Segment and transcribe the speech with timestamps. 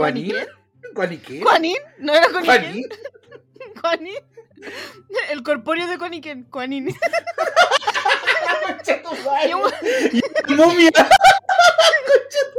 [0.00, 0.34] ¿Juanín?
[0.94, 1.42] ¿Juaniquén?
[1.42, 1.76] ¿Juanín?
[1.98, 2.46] ¿No era Juanín?
[2.46, 2.86] ¿Juanín?
[3.80, 4.14] ¿Juanín?
[5.30, 6.88] El corpóreo de Juaniquén, Juanín.
[8.66, 9.52] Concha tu madre.
[10.48, 10.90] Y ¡Momia!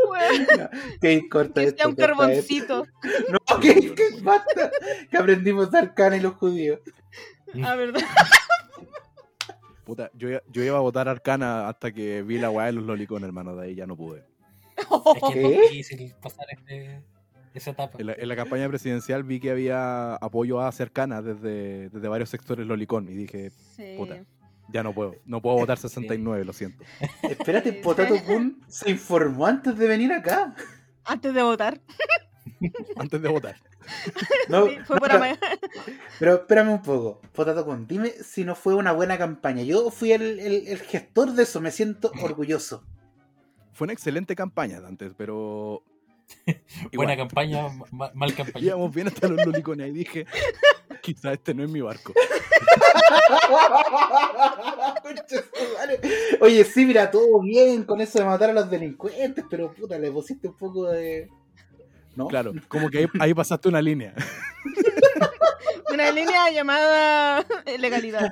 [0.10, 0.48] weón,
[1.00, 1.78] Que corta que esto.
[1.78, 2.02] sea un esto.
[2.08, 2.86] carboncito.
[3.30, 4.72] No, que, que basta.
[5.10, 6.80] Que aprendimos de Arcana y los judíos.
[7.64, 8.02] Ah, verdad.
[9.86, 13.28] Puta, yo, yo iba a votar Arcana hasta que vi la weá de los lolicones,
[13.28, 13.56] hermano.
[13.56, 14.24] De ahí ya no pude.
[14.78, 14.86] Es
[15.34, 15.56] que ¿Qué?
[15.66, 17.04] es difícil pasar este,
[17.54, 17.98] esa etapa.
[18.00, 22.30] En la, en la campaña presidencial vi que había apoyo a Cercana desde, desde varios
[22.30, 23.96] sectores lolicón y dije, Sí.
[23.98, 24.24] Puta.
[24.70, 25.16] ya no puedo.
[25.26, 26.84] No puedo votar 69, lo siento.
[27.24, 27.74] Espérate.
[27.74, 30.56] Potato Kun se informó antes de venir acá.
[31.04, 31.82] Antes de votar.
[32.96, 33.56] Antes de votar.
[34.48, 35.40] No, Sí, fue no, por pero, ama-
[36.20, 37.20] pero espérame un poco.
[37.34, 39.64] Potato Kun, dime si no fue una buena campaña.
[39.64, 42.84] Yo fui el, el- el gestor de eso, me siento orgulloso.
[43.74, 45.84] Fue una excelente campaña, Dantes, pero.
[46.94, 48.68] Buena campaña, ma- mal campaña.
[48.68, 50.26] Íbamos bien hasta los lolicones y dije,
[51.02, 52.14] quizá este no es mi barco.
[56.42, 60.12] Oye, sí, mira, todo bien con eso de matar a los delincuentes, pero puta, le
[60.12, 61.30] pusiste un poco de.
[62.16, 62.28] ¿No?
[62.28, 64.14] Claro, como que ahí, ahí pasaste una línea.
[65.92, 67.46] Una línea llamada
[67.78, 68.32] legalidad.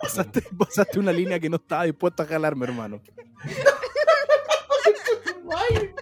[0.00, 3.02] Pasaste, pasaste una línea que no estaba dispuesto a jalarme, hermano.
[5.50, 5.94] Ay,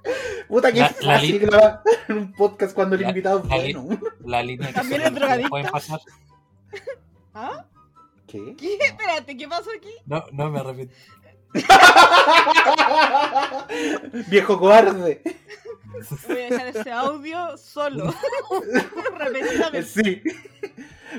[0.48, 3.88] Puta, que La- es la fácil grabar un podcast cuando el La- invitado es bueno.
[4.24, 5.72] La línea que También es drogadicto.
[5.72, 6.00] pasar.
[7.34, 7.66] ¿Ah?
[8.26, 8.54] ¿Qué?
[8.56, 8.78] ¿Qué?
[8.80, 9.90] Espérate, ¿qué pasó aquí?
[10.06, 10.94] No, no me arrepiento.
[14.28, 15.22] Viejo cobarde.
[16.28, 18.14] Voy a dejar ese audio solo.
[19.18, 19.82] Repetidamente.
[19.82, 20.22] Sí.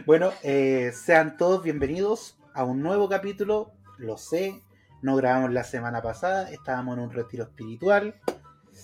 [0.06, 3.72] Bueno, eh, sean todos bienvenidos a un nuevo capítulo.
[3.98, 4.62] Lo sé,
[5.04, 8.16] no grabamos la semana pasada, estábamos en un retiro espiritual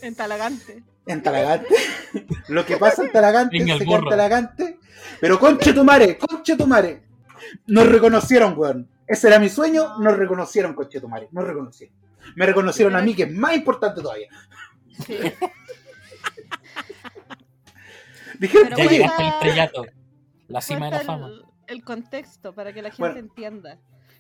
[0.02, 0.84] En Talagante.
[1.08, 1.74] en Talagante.
[2.50, 4.10] Lo que pasa en Talagante Venga, el se queda en.
[4.10, 4.80] Talagante.
[5.20, 7.04] Pero conche tu madre, conche tu madre.
[7.68, 8.88] Nos reconocieron, weón.
[9.08, 11.30] Ese era mi sueño, nos reconocieron, conche tu madre.
[11.32, 11.96] Nos reconocieron.
[12.36, 14.28] Me reconocieron a mí, que es más importante todavía.
[15.06, 15.18] Sí.
[18.40, 19.86] Dijeron, Pero Ya bueno, oye, llegaste al estrellato.
[20.48, 21.28] La cima de la fama.
[21.28, 23.80] el, el contexto para que la gente Bueno, entienda.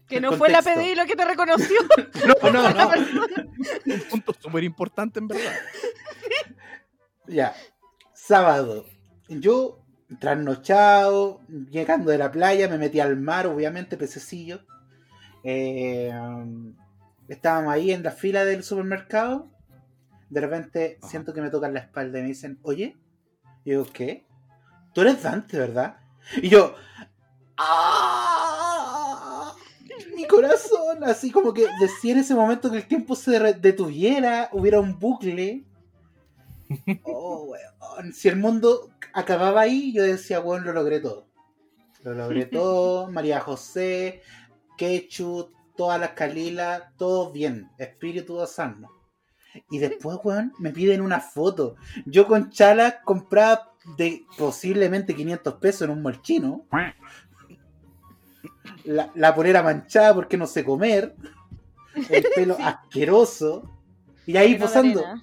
[0.09, 0.61] Que no fue la.
[0.61, 1.79] PDI lo que te reconoció.
[2.43, 2.89] no, no, no.
[3.85, 5.53] Un punto súper importante, en verdad.
[7.27, 7.53] Ya,
[8.13, 8.85] sábado.
[9.27, 9.85] Yo,
[10.19, 14.61] trasnochado, llegando de la playa, me metí al mar, obviamente, pececillo.
[15.43, 16.11] Eh,
[17.27, 19.51] estábamos ahí en la fila del supermercado.
[20.29, 21.09] De repente Ajá.
[21.09, 22.97] siento que me tocan la espalda y me dicen, oye,
[23.63, 24.25] y yo, ¿qué?
[24.93, 25.97] Tú eres Dante, ¿verdad?
[26.41, 26.75] Y yo,
[27.57, 28.38] ¡ah!
[30.29, 34.99] Corazón, así como que decía en ese momento que el tiempo se detuviera, hubiera un
[34.99, 35.65] bucle.
[37.03, 38.13] Oh, weón.
[38.13, 41.27] Si el mundo acababa ahí, yo decía, weón, lo logré todo.
[42.03, 43.09] Lo logré todo.
[43.11, 44.21] María José,
[44.77, 47.69] Quechu, todas las Calilas, todo bien.
[47.77, 48.89] Espíritu sano.
[49.69, 51.75] Y después, weón, me piden una foto.
[52.05, 56.67] Yo con Chala compraba de posiblemente 500 pesos en un molchino.
[58.83, 61.15] La, la polera manchada porque no sé comer.
[62.09, 62.63] El pelo Sí.
[62.63, 63.69] asqueroso.
[64.25, 64.99] Y ahí Lleno posando.
[65.05, 65.21] arena.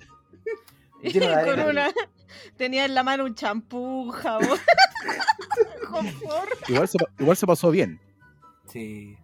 [1.02, 1.92] Lleno de Con una.
[2.56, 4.48] Tenía en la mano un champú, un jabón.
[5.90, 6.68] Confort.
[6.68, 8.00] Igual se, igual se pasó bien.
[8.66, 9.16] Sí.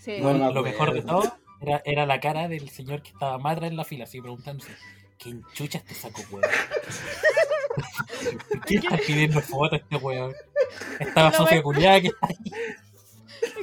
[0.00, 0.18] Sí.
[0.20, 3.70] No lo mejor de todo era, era la cara del señor que estaba más atrás
[3.70, 4.74] en la fila, así preguntándose:
[5.18, 6.44] ¿Quién chuchas te saco, weón?
[8.48, 10.32] ¿Por qué está pidiendo foto este weón?
[10.98, 12.36] Estaba Sofía Culiada que está ahí.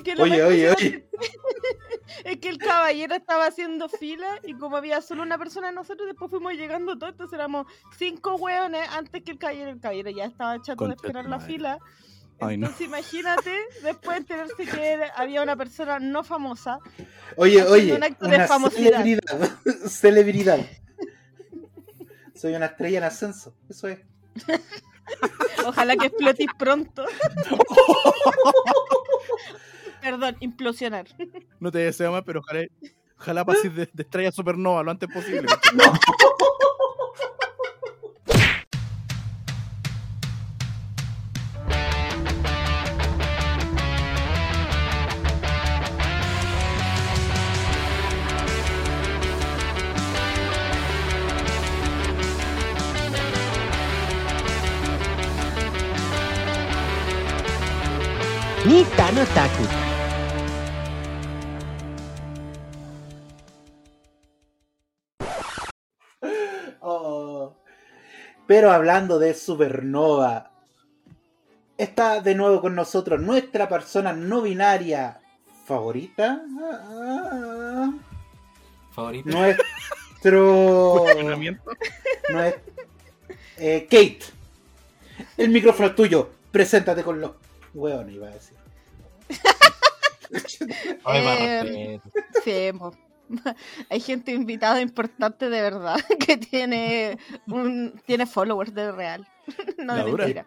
[0.07, 1.09] Es que lo Oye, oye, impresionante
[2.23, 6.31] Es que el caballero estaba haciendo fila y como había solo una persona, nosotros después
[6.31, 9.71] fuimos llegando todos, entonces éramos cinco hueones antes que el caballero.
[9.71, 11.53] El caballero ya estaba chato de Concha esperar la madre.
[11.53, 11.79] fila.
[12.39, 12.67] Ay, no.
[12.67, 13.51] Entonces imagínate
[13.83, 16.79] después enterarse que había una persona no famosa.
[17.35, 19.03] Oye, oye, un acto de una famosidad.
[19.03, 19.57] celebridad.
[19.89, 20.59] celebridad.
[22.35, 23.53] Soy una estrella en ascenso.
[23.69, 23.99] Eso es.
[25.65, 27.05] Ojalá que explotes pronto.
[30.01, 31.05] Perdón, implosionar.
[31.59, 32.65] No te deseo más, pero ojalá,
[33.17, 35.47] ojalá pases de, de estrella supernova lo antes posible.
[58.65, 59.86] Nita no Taku.
[68.47, 70.51] Pero hablando de Supernova,
[71.77, 75.19] está de nuevo con nosotros nuestra persona no binaria
[75.65, 76.41] favorita.
[78.91, 79.29] Favorito.
[79.29, 80.95] Nuestro.
[81.03, 81.71] Cuestionamiento.
[82.29, 82.55] nues-
[83.57, 84.19] eh, Kate.
[85.35, 86.29] El micrófono es tuyo.
[86.51, 87.31] Preséntate con los
[87.73, 88.57] hueones, iba a decir.
[91.03, 92.01] Más Eh.
[92.43, 92.91] Sí, mo.
[93.89, 99.27] hay gente invitada importante de verdad que tiene un tiene followers de real,
[99.77, 100.25] no de La dura.
[100.25, 100.45] mentira.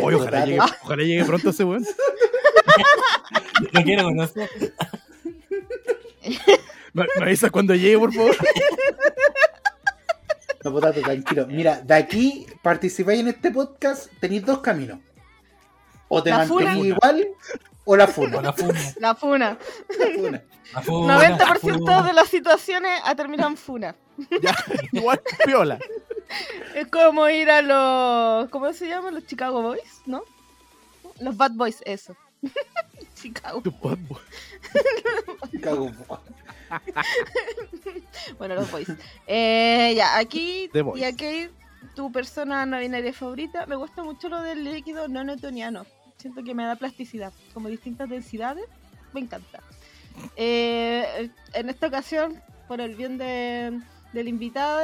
[0.00, 1.84] Oye, ojalá llegue, ojalá llegue pronto ese weón.
[3.72, 4.48] Lo quiero conocer.
[6.94, 8.36] Me, me avisas cuando llegue, por favor.
[10.64, 11.46] No, potato, tranquilo.
[11.46, 15.00] Mira, de aquí participáis en este podcast, tenéis dos caminos.
[16.08, 17.26] O te mantenís igual
[17.84, 18.38] o la funa.
[18.38, 18.80] O la funa.
[18.98, 19.58] La funa.
[19.96, 20.42] La funa.
[20.74, 21.18] La funa.
[21.18, 22.02] la 90% funa.
[22.02, 23.94] de las situaciones ha terminado en funa.
[24.40, 24.54] Ya,
[24.92, 25.78] igual piola.
[26.74, 29.14] Es como ir a los ¿cómo se llaman?
[29.14, 30.22] Los Chicago Boys, ¿no?
[31.20, 32.16] Los Bad Boys, eso.
[33.14, 33.62] Chicago.
[33.82, 34.20] Bad boy.
[35.62, 35.90] Cago.
[38.38, 38.88] Bueno, los boys.
[39.26, 41.02] Eh, ya, aquí, Boys.
[41.02, 41.50] y aquí,
[41.94, 43.66] tu persona no binaria favorita.
[43.66, 45.84] Me gusta mucho lo del líquido no newtoniano.
[46.22, 48.64] Siento que me da plasticidad, como distintas densidades.
[49.12, 49.60] Me encanta.
[50.36, 53.80] Eh, en esta ocasión, por el bien de-
[54.12, 54.82] del invitado,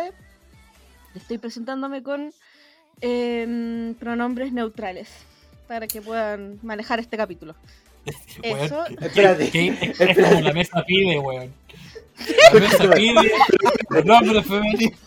[1.14, 2.32] estoy presentándome con
[3.00, 5.08] em, pronombres neutrales
[5.69, 7.55] para que puedan manejar este capítulo.
[8.43, 8.84] Eso.
[9.00, 9.44] Espérate.
[9.55, 11.52] es como la mesa pide, weón.
[12.52, 13.31] La mesa pide.
[14.05, 14.96] Nombre femenino.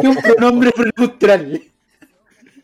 [0.00, 1.60] Que un pronombre neutral.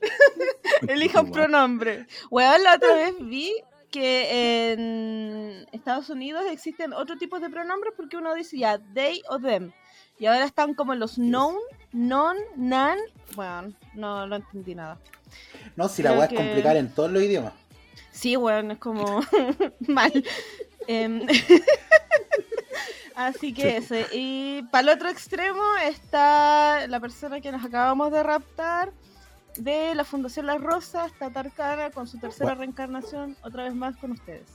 [0.88, 2.06] Elija un pronombre.
[2.30, 3.52] Weón, la otra vez vi
[3.90, 9.38] que en Estados Unidos existen otro tipo de pronombres porque uno dice ya they o
[9.38, 9.72] them.
[10.18, 11.56] Y ahora están como los known,
[11.92, 12.98] non, nan.
[13.34, 14.98] Bueno, no, no entendí nada.
[15.76, 17.52] No, si la weá es que- complicar en todos los idiomas.
[18.12, 19.20] Sí, weón, es como
[19.88, 20.12] mal.
[20.86, 21.26] Em,
[23.14, 24.06] Así que ese.
[24.12, 28.92] Y para el otro extremo está la persona que nos acabamos de raptar
[29.56, 34.12] de la Fundación La Rosa, está Tarkana con su tercera reencarnación, otra vez más con
[34.12, 34.48] ustedes.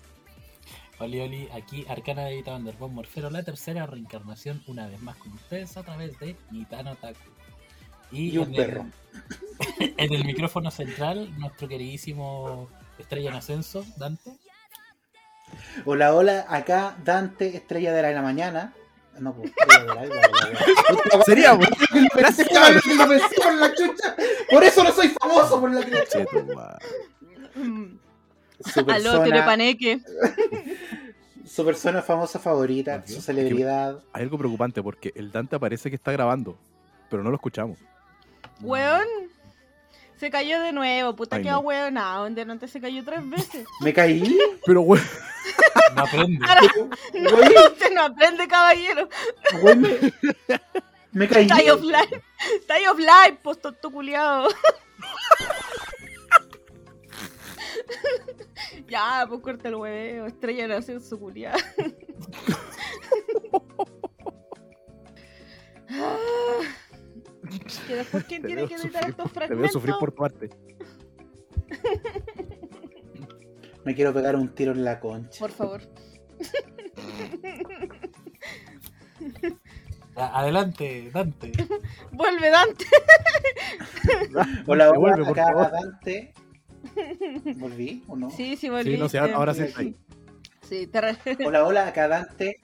[1.00, 5.32] Oli, oli, aquí Arcana de Vita Vanderboom Morfero, la tercera reencarnación, una vez más con
[5.34, 7.20] ustedes a través de Nitano Taku.
[8.12, 8.86] Y un en perro.
[9.80, 14.32] El, en el micrófono central, nuestro queridísimo Estrella en Ascenso, Dante.
[15.86, 18.74] Hola, hola, acá Dante, estrella de la mañana.
[19.19, 19.52] No, pues.
[21.25, 21.69] Sería, weón.
[22.16, 24.16] Gracias, cabrón, que lo pensé por la chucha.
[24.50, 26.25] Por eso no soy famoso por la chucha.
[27.56, 27.98] Mm.
[28.90, 30.00] Aló, Terepaneque.
[31.46, 34.00] su persona famosa favorita, su celebridad.
[34.14, 36.58] Hay algo preocupante porque el Dante parece que está grabando,
[37.10, 37.78] pero no lo escuchamos.
[38.62, 39.08] Weón.
[40.19, 41.60] Se cayó de nuevo, puta Ay, que no.
[41.60, 42.25] weonado.
[42.25, 43.66] Antes se cayó tres veces.
[43.81, 45.04] Me caí, Pero, weón,
[45.96, 46.40] No aprende.
[47.14, 49.10] No, güey, usted no aprende, caballero.
[49.62, 50.14] güey, me,
[51.12, 51.48] me caí.
[51.52, 52.22] Ahí offline.
[52.69, 53.38] Ahí offline,
[53.92, 54.50] culiado.
[58.88, 60.25] ya, pues corta el hueveo.
[60.25, 61.58] Estrella nació en su culiada.
[67.88, 70.00] Que después, ¿quién te tiene que editar sufrir estos por, te veo sufrir fragmentos?
[70.00, 70.50] por tu arte.
[73.86, 75.40] Me quiero pegar un tiro en la concha.
[75.40, 75.81] Por favor.
[80.16, 81.52] Adelante, Dante.
[82.12, 82.86] Vuelve, Dante.
[84.33, 85.71] Hola, hola, Devuelve, por acá favor.
[85.71, 86.33] Dante.
[87.57, 88.30] ¿Volví o no?
[88.31, 88.98] Sí, sí, volví.
[89.10, 89.95] Sí, no ahora sí está ahí.
[90.64, 92.57] Sí, te re- Hola, hola, acá Dante,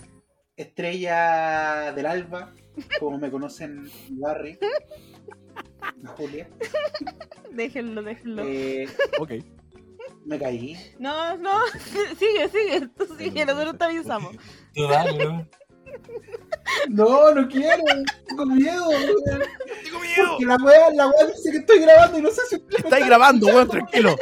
[0.57, 2.51] estrella del alba,
[2.99, 4.57] como me conocen barrio.
[6.17, 6.47] Julia.
[7.51, 8.43] déjenlo, déjenlo.
[8.45, 8.87] Eh,
[9.19, 9.31] Ok.
[10.25, 10.77] me caí.
[10.99, 11.59] No, no,
[12.19, 14.35] sigue, sigue, tú sigue, nosotros te avisamos.
[14.73, 15.47] Tú dale, ¿no?
[16.89, 17.83] No, no quiero.
[18.27, 18.89] Tengo miedo.
[18.89, 19.43] weón.
[20.29, 23.47] Porque la wea, la wea dice que estoy grabando y no sé si Estáis grabando,
[23.47, 24.15] weón, tranquilo.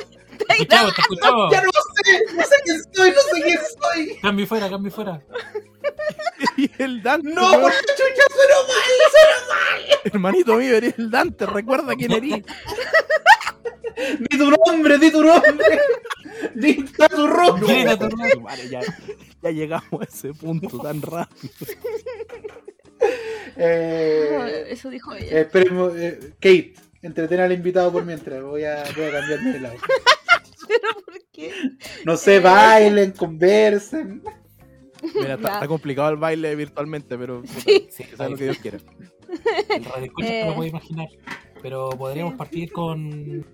[0.47, 1.51] Te escuchamos, te escuchamos.
[1.51, 4.17] Ya no sé, no sé quién soy, no sé quién soy.
[4.21, 5.21] Cambio fuera, cambio fuera.
[6.57, 9.99] Y el Dante, No, por la chucha, sueno mal.
[10.03, 12.43] hermanito mío, eres el Dante, recuerda quién eres.
[14.29, 15.79] Di tu nombre, di tu nombre.
[16.55, 17.03] Di tu
[17.37, 18.35] nombre.
[18.41, 18.81] Vale, ya,
[19.43, 21.53] ya llegamos a ese punto tan rápido.
[23.57, 25.41] Eh, Eso dijo ella.
[25.41, 28.41] Esperemos, eh, Kate, entretén al invitado por mientras.
[28.41, 29.75] Voy a, voy a cambiarme de lado.
[30.81, 31.51] ¿Pero por qué?
[32.05, 34.23] No sé, bailen, conversen.
[35.15, 37.87] Mira, está, complicado el baile virtualmente, pero puta, Sí.
[37.91, 38.77] Sí, que sea lo que Dios quiera.
[39.69, 40.45] El radio escucha Eh.
[40.47, 41.07] lo puede imaginar.
[41.61, 43.45] Pero podríamos partir con.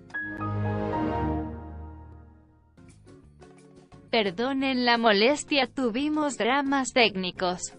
[4.10, 7.74] Perdonen la molestia, tuvimos dramas técnicos.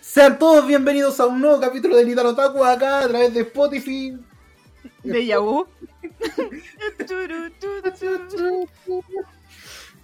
[0.00, 4.16] Sean todos bienvenidos a un nuevo capítulo de Nitano Taku acá a través de Spotify.
[5.12, 5.66] De Yahoo.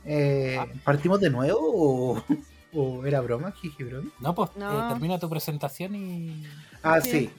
[0.04, 2.24] Eh, ¿Partimos de nuevo o,
[2.72, 3.52] o era broma?
[3.52, 4.10] Jiji, broma.
[4.18, 4.86] No, pues No.
[4.86, 6.44] eh, termina tu presentación y.
[6.82, 7.10] Ah, Sí.
[7.10, 7.30] sí.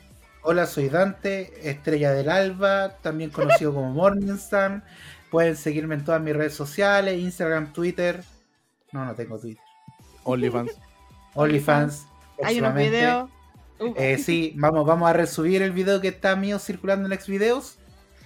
[0.44, 4.84] Hola, soy Dante, estrella del alba, también conocido como Morningstar.
[5.32, 8.24] Pueden seguirme en todas mis redes sociales, Instagram, Twitter.
[8.92, 9.64] No, no tengo Twitter.
[10.24, 10.72] OnlyFans.
[11.34, 12.06] OnlyFans.
[12.44, 13.30] Hay unos videos.
[13.98, 17.78] Eh, sí, vamos, vamos a resubir el video que está mío circulando en Xvideos.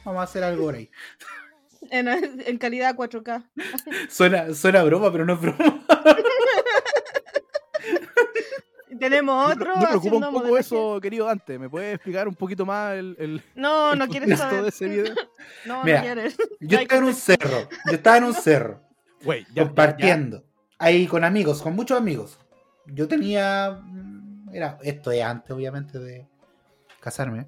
[0.05, 0.89] Vamos a hacer algo por ahí.
[1.91, 3.43] en, en calidad 4K.
[4.09, 5.85] Suena, suena broma, pero no es broma.
[8.99, 9.75] Tenemos otro.
[9.77, 10.59] Me preocupa un poco modelaje.
[10.61, 11.59] eso, querido Dante.
[11.59, 14.63] ¿Me puedes explicar un poquito más el, el, No, el no quieres contexto saber.
[14.63, 15.15] de ese video?
[15.65, 15.99] No, Mira.
[15.99, 16.37] no quieres.
[16.59, 17.69] Yo estaba en un cerro.
[17.85, 18.81] Yo estaba en un cerro.
[19.21, 20.43] Ya- ya- compartiendo.
[20.79, 22.39] Ahí con amigos, con muchos amigos.
[22.87, 23.79] Yo tenía.
[24.51, 26.27] Era, esto es antes, obviamente, de
[27.00, 27.48] casarme.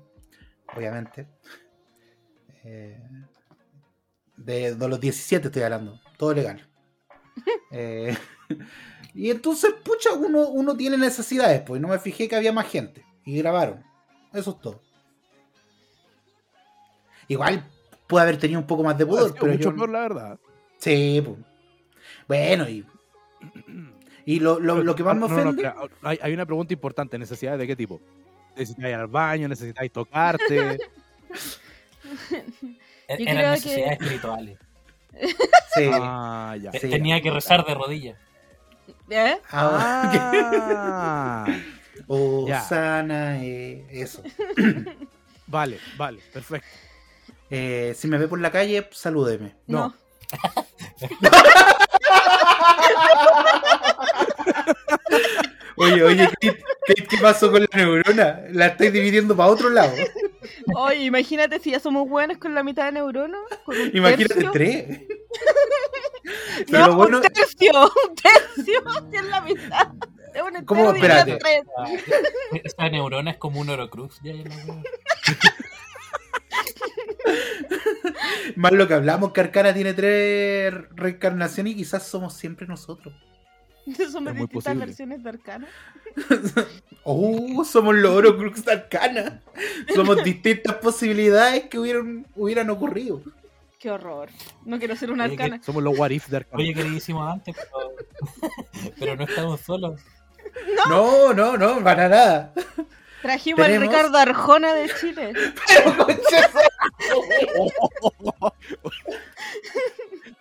[0.76, 1.28] Obviamente.
[2.64, 3.02] Eh,
[4.38, 6.00] de, de los 17 estoy hablando.
[6.18, 6.66] Todo legal.
[7.72, 8.18] Eh,
[9.14, 11.80] y entonces, pucha, uno, uno tiene necesidades, pues.
[11.80, 13.06] y No me fijé que había más gente.
[13.24, 13.84] Y grabaron.
[14.34, 14.82] Eso es todo.
[17.28, 17.64] Igual
[18.08, 20.40] puede haber tenido un poco más de pudor, pero mucho yo, peor, la verdad.
[20.78, 21.38] Sí, pues.
[22.28, 22.86] Bueno, y.
[24.26, 25.72] Y lo, lo, lo que más me No, no, no, ofende.
[26.04, 27.18] hay, hay una pregunta importante.
[27.18, 28.00] ¿Necesidades de qué tipo?
[28.56, 29.48] ¿Necesitáis ir al baño?
[29.48, 30.78] ¿Necesitáis tocarte?
[33.10, 34.58] Yo Eran creo necesidades espirituales.
[35.76, 35.90] Sí.
[35.94, 36.72] ah, ya.
[36.74, 36.90] Sí.
[36.90, 38.18] Tenía que rezar de rodillas.
[39.10, 39.38] ¿Eh?
[39.52, 40.12] Ah,
[40.76, 41.46] Ah,
[42.08, 42.62] o Ya.
[42.62, 44.22] sana, eh, eso.
[45.48, 46.68] vale, vale, perfecto.
[47.50, 49.56] Eh, si me ve por la calle, salúdeme.
[49.68, 49.94] No.
[55.78, 58.42] Oye, oye, ¿qué, qué, qué pasó con la neurona?
[58.52, 59.94] La estáis dividiendo para otro lado.
[60.76, 64.52] Oye, imagínate si ya somos buenos con la mitad de un Imagínate tercio.
[64.52, 64.86] tres.
[66.60, 67.92] No, Pero lo bueno, un tercio.
[68.10, 68.84] Un tercio.
[69.10, 69.88] Si es la mitad.
[70.36, 70.92] Es un ¿Cómo?
[70.94, 71.38] Espérate.
[71.38, 71.64] tres.
[71.76, 71.88] Ah,
[72.64, 74.20] Esta neurona es como un Orocrux.
[74.22, 74.44] Ya, ya.
[78.56, 83.14] más lo que hablamos, que Arcana tiene tres reencarnaciones y quizás somos siempre nosotros.
[84.12, 84.86] Somos distintas posible.
[84.86, 85.68] versiones de Arcana.
[87.12, 89.42] Oh, somos los Orocrux de Arcana.
[89.96, 93.24] Somos distintas posibilidades que hubieran, hubieran ocurrido.
[93.80, 94.30] Qué horror.
[94.66, 95.64] No quiero ser una Oye, Arcana.
[95.64, 96.62] Somos los what if de Arcana.
[96.62, 100.02] Oye, queridísimo antes, pero, pero no estamos solos.
[100.88, 102.54] No, no, no, para nada.
[103.22, 105.34] Trajimos al Ricardo Arjona de Chile.
[105.68, 105.96] Pero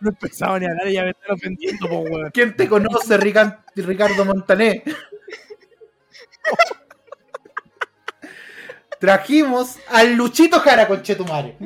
[0.00, 2.30] No empezaba ni a hablar y ya me están ofendiendo, po, weón.
[2.30, 4.84] ¿Quién te conoce, Ricardo Montané?
[9.00, 11.56] Trajimos al Luchito Jara, conchetumare.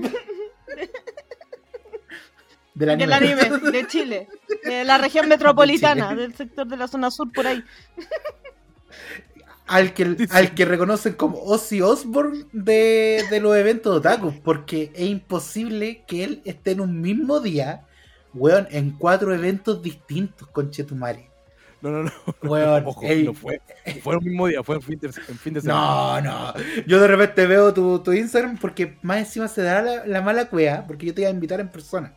[2.74, 3.04] Del anime.
[3.04, 4.28] Del anime, de Chile.
[4.64, 7.62] De la región metropolitana, del sector de la zona sur por ahí.
[9.72, 14.34] Al que, al que reconocen como Ozzy Osbourne de, de los eventos de otaku.
[14.42, 17.86] Porque es imposible que él esté en un mismo día,
[18.34, 21.30] weón, en cuatro eventos distintos, conchetumare.
[21.80, 22.12] No, no, no.
[22.42, 23.60] Weón, Ojo, ey, no fue.
[24.02, 26.20] Fue el mismo día, fue en fin de, en fin de semana.
[26.20, 26.54] No, no.
[26.86, 30.48] Yo de repente veo tu, tu Instagram porque más encima se da la, la mala
[30.48, 32.16] cueva, porque yo te iba a invitar en persona.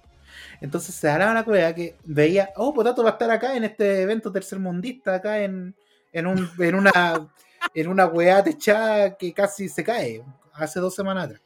[0.61, 3.63] Entonces se da la mala cueva que veía, oh, Potato va a estar acá en
[3.63, 5.75] este evento tercermundista, acá en,
[6.13, 7.27] en, un, en una
[7.73, 11.41] en una weá techada que casi se cae, hace dos semanas atrás.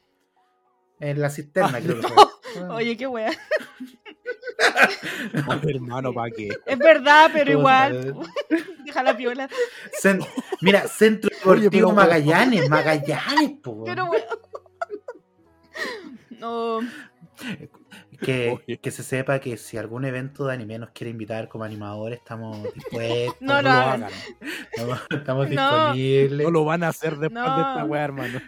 [1.00, 2.68] En la cisterna, Ah, creo que fue.
[2.70, 3.30] Oye, qué wea.
[5.48, 6.48] Oye, hermano, ¿para qué?
[6.66, 8.14] Es verdad, pero igual.
[8.84, 9.48] Deja la piola.
[10.02, 10.26] Cen-
[10.60, 13.84] mira, Centro Deportivo Magallanes, Magallanes, po.
[13.84, 14.26] Pero wea.
[16.30, 16.80] No.
[18.82, 22.62] Que, se sepa que si algún evento de anime nos quiere invitar como animadores, estamos
[22.74, 23.36] dispuestos.
[23.40, 24.06] No lo lo hagan.
[24.72, 25.92] Estamos, estamos No.
[25.94, 26.44] disponibles.
[26.46, 27.56] No lo van a hacer después No.
[27.56, 28.40] de esta weá, hermano.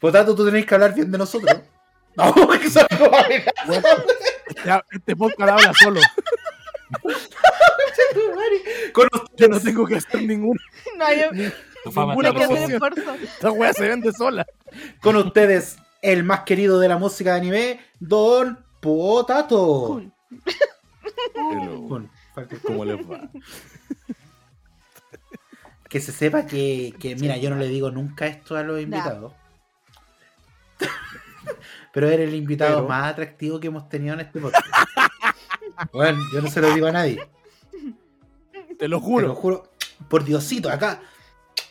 [0.00, 1.60] Potato, tú tenés que hablar bien de nosotros.
[2.16, 6.00] No, que eso no va a Este podcast habla solo.
[8.92, 10.60] Con Yo no tengo que hacer ninguna.
[11.84, 12.72] No fama Ninguna promoción.
[12.72, 13.14] esfuerzo.
[13.22, 14.44] Esta weá se vende sola.
[15.00, 19.86] Con ustedes, el más querido de la música de anime, Don Potato.
[19.86, 20.12] Cool.
[21.34, 21.88] Hello.
[21.88, 22.10] Kun.
[22.66, 23.28] ¿Cómo les va?
[25.88, 29.32] que se sepa que, que, mira, yo no le digo nunca esto a los invitados.
[31.92, 34.64] Pero eres el invitado Pero- más atractivo que hemos tenido en este podcast.
[35.92, 37.26] Bueno, yo no se lo digo a nadie.
[38.78, 39.28] Te lo Te juro.
[39.28, 39.70] lo juro.
[40.10, 41.00] Por Diosito, acá.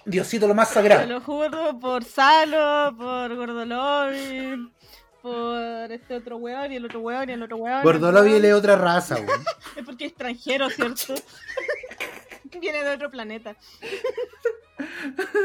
[0.03, 1.05] Diosito lo más Te sagrado.
[1.07, 4.71] lo juro por Salo, por Gordolobi,
[5.21, 7.83] por este otro weón y el otro weón y el otro weón.
[7.83, 9.43] Gordolobi él es otra raza, weón.
[9.75, 11.15] Es porque es extranjero, ¿cierto?
[12.59, 13.55] Viene de otro planeta.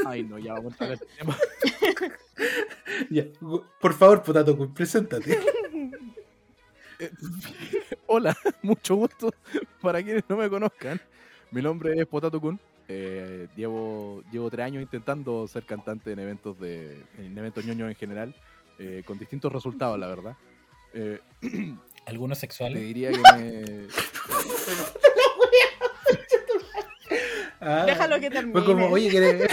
[0.06, 1.38] Ay, no, ya vamos a entrar al tema.
[3.10, 3.24] Ya,
[3.80, 5.38] Por favor, Potato Kun, preséntate.
[8.06, 9.32] Hola, mucho gusto.
[9.80, 11.00] Para quienes no me conozcan,
[11.50, 12.58] mi nombre es Potato Kun.
[12.88, 17.94] Eh, llevo, llevo tres años intentando ser cantante en eventos de en eventos ñoños en
[17.94, 18.34] general,
[18.78, 20.36] eh, con distintos resultados, la verdad.
[20.92, 21.20] Eh,
[22.06, 22.82] Algunos te sexuales.
[22.82, 23.86] diría que me.
[27.66, 28.52] Ah, Déjalo que termine.
[28.52, 29.48] Fue como, oye, ¿quieres,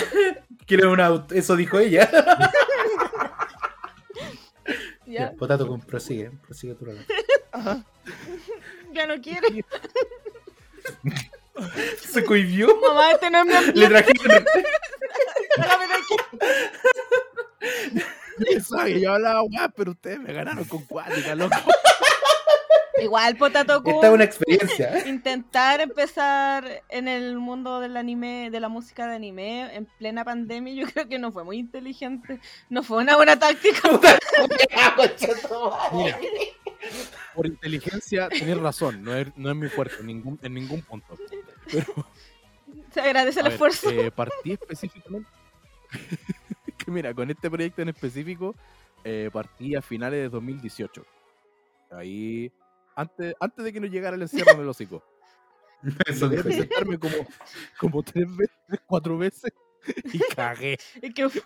[0.66, 1.34] ¿quieres un auto?
[1.34, 2.10] Eso dijo ella.
[5.06, 5.30] ¿Ya?
[5.30, 7.06] Ya, Potato Kun, prosigue, prosigue tu relato.
[8.94, 9.48] ya no quiere.
[12.00, 12.78] Se cohibió.
[12.82, 13.88] Mamá, este no es mi Le ambiente.
[13.90, 14.46] trajeron.
[18.86, 21.56] Que yo hablaba weá, pero ustedes me ganaron con cuática, loco.
[23.02, 23.96] Igual, Potato Kun.
[23.96, 25.00] Esta es una experiencia.
[25.00, 25.10] ¿eh?
[25.10, 30.74] Intentar empezar en el mundo del anime, de la música de anime, en plena pandemia,
[30.74, 32.40] yo creo que no fue muy inteligente.
[32.70, 33.90] No fue una buena táctica.
[35.94, 36.20] Mira,
[37.34, 41.18] por inteligencia tenés razón, no es, no es mi fuerte en ningún, en ningún punto.
[41.72, 42.06] Pero,
[42.94, 43.90] Se agradece el ver, esfuerzo.
[43.90, 45.30] eh, partí específicamente.
[46.84, 48.56] Que mira, con este proyecto en específico,
[49.04, 51.06] eh, partí a finales de 2018.
[51.92, 52.52] Ahí,
[52.96, 55.04] antes, antes de que nos llegara el encierro en el hocico.
[56.06, 56.44] Eso ella.
[56.44, 57.16] presentarme como,
[57.80, 59.52] como tres veces, cuatro veces,
[60.14, 61.42] y cagué Es que, fue-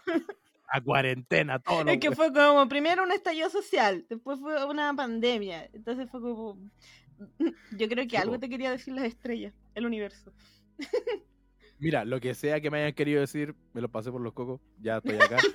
[0.68, 4.94] a cuarentena, todo lo es que fue como primero un estallido social, después fue una
[4.94, 5.70] pandemia.
[5.74, 6.58] Entonces fue como.
[7.78, 10.34] Yo creo que algo te quería decir las estrellas, el universo.
[11.80, 14.62] Mira, lo que sea que me hayan querido decir, me lo pasé por los cocos,
[14.82, 15.38] ya estoy acá.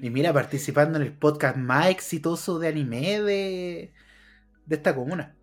[0.00, 3.92] Y mira, participando en el podcast más exitoso de anime de,
[4.66, 5.34] de esta comuna.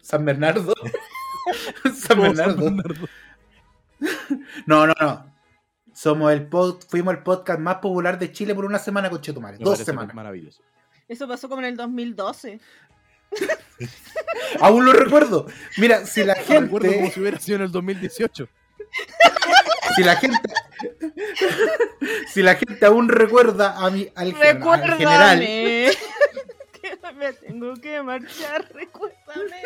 [0.00, 0.72] San Bernardo.
[1.94, 2.62] San Bernardo.
[2.66, 3.08] San Bernardo.
[4.66, 5.34] No, no, no.
[5.92, 9.58] Somos el pod- fuimos el podcast más popular de Chile por una semana con Chetumare.
[9.58, 10.14] Dos semanas.
[10.14, 10.62] Maravilloso.
[11.08, 12.60] Eso pasó como en el 2012.
[14.60, 15.46] Aún lo recuerdo.
[15.78, 17.10] Mira, si la Lo recuerdo como gente.
[17.14, 18.48] si hubiera sido en el 2018.
[19.96, 20.38] Si la gente.
[22.28, 25.38] Si la gente aún recuerda a mi, al, al general.
[25.40, 25.90] Recuérdame.
[26.80, 29.62] que me tengo que marchar, recuérdame.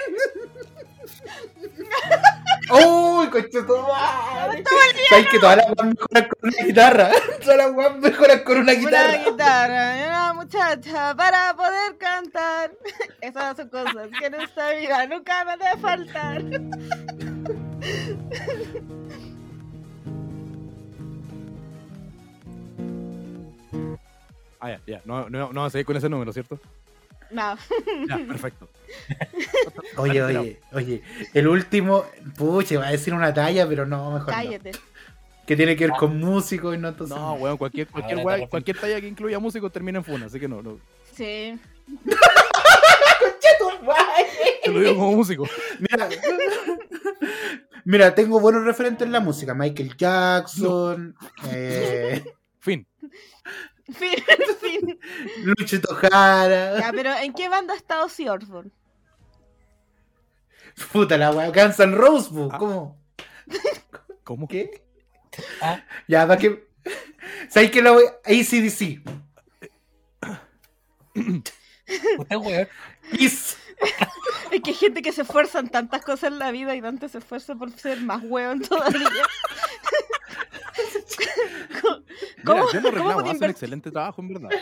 [2.71, 4.65] ¡Uy, conchetumare!
[5.11, 7.11] ¿Sabes que todas las weas mejoran con una guitarra?
[7.43, 9.25] Todas las weas mejoran con una Una guitarra.
[9.25, 12.73] guitarra y una muchacha para poder cantar.
[13.21, 16.43] Esas son cosas que en esta vida nunca me debe faltar.
[24.61, 25.03] Ah, ya, ya.
[25.05, 26.61] No, no, no vamos a seguir con ese número, ¿cierto?
[27.33, 27.57] No.
[28.09, 28.69] Ya, perfecto.
[29.97, 31.03] Oye, Vale, oye, oye.
[31.33, 32.05] El último,
[32.37, 34.35] pucha, va a decir una talla, pero no, mejor no.
[34.35, 34.73] Cállate.
[35.47, 37.17] Que tiene que ver con músicos y no entonces.
[37.17, 40.63] No, weón, cualquier, cualquier, Ahora talla que incluya músicos termina en funa, así que no,
[40.63, 40.79] no.
[41.15, 41.59] Sí.
[44.65, 45.49] Te lo digo como músico.
[45.79, 46.09] Mira,
[47.85, 49.55] mira, tengo buenos referentes en la música.
[49.55, 51.15] Michael Jackson,
[51.51, 52.25] eh,
[52.61, 52.87] Fin.
[53.93, 54.15] Fin,
[54.61, 54.99] fin.
[55.45, 56.79] Luchito Jara.
[56.81, 58.71] Ya, pero ¿en qué banda está Ozzy Osbourne?
[60.93, 62.59] Puta la wea, Guns N' Roses, Ah.
[62.59, 62.99] ¿cómo?
[64.25, 64.49] ¿Cómo?
[64.49, 64.83] ¿Qué?
[65.61, 65.85] Ah.
[66.09, 66.67] Ya, para que.
[67.49, 68.05] ¿Sabes qué lo voy?
[68.25, 69.03] ACDC.
[72.19, 72.69] Usted, weón.
[73.11, 73.57] Kiss.
[74.51, 77.09] Es que hay gente que se esfuerza en tantas cosas en la vida y Dante
[77.09, 79.09] se esfuerza por ser más hueón todavía.
[79.09, 79.27] Mira,
[82.45, 84.51] ¿Cómo- yo no cómo reclamo, te hacen inver- excelente trabajo, en verdad.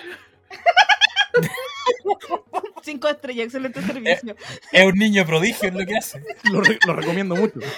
[2.83, 4.37] Cinco estrellas, excelente servicio.
[4.73, 6.23] Es un niño prodigio en lo que hace.
[6.51, 7.61] Lo, re- lo recomiendo mucho.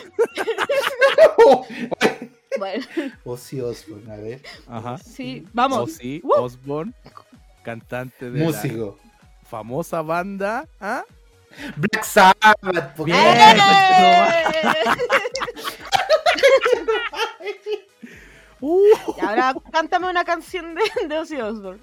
[2.59, 2.85] Bueno,
[3.25, 4.41] Ozzy Osbourne, a ver.
[4.69, 4.99] Ajá.
[4.99, 5.91] sí, vamos.
[5.91, 6.21] Ozzy.
[6.23, 6.93] Osbourne,
[7.65, 8.99] cantante de Músico.
[9.43, 10.69] la famosa banda.
[10.79, 11.03] ¿ah?
[11.77, 12.95] Black Sabbath.
[12.97, 13.19] po, Bien.
[13.19, 13.57] ¡Eh!
[18.65, 18.87] Uh,
[19.17, 21.83] Y ahora cántame una canción de, de Ozzy Osbourne.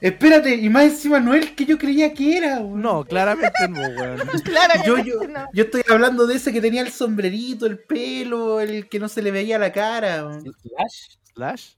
[0.00, 2.60] Espérate, y más encima no es el que yo creía que era.
[2.60, 2.80] weón.
[2.80, 4.18] no, claramente no, weón.
[4.86, 5.48] Yo, yo, no.
[5.52, 9.20] yo estoy hablando de ese que tenía el sombrerito, el pelo, el que no se
[9.20, 10.28] le veía la cara.
[10.62, 11.16] Slash.
[11.34, 11.70] Slash.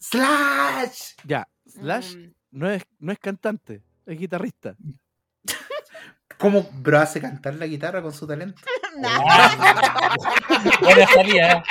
[0.00, 1.12] ¡Slash!
[1.24, 2.32] Ya, Slash Mm.
[2.50, 4.74] no, es, no es cantante, es guitarrista.
[6.38, 8.60] ¿Cómo bro hace cantar la guitarra con su talento?
[9.00, 10.16] Ah,
[10.80, 11.62] Buena salida.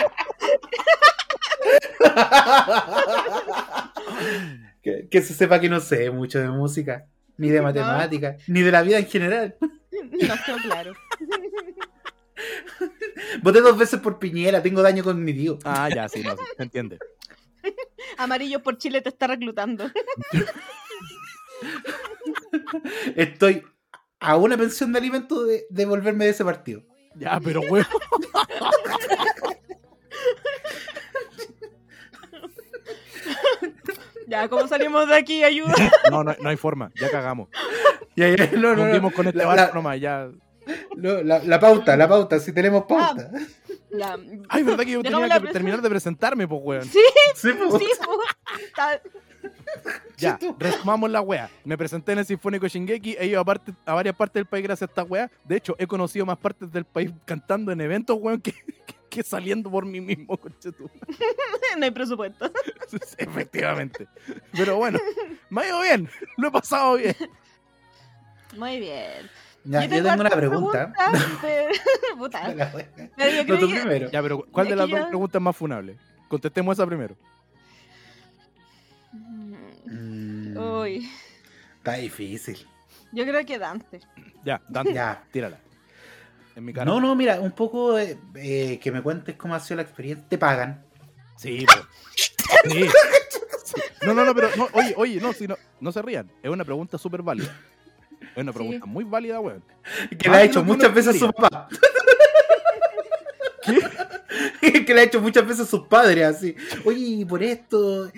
[4.81, 8.71] que, que se sepa que no sé mucho de música, ni de matemáticas, ni de
[8.71, 9.57] la vida en general.
[9.59, 10.93] No quedó claro.
[13.41, 15.59] Voté dos veces por Piñera, tengo daño cognitivo.
[15.65, 16.97] Ah, ya, sí, no, se entiende.
[18.17, 19.91] Amarillo por Chile te está reclutando.
[23.17, 23.65] Estoy
[24.19, 26.81] a una pensión de alimentos de, de volverme de ese partido.
[27.15, 27.85] Ya, pero weón.
[34.27, 35.43] Ya, ¿cómo salimos de aquí?
[35.43, 35.73] Ayuda.
[36.11, 37.47] No, no, no hay forma, ya cagamos.
[38.15, 38.93] Ya, ya, no, no, Nos no.
[38.93, 40.29] dimos con este La- barco la- nomás, ya.
[40.97, 43.29] no, la, la pauta, la pauta, si tenemos pauta.
[43.91, 44.17] Ya.
[44.49, 46.83] Ay, verdad que yo tenía la que terminar de presentarme, pues weón.
[46.85, 46.99] Sí,
[47.35, 47.79] Sí, po.
[47.79, 48.19] sí, po.
[50.17, 51.49] Ya, resumamos la wea.
[51.63, 54.63] Me presenté en el Sinfónico Shingeki, he ido a, parte- a varias partes del país
[54.63, 55.29] gracias a esta wea.
[55.43, 59.23] De hecho, he conocido más partes del país cantando en eventos, weón, que, que- que
[59.23, 60.89] saliendo por mí mismo, conchetum.
[61.77, 62.51] no hay presupuesto.
[63.17, 64.07] Efectivamente.
[64.53, 64.99] Pero bueno,
[65.49, 67.15] me ha ido bien, lo he pasado bien.
[68.57, 69.29] Muy bien.
[69.63, 70.93] Ya, yo tengo una hartas pregunta.
[70.93, 72.55] preguntas, pero- Puta.
[73.15, 74.09] Pero yo No, tú que- primero.
[74.09, 75.97] Ya, pero ¿cuál Es de las dos preguntas es más funable?
[76.27, 77.15] Contestemos esa primero.
[79.89, 81.09] Mm, Uy,
[81.77, 82.65] Está difícil.
[83.11, 83.99] yo creo que Dante.
[84.43, 85.23] Ya, Dante, Ya.
[85.31, 85.59] tírala.
[86.55, 86.85] En mi cara.
[86.85, 90.25] No, no, mira, un poco eh, eh, que me cuentes cómo ha sido la experiencia.
[90.27, 90.83] Te pagan.
[91.37, 91.73] Sí, po.
[92.69, 92.85] Sí.
[94.05, 96.31] No, no, no, pero no, oye, oye, no, si no, no se rían.
[96.41, 97.55] Es una pregunta súper válida.
[98.35, 99.63] Es una pregunta muy válida, weón.
[100.17, 101.49] Que la ha hecho muchas veces su pensaría.
[101.49, 101.69] papá.
[104.85, 106.55] que la ha hecho muchas veces sus padres, así.
[106.85, 108.09] Oye, y por esto.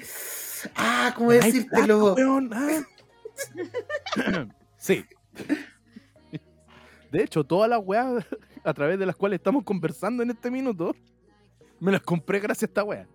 [0.76, 2.14] Ah, ¿cómo decírtelo?
[2.16, 2.82] weón, ah.
[4.78, 5.06] Sí.
[7.12, 8.26] De hecho, todas las weas
[8.64, 10.96] a través de las cuales estamos conversando en este minuto,
[11.80, 13.08] me las compré gracias a esta wea.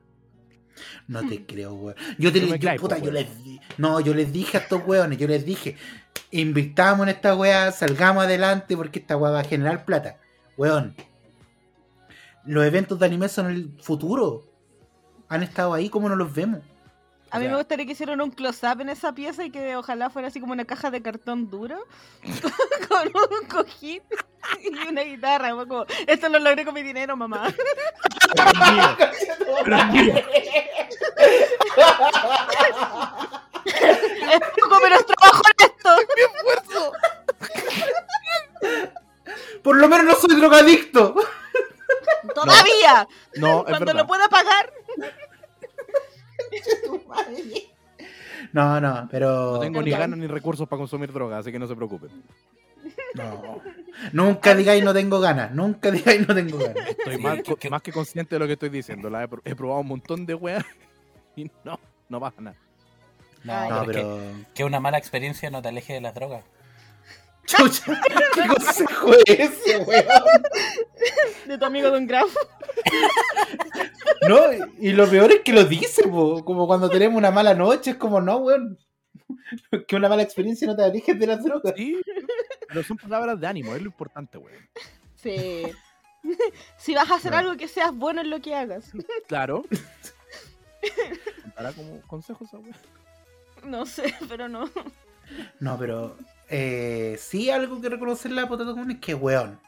[1.07, 1.97] No te creo, weón.
[2.19, 4.83] Yo, te, No yo, puta, po, yo les di- No, yo les dije a estos
[4.87, 5.77] weones, yo les dije,
[6.33, 10.19] invirtamos en esta weá, salgamos adelante porque esta weá va a generar plata.
[10.57, 10.95] Weón.
[12.45, 14.43] Los eventos de anime son el futuro.
[15.29, 16.61] Han estado ahí como no los vemos.
[17.35, 17.51] A mí Ya.
[17.51, 20.53] me gustaría que hicieran un close-up en esa pieza y que ojalá fuera así como
[20.53, 21.85] una caja de cartón duro
[22.89, 24.03] con un cojín
[24.63, 25.51] y una guitarra.
[25.51, 27.53] Como, esto lo logré con mi dinero, mamá.
[34.31, 36.93] Es poco, pero es trabajo honesto.
[39.63, 41.15] Por lo menos no soy drogadicto.
[42.35, 43.07] Todavía.
[43.37, 43.95] No, es Cuando verdad.
[44.03, 44.73] lo pueda pagar.
[48.53, 49.55] No, no, pero.
[49.55, 52.11] No tengo ni ganas ni recursos para consumir droga, así que no se preocupen.
[53.15, 53.61] No.
[54.13, 55.53] Nunca digáis no tengo ganas.
[55.53, 56.89] Nunca digáis no tengo ganas.
[56.91, 59.09] Estoy más, que- que- más que consciente de lo que estoy diciendo.
[59.09, 60.65] La he, pro- he probado un montón de weas
[61.37, 62.57] y no, no pasa nada.
[63.45, 63.71] No.
[63.71, 66.45] No, pero es que una mala experiencia no te aleje de las drogas.
[67.45, 68.01] Chucha,
[68.35, 70.43] ¿qué consejo es ese, weón?
[71.47, 72.35] De tu amigo Don Graf.
[74.29, 74.39] No,
[74.79, 76.45] y lo peor es que lo dice, po.
[76.45, 78.79] como cuando tenemos una mala noche, es como, no, weón.
[79.89, 81.75] Que una mala experiencia no te alejes de las drogas.
[81.77, 82.01] Sí,
[82.69, 84.69] pero son palabras de ánimo, es lo importante, weón.
[85.17, 85.65] Sí.
[86.79, 88.91] Si vas a hacer algo que seas bueno en lo que hagas.
[89.27, 89.65] Claro.
[91.43, 92.75] ¿Contará como consejos wea?
[93.65, 94.71] No sé, pero no.
[95.61, 96.17] No, pero
[96.49, 99.59] eh, sí algo que reconocerle a Potato Común es que, weón,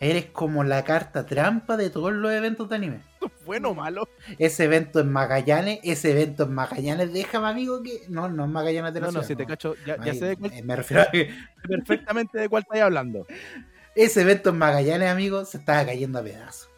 [0.00, 3.00] eres como la carta trampa de todos los eventos de anime.
[3.48, 4.06] Bueno o malo.
[4.38, 8.02] Ese evento en Magallanes, ese evento en Magallanes, déjame, amigo, que...
[8.10, 9.48] No, no en Magallanes de la No, no, ciudad, si te no.
[9.48, 11.34] cacho, ya, ya Ay, sé de cuál- Me refiero a que
[11.66, 13.26] perfectamente de cuál estáis hablando.
[13.94, 16.68] ese evento en Magallanes, amigo, se estaba cayendo a pedazos.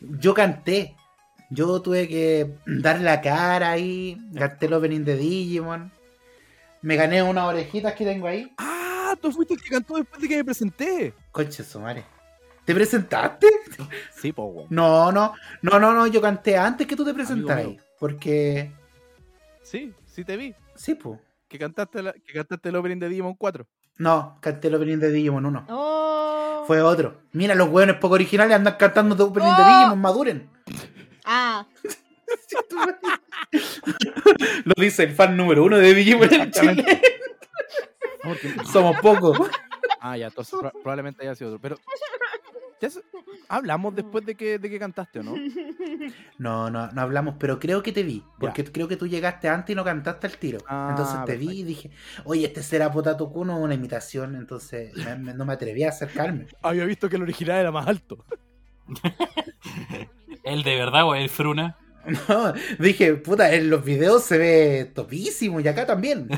[0.00, 0.94] Yo canté.
[1.48, 4.18] Yo tuve que dar la cara ahí.
[4.32, 5.90] Gasté el opening de Digimon.
[6.82, 8.52] Me gané unas orejitas que tengo ahí.
[8.58, 11.14] Ah, tú fuiste el que cantó después de que me presenté.
[11.32, 12.04] Conche su madre.
[12.64, 13.46] ¿Te presentaste?
[14.14, 14.66] Sí, po, weón.
[14.70, 17.66] No, no, no, no, no, yo canté antes que tú te presentaras.
[17.66, 17.76] mío.
[17.98, 18.72] Porque.
[19.62, 20.54] Sí, sí te vi.
[20.74, 21.18] Sí, pues.
[21.48, 23.66] Que cantaste, la- que cantaste el opening de Digimon 4.
[23.98, 25.66] No, canté el opening de Digimon 1.
[25.70, 26.64] Oh.
[26.66, 27.22] Fue otro.
[27.32, 29.66] Mira, los hueones poco originales andan cantando de opening de Oh.
[29.78, 30.50] Digimon, maduren.
[31.24, 31.66] Ah.
[34.64, 36.50] Lo dice el fan número uno de Digimon en.
[36.50, 37.00] Chile.
[38.70, 39.38] Somos pocos.
[40.00, 41.60] Ah, ya, entonces pro- probablemente haya sido otro.
[41.60, 41.78] Pero,
[42.80, 43.00] ¿ya se-
[43.48, 45.34] ¿hablamos después de que, de que cantaste o no?
[46.36, 48.22] No, no, no hablamos, pero creo que te vi.
[48.38, 50.58] Porque creo que tú llegaste antes y no cantaste al tiro.
[50.68, 51.90] Ah, entonces te vi y dije,
[52.24, 54.36] oye, este será Potato Kuno o una imitación.
[54.36, 56.46] Entonces me- me- no me atreví a acercarme.
[56.62, 58.24] Había visto que el original era más alto.
[60.44, 61.76] ¿El de verdad o el Fruna?
[62.28, 66.28] No, dije, puta, en los videos se ve topísimo y acá también.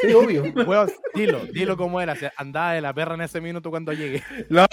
[0.00, 0.42] Sí, obvio.
[1.14, 2.16] Dilo, dilo como era.
[2.36, 4.22] andaba de la perra en ese minuto cuando llegue.
[4.48, 4.66] No,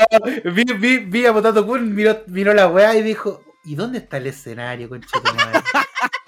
[0.43, 4.17] vi, vi, vi a Potato Kun, miró, miró la weá y dijo, ¿y dónde está
[4.17, 5.59] el escenario, conchetumadre?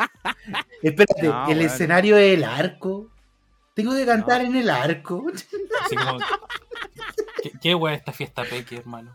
[0.82, 3.10] Espérate, No, ¿el escenario es el arco?
[3.74, 5.26] Tengo que cantar en el arco.
[5.86, 6.20] Así como.
[7.44, 9.14] ¿Qué, qué wea esta fiesta peque, hermano?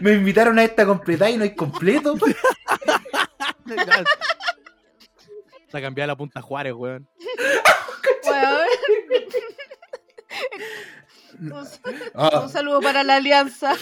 [0.00, 2.14] Me invitaron a esta completada y no hay completo.
[5.66, 7.08] Está cambiada la punta Juárez, weón.
[8.26, 8.68] Weón.
[11.40, 11.52] Un,
[12.14, 13.74] Ah, un saludo para la alianza.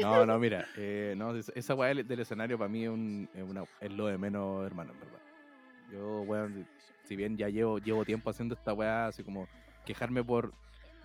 [0.00, 0.66] No, no, mira.
[0.76, 3.90] eh, no, es- esa weá del, del escenario para mí es, un- es una- es
[3.92, 5.18] lo de menos, hermano, en verdad.
[5.90, 6.68] Yo, weón,
[7.04, 9.48] si bien ya llevo, llevo tiempo haciendo esta weá, así como
[9.86, 10.52] quejarme por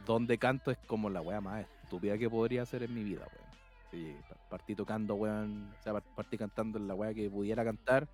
[0.05, 3.51] dónde canto es como la weá más estúpida que podría hacer en mi vida, weón.
[3.91, 7.65] Sí, pa- partí tocando, weón, o sea, par- partí cantando en la weá que pudiera
[7.65, 8.07] cantar.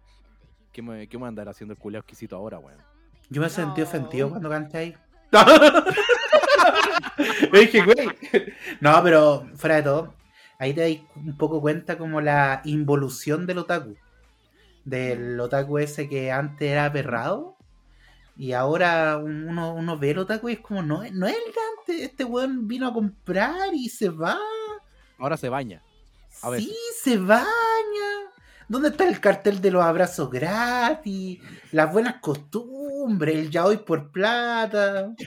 [0.73, 2.79] ¿Qué me, qué me voy a andar haciendo el culiao exquisito ahora, weón?
[3.29, 3.87] yo me sentí No.
[3.87, 4.95] ofendido cuando canté ahí.
[7.53, 8.07] Dije, güey.
[8.79, 10.13] No, pero fuera de todo,
[10.59, 13.95] ahí te das un poco cuenta como la involución del otaku.
[14.85, 17.56] Del otaku ese que antes era perrado.
[18.37, 21.53] Y ahora un- uno, uno ve el otaku y es como, no, no es el
[21.53, 22.01] de antes.
[22.09, 24.37] Este weón vino a comprar y se va.
[25.17, 25.81] Ahora se baña.
[26.43, 26.55] A.
[26.55, 26.71] Sí,
[27.01, 27.47] se baña.
[28.69, 31.39] ¿Dónde está el cartel de los abrazos gratis?
[31.71, 35.09] Las buenas costumbres, el ya hoy por plata.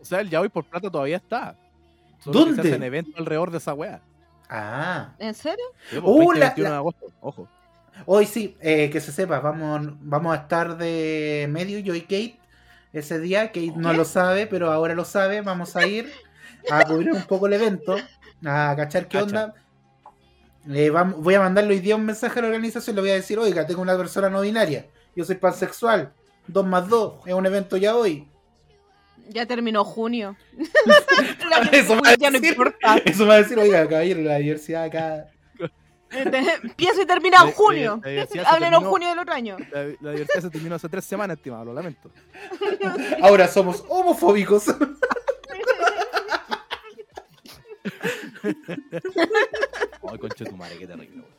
[0.00, 1.56] O sea, el ya hoy por plata todavía está.
[2.22, 2.62] Solo ¿Dónde?
[2.62, 4.02] Se hacen eventos alrededor de esa weá.
[4.50, 5.64] Ah, ¿En serio?
[5.88, 7.48] Sí, pues, Uh, 20, la- 21 la- de agosto, ojo.
[8.06, 12.38] Hoy sí, eh, que se sepa, vamos, vamos a estar de medio yo y Kate
[12.92, 13.48] ese día.
[13.48, 15.40] Kate no lo sabe, pero ahora lo sabe.
[15.40, 16.10] Vamos a ir
[16.70, 17.96] a cubrir un poco el evento,
[18.44, 19.24] a cachar qué Cacha.
[19.24, 19.54] onda.
[20.66, 22.96] Le vam- voy a mandarle hoy día un mensaje a la organización.
[22.96, 24.86] Le voy a decir, oiga, tengo una persona no binaria.
[25.14, 26.12] Yo soy pansexual.
[26.46, 27.26] 2 más 2.
[27.26, 28.26] Es un evento ya hoy.
[29.28, 30.36] Ya terminó junio.
[31.72, 32.50] Eso va a ya no decir.
[32.52, 32.96] importa.
[33.04, 35.26] Eso va a decir, oiga, caballero, la diversidad acá.
[36.10, 38.00] Empieza y termina en junio.
[38.46, 39.56] Hablen en junio del otro año.
[39.72, 42.10] La, la diversidad se terminó hace tres semanas, estimado, lo lamento.
[43.22, 44.66] Ahora somos homofóbicos.
[50.10, 51.34] Ay, conche tu madre, qué terrible, weón.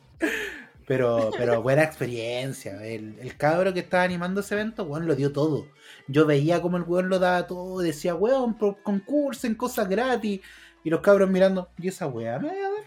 [0.86, 2.84] Pero, pero buena experiencia.
[2.84, 5.66] El, el cabro que estaba animando ese evento, weón, lo dio todo.
[6.06, 7.80] Yo veía como el weón lo daba todo.
[7.80, 10.40] Decía, weón, pro- concursen, cosas gratis.
[10.84, 12.84] Y los cabros mirando, ¿y esa weá me voy a ver?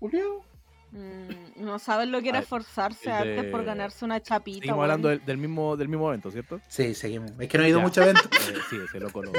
[0.00, 0.40] Julio.
[0.92, 4.60] Mm, no saben lo que era Ah, esforzarse de- antes por ganarse una chapita.
[4.60, 6.60] Seguimos hablando del, del mismo, del mismo evento, ¿cierto?
[6.68, 7.32] Sí, seguimos.
[7.38, 7.84] Es que no he ido Ya.
[7.84, 8.22] mucho evento.
[8.52, 9.32] Eh, sí, ese loco lo.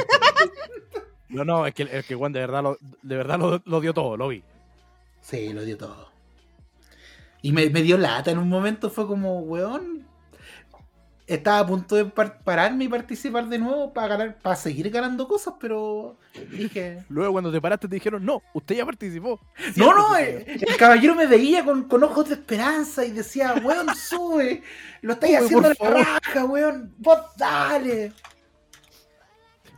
[1.29, 3.93] No, no, es que, es que Juan de verdad, lo, de verdad lo, lo dio
[3.93, 4.43] todo, lo vi.
[5.21, 6.09] Sí, lo dio todo.
[7.41, 10.05] Y me, me dio lata en un momento, fue como, weón.
[11.35, 15.27] Estaba a punto de par- pararme y participar de nuevo para ganar, para seguir ganando
[15.27, 16.17] cosas, pero
[16.51, 17.03] dije.
[17.09, 19.39] Luego cuando te paraste te dijeron, no, usted ya participó.
[19.75, 23.95] No, no, eh, el caballero me veía con, con ojos de esperanza y decía, weón,
[23.95, 24.61] sube,
[25.01, 28.13] lo estáis haciendo a por la raja, weón, vos dale.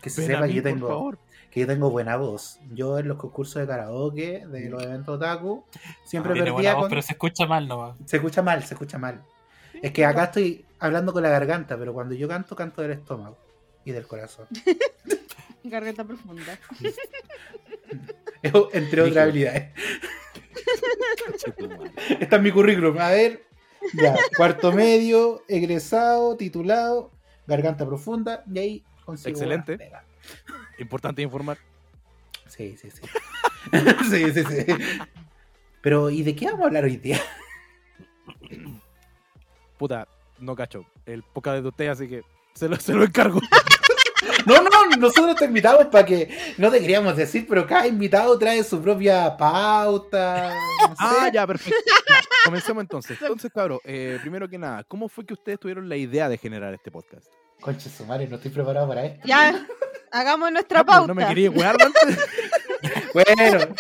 [0.01, 1.19] Que se Ven sepa que yo tengo, favor.
[1.51, 2.59] que yo tengo buena voz.
[2.73, 5.63] Yo en los concursos de karaoke, de los eventos otaku,
[6.03, 6.89] siempre buena perdía voz, con...
[6.89, 7.95] pero se escucha mal nomás.
[8.05, 9.23] Se escucha mal, se escucha mal.
[9.81, 13.37] Es que acá estoy hablando con la garganta, pero cuando yo canto, canto del estómago
[13.83, 14.47] y del corazón.
[15.63, 16.59] Garganta profunda.
[18.73, 19.71] Entre otras habilidades.
[21.59, 21.91] Madre.
[22.19, 22.97] Está en mi currículum.
[22.99, 23.45] A ver,
[23.93, 27.11] ya, cuarto medio, egresado, titulado,
[27.47, 29.29] garganta profunda, y ahí consigo.
[29.29, 29.77] Excelente.
[30.77, 31.57] Importante informar.
[32.47, 33.01] Sí, sí, sí.
[34.09, 34.65] sí, sí, sí.
[35.81, 37.19] Pero, ¿y de qué vamos a hablar hoy día?
[39.85, 40.07] Puta,
[40.39, 40.83] no cacho.
[41.05, 42.23] El podcast de usted, así que
[42.55, 43.39] se lo, se lo encargo.
[44.47, 46.55] No, no, nosotros te invitamos para que.
[46.57, 50.55] No te queríamos decir, pero cada invitado trae su propia pauta.
[50.81, 50.95] no sé.
[50.99, 51.79] Ah, ya, perfecto.
[52.09, 53.17] Ya, comencemos entonces.
[53.21, 56.73] Entonces, cabrón, eh, primero que nada, ¿cómo fue que ustedes tuvieron la idea de generar
[56.73, 57.27] este podcast?
[57.59, 59.27] Conche su madre, no estoy preparado para esto.
[59.27, 59.65] Ya,
[60.11, 61.07] hagamos nuestra Ah, pues, pauta.
[61.07, 62.19] ¿No me quería wear antes?
[63.13, 63.75] Bueno,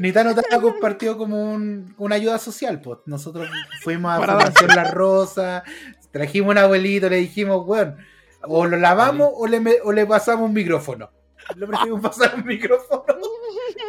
[0.00, 2.98] Nitano Taco compartió como un- una ayuda social, pues.
[3.06, 3.48] Nosotros
[3.82, 5.62] fuimos a Fundación La Rosa,
[6.10, 7.96] trajimos un abuelito, le dijimos, weón,
[8.42, 11.10] o lo lavamos o le, me- o le pasamos un micrófono.
[11.56, 13.04] Le preferimos pasar un micrófono.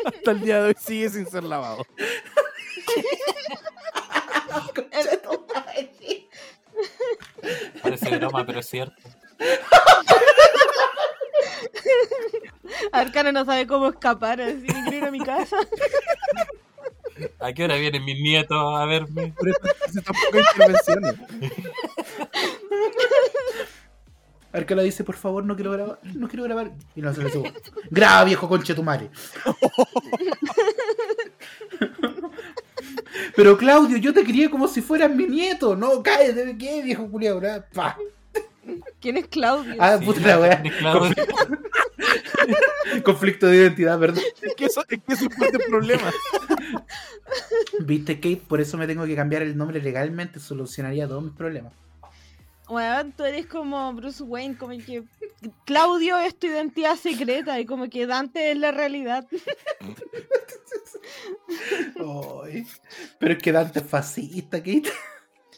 [0.05, 1.85] Hasta el día de hoy sigue sin ser lavado.
[7.81, 8.95] Parece broma, pero es cierto.
[12.91, 15.57] Arcana no sabe cómo escapar, así que quiero ir a mi casa.
[17.39, 19.33] ¿A qué hora vienen mis nietos a verme?
[19.37, 19.59] Por eso
[20.05, 21.15] pocas intervenciones.
[24.51, 26.71] Arcala dice, por favor, no quiero grabar, no quiero grabar.
[26.95, 27.53] Y no se le sube.
[27.91, 29.09] Graba, viejo conche tu madre.
[33.35, 35.75] Pero Claudio, yo te crié como si fueras mi nieto.
[35.75, 37.39] No, cállate, ¿qué viejo culiao?
[37.39, 37.97] Gra- Pa.
[38.99, 39.75] ¿Quién es Claudio?
[39.79, 40.61] Ah, Sí, puta la weá.
[40.63, 41.01] es claro.
[43.03, 44.23] Conflicto de identidad, ¿verdad?
[44.41, 46.11] Es que eso es, que eso es parte del problema.
[47.79, 51.73] Viste, Kate, por eso me tengo que cambiar el nombre legalmente, solucionaría todos mis problemas.
[52.67, 55.03] Weón, tú eres como Bruce Wayne, como que
[55.65, 59.25] Claudio es tu identidad secreta y como que Dante es la realidad.
[62.45, 62.67] Ay,
[63.17, 64.89] pero es que Dante es fascista, Kate.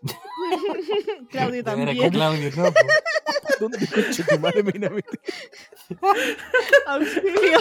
[1.29, 1.97] Claudio también.
[1.97, 2.73] con Claudio, no.
[3.59, 4.71] ¿Dónde conche tu madre me?
[6.87, 7.59] Auxilio.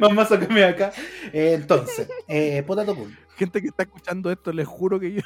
[0.00, 0.92] Mamá, sácame acá.
[1.32, 3.16] Eh, entonces, eh, Potato Kun.
[3.36, 5.22] Gente que está escuchando esto, les juro que yo,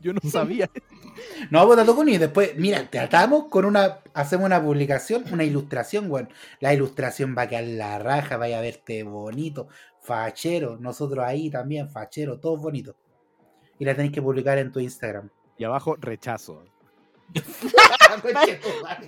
[0.00, 0.68] yo no sabía.
[1.50, 6.28] No, Potato Kun y después, mira, tratamos con una, hacemos una publicación, una ilustración, weón.
[6.58, 9.68] La ilustración va a quedar la raja, vaya a verte bonito,
[10.00, 10.78] fachero.
[10.78, 12.96] Nosotros ahí también, fachero, todos bonitos.
[13.80, 15.28] Y la tenéis que publicar en tu Instagram.
[15.58, 16.62] Y abajo, rechazo.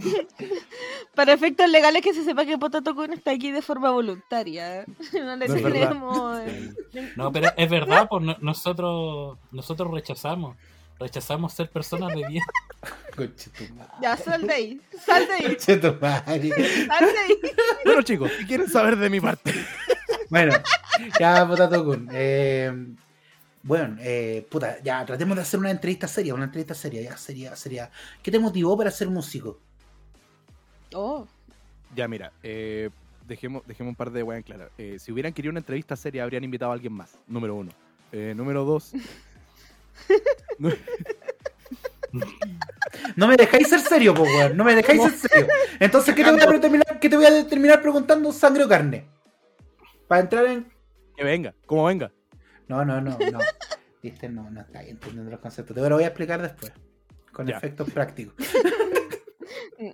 [1.14, 4.84] Para efectos legales que se sepa que Potato Kun está aquí de forma voluntaria.
[5.12, 6.72] No le No eh,
[7.16, 10.56] No, pero es verdad, pues no- nosotros, nosotros rechazamos.
[10.98, 12.42] Rechazamos ser personas de bien.
[14.00, 14.80] Ya, sal de ahí.
[15.04, 15.56] Sal de ahí.
[15.60, 17.38] Sal de ahí.
[17.84, 19.52] Bueno, chicos, ¿qué quieren saber de mi parte?
[20.30, 20.54] Bueno,
[21.20, 22.08] ya, Potato Kun.
[22.10, 22.72] Eh,
[23.62, 27.54] bueno, eh, puta, ya, tratemos de hacer una entrevista seria, una entrevista seria, ya, seria,
[27.54, 27.90] seria.
[28.22, 29.60] ¿Qué te motivó para ser músico?
[30.94, 31.26] Oh,
[31.94, 32.90] Ya, mira, eh,
[33.26, 34.68] dejemos, dejemos un par de weas en claro.
[34.78, 37.16] Eh, si hubieran querido una entrevista seria, habrían invitado a alguien más.
[37.26, 37.70] Número uno.
[38.10, 38.92] Eh, número dos.
[43.16, 44.54] No me dejáis ser serio, po, weón.
[44.54, 45.48] No me dejáis ser serio.
[45.80, 48.30] Entonces, ¿qué te, voy a terminar, ¿qué te voy a terminar preguntando?
[48.32, 49.06] ¿Sangre o carne?
[50.06, 50.66] Para entrar en.
[51.16, 52.12] que venga, como venga.
[52.72, 53.38] No, no, no, no.
[54.02, 55.74] Viste, no, no estáis entendiendo los conceptos.
[55.76, 56.72] Te lo voy a explicar después.
[57.32, 57.56] Con Ya.
[57.58, 58.34] efectos prácticos.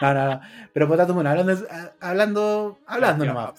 [0.00, 0.40] no, no, no.
[0.72, 1.56] Pero Potato Moon, hablando,
[2.00, 3.52] hablando, hablando Ya, nomás.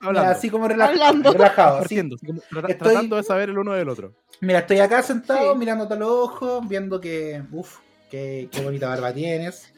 [0.00, 0.30] hablando.
[0.30, 1.32] Así como relaj- Hablando.
[1.32, 1.76] relajado.
[1.76, 1.82] así.
[1.84, 4.14] Partiendo, así como tra- Estoy- tratando de saber el uno del otro.
[4.40, 5.58] Mira, estoy acá sentado Sí.
[5.58, 7.42] mirándote a los ojos, viendo que.
[7.52, 7.78] Uff,
[8.10, 9.72] qué, qué bonita barba tienes.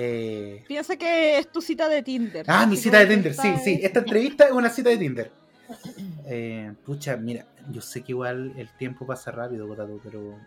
[0.00, 2.44] Eh, piensa que es tu cita de Tinder.
[2.48, 3.80] Ah, mi cita de Tinder, sí, está sí.
[3.82, 5.30] Esta entrevista es una cita de Tinder.
[6.26, 10.38] Eh, pucha, mira, yo sé que igual el tiempo pasa rápido, Potato, pero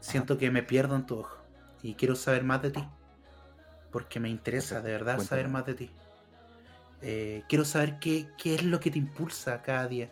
[0.00, 1.36] siento que me pierdo en tu ojo.
[1.82, 2.84] Y quiero saber más de ti.
[3.90, 5.28] Porque me interesa de verdad Cuéntame.
[5.28, 5.90] saber más de ti.
[7.02, 10.10] Eh, quiero saber qué, qué es lo que te impulsa cada día.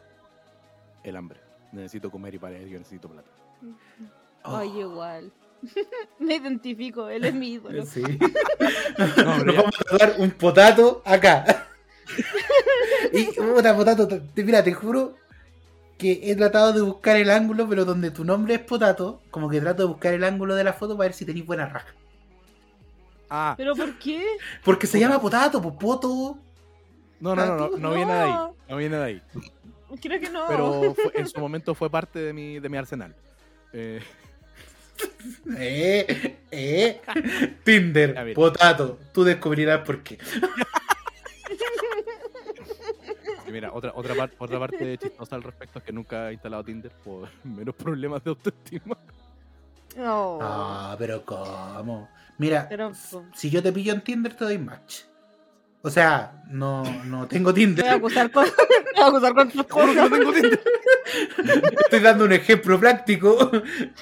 [1.04, 1.40] El hambre.
[1.72, 3.28] Necesito comer y para ello yo necesito plata.
[4.44, 5.30] Oh, Ay, igual.
[6.18, 7.84] Me identifico, él es mi ídolo.
[7.84, 8.02] sí.
[9.18, 11.66] No, Nos vamos a dar un potato acá.
[13.12, 15.16] Y puta potato, te, mira, te juro
[15.96, 19.60] que he tratado de buscar el ángulo, pero donde tu nombre es potato, como que
[19.60, 21.92] trato de buscar el ángulo de la foto para ver si tenéis buena raja.
[23.30, 24.24] Ah, ¿Pero por qué?
[24.64, 26.38] Porque se llama potato, pues poto.
[27.20, 28.34] no, no, no, no, no viene de ahí.
[28.68, 29.22] No viene de ahí.
[30.00, 30.44] Creo que no.
[30.48, 33.14] Pero fue- en su momento fue parte de mi, de mi arsenal.
[33.72, 34.00] Eh,
[35.56, 37.00] Eh, eh.
[37.64, 38.98] Tinder, potato.
[39.12, 40.18] Tú descubrirás por qué.
[43.48, 46.64] Y mira, otra, otra, par- otra parte chistosa al respecto es que nunca he instalado
[46.64, 48.96] Tinder por menos problemas de autoestima.
[49.96, 50.38] No.
[50.40, 52.08] Ah, pero ¿cómo?
[52.38, 52.92] Mira, Pero,
[53.34, 55.00] si yo te pillo en Tinder, te doy match.
[55.82, 57.88] O sea, no, no tengo me voy a Tinder.
[57.88, 60.10] acusar con, voy a acusar con tus que no cosas.
[60.10, 60.60] tengo Tinder.
[61.80, 63.50] Estoy dando un ejemplo práctico.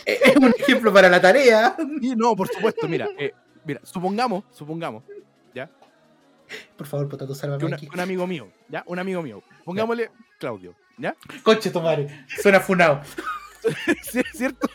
[0.04, 1.76] Es un ejemplo para la tarea.
[2.00, 3.32] Y no, por supuesto, mira, eh,
[3.64, 5.04] mira, supongamos, supongamos.
[6.76, 7.88] Por favor, potato, sálvame una- aquí.
[7.92, 8.82] un amigo mío, ¿ya?
[8.86, 9.42] Un amigo mío.
[9.64, 11.16] Pongámosle Claudio, ¿ya?
[11.42, 12.26] Conche tu madre.
[12.42, 13.00] Suena funado.
[14.02, 14.68] ¿Sí, ¿Cierto?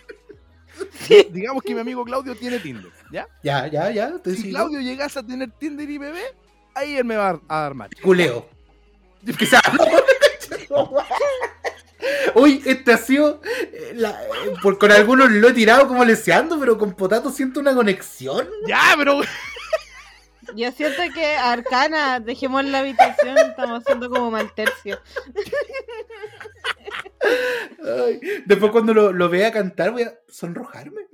[1.31, 3.27] Digamos que mi amigo Claudio tiene Tinder, ¿ya?
[3.43, 4.11] Ya, ya, ya.
[4.25, 4.49] Si.
[4.49, 6.23] Claudio llegase a tener Tinder y bebé,
[6.73, 8.01] ahí él me va a dar match.
[8.01, 8.49] Culeo.
[9.37, 9.61] Quizá.
[12.35, 13.41] Uy, este ha sido.
[13.45, 17.59] eh, la- eh, por- con algunos lo he tirado como leseando, pero con Potato siento
[17.59, 18.47] una conexión.
[18.67, 19.21] Ya, pero.
[20.55, 24.99] Yo siento que Arcana, dejemos la habitación, estamos haciendo como mal tercio.
[27.83, 31.07] Ay, después, cuando lo, lo vea cantar, voy a sonrojarme.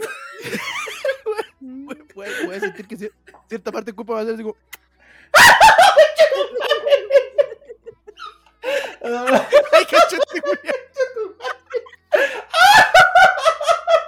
[1.60, 1.98] Voy,
[2.46, 3.14] voy a sentir que cier-
[3.50, 4.56] cierta parte de culpa va a ser así como.
[9.04, 10.76] ¡Ay, cachete, culiao!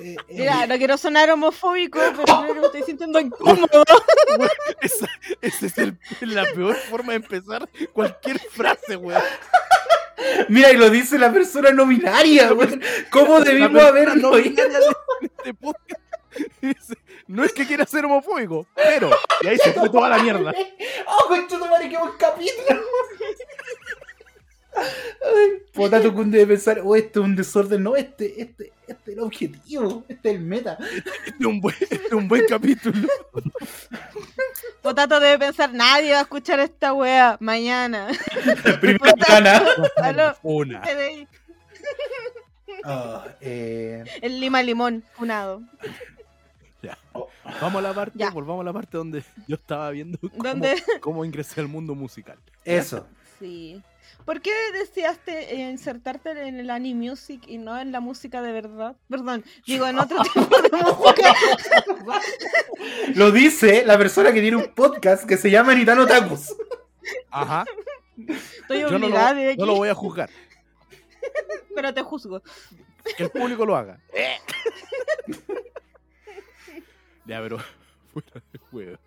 [0.00, 3.82] Eh, eh, Mira, no quiero sonar homofóbico, pero que me estoy sintiendo incómodo.
[4.80, 5.08] Esa,
[5.40, 9.22] esa es el- la peor forma de empezar cualquier frase, weón.
[10.48, 12.82] Mira, y lo dice la persona no binaria, weón.
[13.10, 15.54] ¿Cómo debimos haberlo no este
[17.26, 19.10] No es que quiera ser homofóbico, pero.
[19.42, 20.52] Y ahí se fue toda la mierda.
[21.06, 22.80] ¡Oh, concho de madre, qué buen capítulo!
[25.72, 27.82] Potato Kun debe pensar, oh, este es un desorden.
[27.82, 30.78] No, este, este, este es el objetivo, este es el meta.
[31.26, 33.08] Este es un buen, este es un buen capítulo.
[34.82, 38.08] Potato debe pensar, nadie va a escuchar esta wea mañana.
[38.80, 39.62] Primera gana.
[39.96, 40.82] Aló, Una.
[42.84, 45.62] Ah, eh, El lima limón, funado.
[46.82, 46.96] Ya.
[47.60, 48.30] Vamos a la parte, Ya.
[48.30, 50.82] volvamos a la parte donde yo estaba viendo cómo, ¿Dónde?
[51.00, 52.38] cómo ingresé al mundo musical.
[52.64, 53.06] eso.
[53.38, 53.82] Sí.
[54.24, 58.52] ¿Por qué deseaste eh, insertarte en el anime music y no en la música de
[58.52, 58.96] verdad?
[59.08, 61.34] Perdón, digo en otro tipo de música.
[63.14, 66.54] Lo dice la persona que tiene un podcast que se llama Nitano Takus.
[67.30, 67.64] Ajá.
[68.28, 70.30] Estoy Yo no obligada lo, de no lo voy a juzgar.
[71.74, 72.42] pero te juzgo.
[73.16, 73.98] Que el público lo haga.
[77.24, 77.58] ya, pero
[78.12, 78.98] fuera de juego.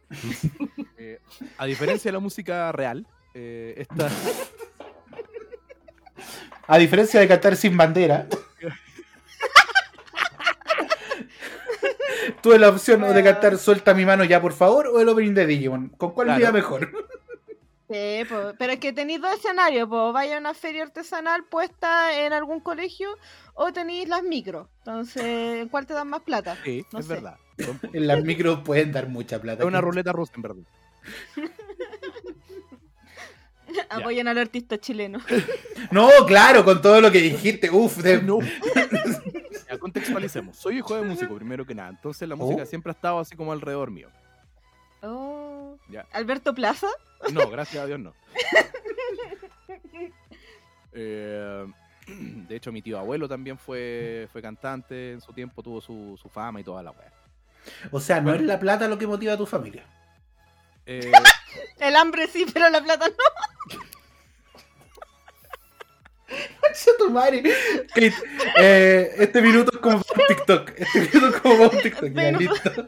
[0.98, 1.20] Eh,
[1.58, 4.10] a diferencia de la música real, eh, esta,
[6.68, 8.28] A diferencia de cantar sin bandera.
[12.42, 15.34] Tuve la opción o de cantar Suelta mi mano ya, por favor, o el opening
[15.34, 15.90] de Digimon.
[15.90, 16.54] ¿Con cuál Claro.
[16.54, 16.90] mejor?
[17.90, 22.18] Sí, po, pero es que tenéis dos escenarios, pues vaya a una feria artesanal puesta
[22.26, 23.10] en algún colegio
[23.54, 24.70] o tenéis las micro.
[24.80, 25.24] Entonces,
[25.62, 26.58] ¿en cuál te dan más plata?
[26.64, 27.14] sí, No es sé.
[27.16, 27.38] verdad.
[27.94, 29.62] En las micros pueden dar mucha plata.
[29.64, 30.64] Es una ruleta rusa, en verdad.
[33.90, 35.20] Apoyan al artista chileno.
[35.92, 37.70] No, claro, con todo lo que dijiste.
[37.70, 38.22] Uf, de...
[38.22, 38.40] No.
[39.70, 40.56] Ya, contextualicemos.
[40.58, 41.90] Soy hijo de músico, primero que nada.
[41.90, 42.66] Entonces la música Oh.
[42.66, 44.10] siempre ha estado así como alrededor mío.
[45.02, 45.78] Oh.
[45.90, 46.06] Ya.
[46.14, 46.88] Alberto Plaza.
[47.32, 48.14] No, gracias a Dios no.
[50.96, 51.66] Eh,
[52.08, 56.30] de hecho, mi tío abuelo también fue, fue cantante en su tiempo, tuvo su, su
[56.30, 57.12] fama y toda la weá.
[57.92, 59.86] O sea, no es la plata lo que motiva a tu familia.
[60.86, 61.12] Eh,
[61.80, 63.16] El hambre sí, pero la plata no.
[66.98, 67.44] Tu madre.
[67.90, 68.14] Kate,
[68.58, 70.72] eh, este minuto es como para un TikTok.
[70.78, 72.10] Este minuto es como para un TikTok.
[72.10, 72.88] Ya, Pero- listo.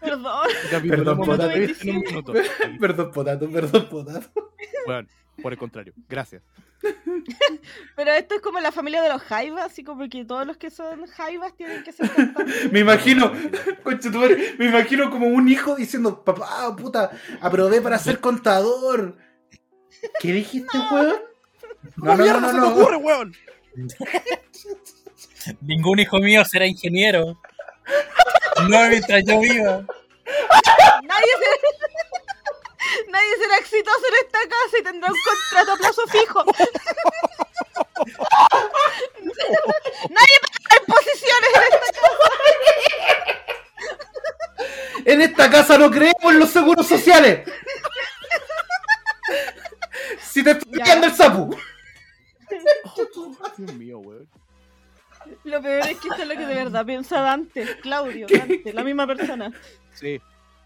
[0.00, 0.48] Perdón.
[0.88, 1.52] Perdón, Potato.
[2.80, 4.52] Perdón, potato, perdón, potato.
[4.86, 5.08] Bueno,
[5.42, 6.42] por el contrario, gracias.
[7.96, 10.70] Pero esto es como la familia de los jaivas, así como que todos los que
[10.70, 12.72] son jaivas tienen que ser cantantes.
[12.72, 13.32] Me imagino,
[14.58, 17.10] me imagino como un hijo diciendo, papá, puta,
[17.40, 19.16] aprobé para ser contador.
[20.20, 21.14] ¿Qué dijiste, weón?
[21.96, 22.68] No, no, no, mierda no, se te no.
[22.74, 23.34] ocurre, weón?
[25.60, 27.40] Ningún hijo mío será ingeniero.
[28.68, 29.84] No mientras yo viva.
[31.02, 31.93] Nadie será...
[33.14, 36.44] Nadie será exitoso en esta casa y tendrá un contrato a plazo fijo.
[40.10, 42.02] Nadie pagará imposiciones en esta
[45.12, 47.48] En esta casa no creemos en los seguros sociales.
[50.20, 51.50] Si te estoy pillando el sapo.
[53.56, 54.28] Dios mío, weón.
[55.44, 58.82] Lo peor es que esto es lo que de verdad piensa Dante, Claudio, Dante, la
[58.82, 59.52] misma persona.
[59.92, 60.20] Sí.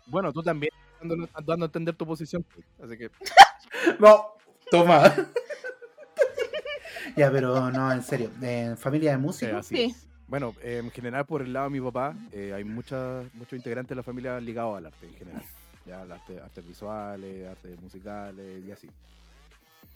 [0.07, 2.45] Bueno, tú también dando, dando a entender tu posición.
[2.83, 3.11] Así que,
[3.99, 4.35] No,
[4.71, 5.15] toma.
[7.17, 8.31] ya, pero no, en serio.
[8.41, 9.57] En familia de músicos.
[9.57, 9.97] así Sí.
[10.27, 13.91] Bueno, eh, en general, por el lado de mi papá, eh, hay muchas, muchos integrantes
[13.91, 15.43] de la familia ligados al arte en general.
[15.87, 18.91] Ya, al arte, artes visuales, artes musicales y así.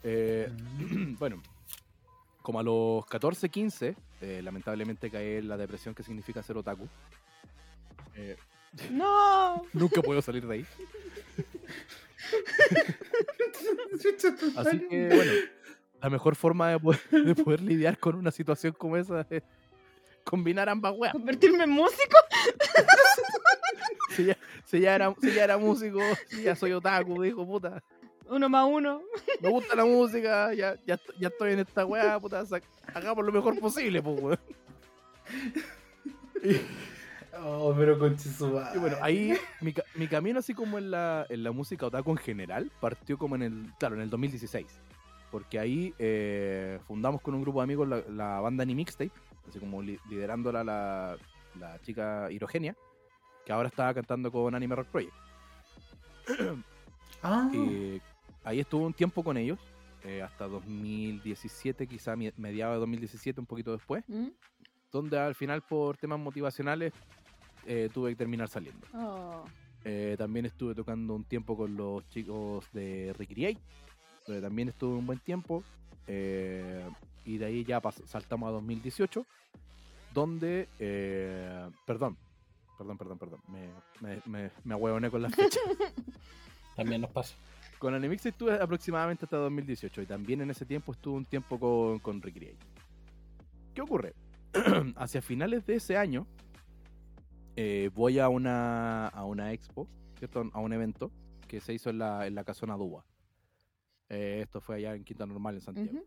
[0.03, 0.51] Eh,
[1.19, 1.41] bueno,
[2.41, 6.87] como a los 14, 15, eh, lamentablemente caí en la depresión que significa ser otaku.
[8.15, 8.35] Eh,
[8.89, 9.63] No.
[9.73, 10.65] nunca puedo salir de ahí.
[14.55, 15.31] Así que, bueno,
[16.01, 19.43] la mejor forma de poder, de poder lidiar con una situación como esa es
[20.23, 21.13] combinar ambas weas.
[21.13, 22.17] ¿Convertirme en músico?
[24.15, 27.81] Si ya, si ya era, si ya era músico, si ya soy otaku, dijo, puta.
[28.29, 29.01] Uno más uno.
[29.41, 32.43] Me gusta la música, ya, ya, ya estoy en esta weá, puta,
[32.93, 34.39] hagamos lo mejor posible, pues, weón.
[37.41, 38.15] Oh, pero con
[38.75, 42.17] Y bueno, ahí mi, mi camino así como en la, en la música otaku en
[42.17, 44.67] general partió como en el, claro, en el 2016.
[45.31, 49.11] Porque ahí eh, fundamos con un grupo de amigos la, la banda Anime Mixtape,
[49.49, 51.17] así como li- liderándola la,
[51.59, 52.75] la chica Hirogenia,
[53.43, 55.13] que ahora estaba cantando con Anime Rock Project.
[57.23, 57.99] Ah, Eh,
[58.43, 59.57] ahí estuve un tiempo con ellos,
[60.03, 64.27] eh, hasta 2017, quizá mediados de 2017, un poquito después, ¿Mm?
[64.91, 66.93] donde al final por temas motivacionales
[67.65, 68.85] eh, tuve que terminar saliendo.
[68.93, 69.43] Oh.
[69.85, 73.59] Eh, también estuve tocando un tiempo con los chicos de Recreate,
[74.27, 75.63] donde también estuve un buen tiempo.
[76.07, 76.85] eh,
[77.25, 79.25] y de ahí ya saltamos a 2018,
[80.13, 80.67] donde.
[80.79, 82.17] eh, perdón,
[82.77, 83.39] perdón, perdón, perdón.
[83.47, 83.69] Me,
[84.01, 85.63] me, me, me ahueoné con las fechas.
[86.75, 87.35] También nos pasa.
[87.79, 91.99] con Animix estuve aproximadamente hasta 2018 y también en ese tiempo estuve un tiempo con,
[91.99, 92.57] con Recreate.
[93.73, 94.13] ¿Qué ocurre?
[94.95, 96.27] Hacia finales de ese año
[97.55, 99.87] eh, voy a una, a una expo,
[100.17, 100.49] ¿cierto?
[100.53, 101.11] A un evento
[101.47, 103.05] que se hizo en la, en la Casona Dúa.
[104.09, 106.03] Eh, esto fue allá en Quinta Normal, en Santiago.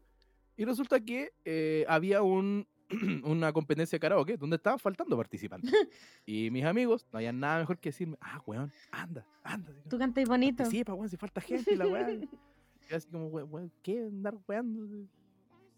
[0.56, 2.66] Y resulta que eh, había un,
[3.24, 5.72] una competencia de karaoke donde estaban faltando participantes.
[6.26, 9.72] y mis amigos no habían nada mejor que decirme, ah, weón, anda, anda.
[9.88, 10.58] Tú cantas bonito.
[10.58, 12.08] Participa, weón, si falta gente la weá.
[12.88, 14.00] Y así como, weón, weón, ¿qué?
[14.00, 15.08] Andar weando.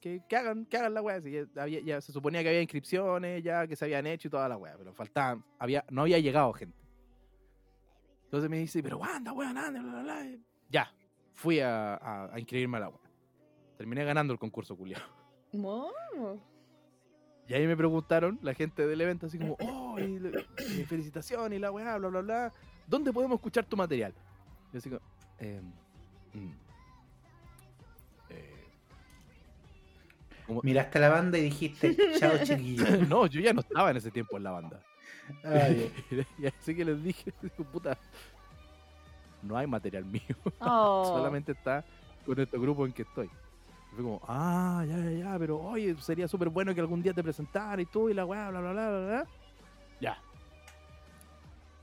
[0.01, 1.18] Que, que hagan, que hagan la weá.
[1.18, 4.57] Ya, ya se suponía que había inscripciones ya que se habían hecho y toda la
[4.57, 6.76] weá, pero faltaban, había, no había llegado gente.
[8.24, 10.26] Entonces me dice, pero anda, weón, anda, bla, bla, bla.
[10.70, 10.92] Ya,
[11.34, 13.11] fui a, a, a inscribirme a la weá.
[13.76, 15.01] Terminé ganando el concurso, culiao.
[15.53, 15.90] Mo.
[17.49, 21.61] Y ahí me preguntaron, la gente del evento, así como, oh, y eh, felicitaciones y
[21.61, 22.53] la weá, bla, bla, bla.
[22.86, 24.12] ¿Dónde podemos escuchar tu material?
[24.72, 25.01] Yo así como,
[25.38, 25.72] "Em,
[26.34, 26.53] mm,
[30.49, 32.84] como- Miraste a la banda y dijiste, chao chiquillo.
[33.09, 34.80] no, yo ya no estaba en ese tiempo en la banda.
[35.44, 35.92] Ay,
[36.38, 37.30] y así que les dije,
[37.72, 37.96] puta,
[39.42, 40.22] no hay material mío,
[40.61, 41.05] Oh.
[41.07, 41.84] solamente está
[42.26, 43.26] con este grupo en que estoy.
[43.26, 47.12] Y Fue como, ah, ya, ya, ya, pero oye, sería súper bueno que algún día
[47.14, 49.26] te presentara y tú y la weá, bla, bla, bla, bla, bla.
[50.01, 50.18] Ya.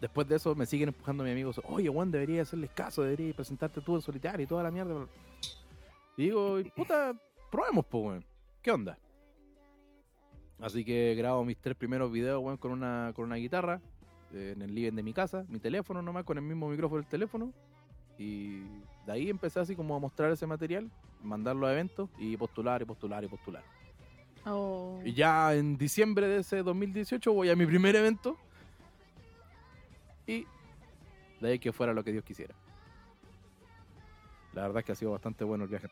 [0.01, 3.81] Después de eso me siguen empujando mis amigos, oye, Juan, debería hacerles caso, debería presentarte
[3.81, 4.93] tú en solitario y toda la mierda.
[4.93, 5.07] bla".
[6.17, 7.13] Y digo, puta,
[7.51, 8.25] probemos, pues, weón.
[8.65, 8.97] ¿Qué onda?
[10.59, 13.79] Así que grabo mis tres primeros videos, weón, con una, con una guitarra,
[14.33, 17.07] eh, en el living de mi casa, mi teléfono nomás, con el mismo micrófono del
[17.07, 17.53] teléfono.
[18.17, 18.61] Y
[19.05, 20.89] de ahí empecé así como a mostrar ese material,
[21.21, 23.61] mandarlo a eventos y postular y postular y postular.
[24.47, 24.99] Oh.
[25.05, 28.35] Y ya en diciembre de ese 2018 voy a mi primer evento.
[30.25, 30.47] Y
[31.39, 32.55] de ahí que fuera lo que Dios quisiera.
[34.55, 35.87] La verdad es que ha sido bastante bueno el viaje.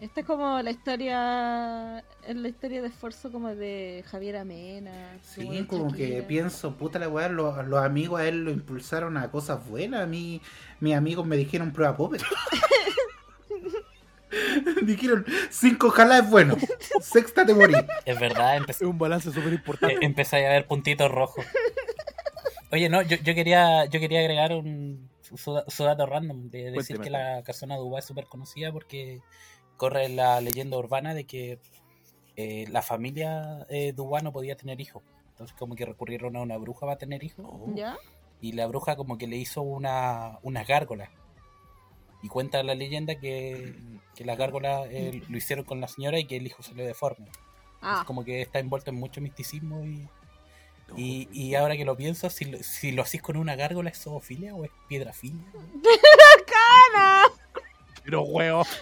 [0.00, 5.18] Esta es como la historia, es la historia de esfuerzo como de Javier Amena.
[5.22, 9.30] Sí, como que pienso, puta la weá, los, los amigos a él lo impulsaron a
[9.30, 10.00] cosas buenas.
[10.00, 10.40] A mí,
[10.80, 12.22] mis amigos me dijeron prueba Puppet.
[14.82, 16.56] dijeron, cinco ojalá es bueno.
[17.02, 17.74] Sexta te morí.
[18.06, 19.98] Es verdad, Es empecé, un balance súper eh, importante.
[20.00, 21.44] empecé a ver puntitos rojos.
[22.72, 26.96] Oye, no, yo, yo quería yo quería agregar un su, su dato random de decir
[26.96, 29.20] Cuénteme, que la casona de Dubái es súper conocida porque
[29.76, 31.58] corre la leyenda urbana de que
[32.36, 35.02] eh, la familia eh, Dubái no podía tener hijos.
[35.30, 37.72] Entonces como que recurrieron a una bruja para tener hijos Oh.
[37.74, 37.96] ¿Ya?
[38.40, 41.10] y la bruja como que le hizo una, unas gárgolas.
[42.22, 43.74] Y cuenta la leyenda que,
[44.14, 47.28] que las gárgolas eh, lo hicieron con la señora y que el hijo salió deforme.
[47.80, 50.08] Ah, Es como que está envuelto en mucho misticismo y,
[50.90, 53.56] No, y, pues, y ahora que lo pienso, si lo, si lo hacís con una
[53.56, 55.46] gárgola, ¿es zoofilia o es piedrafilia?
[56.94, 57.24] ¡Ana!
[58.04, 58.64] Pero huevo.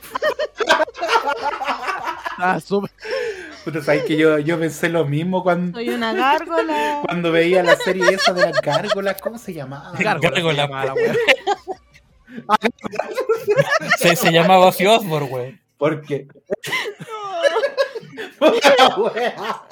[2.40, 2.60] Ah,
[3.64, 7.00] Puta, sabes que yo, yo pensé lo mismo cuando, Soy una gárgola.
[7.04, 9.20] cuando veía la serie esa de las gárgolas.
[9.20, 9.92] ¿Cómo se llamaba?
[9.98, 11.14] Gárgola se Gárgola.
[13.98, 15.60] Se, se llamaba Ozzy Osbourne, güey.
[15.76, 16.28] Porque.
[18.38, 19.62] Puta la weá.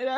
[0.00, 0.16] Era-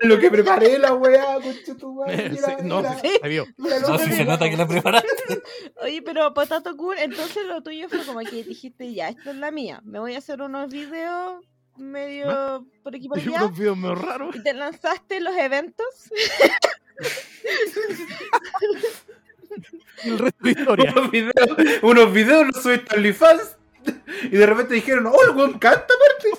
[0.00, 2.30] Lo que preparé la weá, concha tu madre,
[2.64, 3.46] no, se vio.
[3.56, 5.08] No, si se nota que la preparaste.
[5.82, 9.50] Oye, pero Potato Cool, entonces lo tuyo fue como que dijiste, ya, esta es la
[9.52, 9.80] mía.
[9.84, 11.44] Me voy a hacer unos videos
[11.76, 13.44] medio por aquí por allá.
[13.44, 14.34] unos videos medio raros.
[14.34, 15.86] Y te lanzaste los eventos.
[20.04, 20.92] Y el resto de historia.
[20.96, 21.34] unos videos,
[21.82, 23.56] unos videos los subiste a OnlyFans
[24.24, 26.30] y de repente dijeron, oh, el weón canta aparte.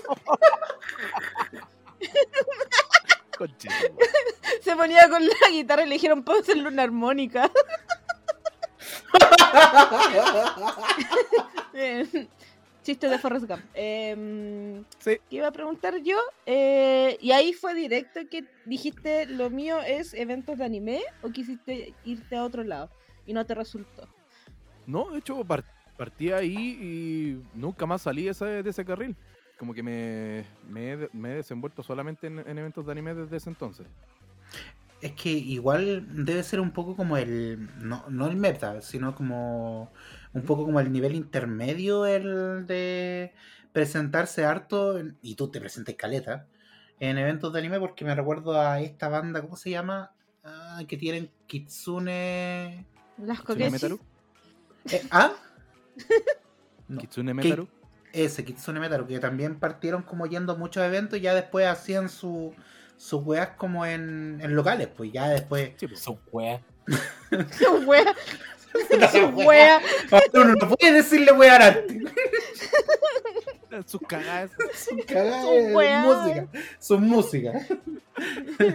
[3.38, 3.74] Conchito.
[4.62, 7.50] Se ponía con la guitarra y le dijeron, ¿puedo hacerle una armónica?
[11.74, 12.28] Eh,
[12.84, 13.62] Chiste de Forrest Gump.
[13.74, 15.18] Em, Sí.
[15.30, 16.18] ¿Qué iba a preguntar yo?
[16.46, 21.94] Eh, y ahí fue directo que dijiste, lo mío es eventos de anime o quisiste
[22.04, 22.90] irte a otro lado
[23.26, 24.08] y no te resultó.
[24.88, 25.64] No, de hecho, par-
[25.98, 29.16] partí ahí y nunca más salí de ese, de ese carril.
[29.62, 33.38] Como que me, me, he, me he desenvuelto solamente en, en eventos de anime desde
[33.38, 33.86] ese entonces.
[35.02, 37.70] Es que igual debe ser un poco como el.
[37.78, 39.92] No, no el meta, sino como.
[40.34, 43.36] Un poco como el nivel intermedio el de
[43.72, 44.98] presentarse harto.
[44.98, 46.48] en- y tú te presentes caleta.
[47.00, 50.12] En eventos de anime, porque me recuerdo a esta banda, ¿cómo se llama?
[50.44, 52.84] Ah, que tienen Kitsune.
[53.20, 53.70] Las ¿Kitsune.
[53.70, 54.00] Metaru?
[54.92, 55.34] Eh, ¿Ah?
[56.88, 57.34] No, ¿Kitsune ¿qué?
[57.36, 57.68] Metaru?
[58.14, 62.10] Ese, Kitsune Metaru, que también partieron como yendo a muchos eventos y ya después hacían
[62.10, 62.54] su,
[62.98, 65.72] sus weas como en, en locales, pues ya después.
[65.78, 66.00] Sí, pues.
[66.02, 66.62] Su wea.
[67.58, 68.16] Su wea.
[69.12, 69.82] Su wea.
[70.34, 72.02] Uno no puede decirle wea a arte.
[73.86, 74.52] Sus cagadas.
[74.74, 76.02] Son cagadas Su de wea.
[76.04, 76.48] música.
[76.80, 77.52] Son música.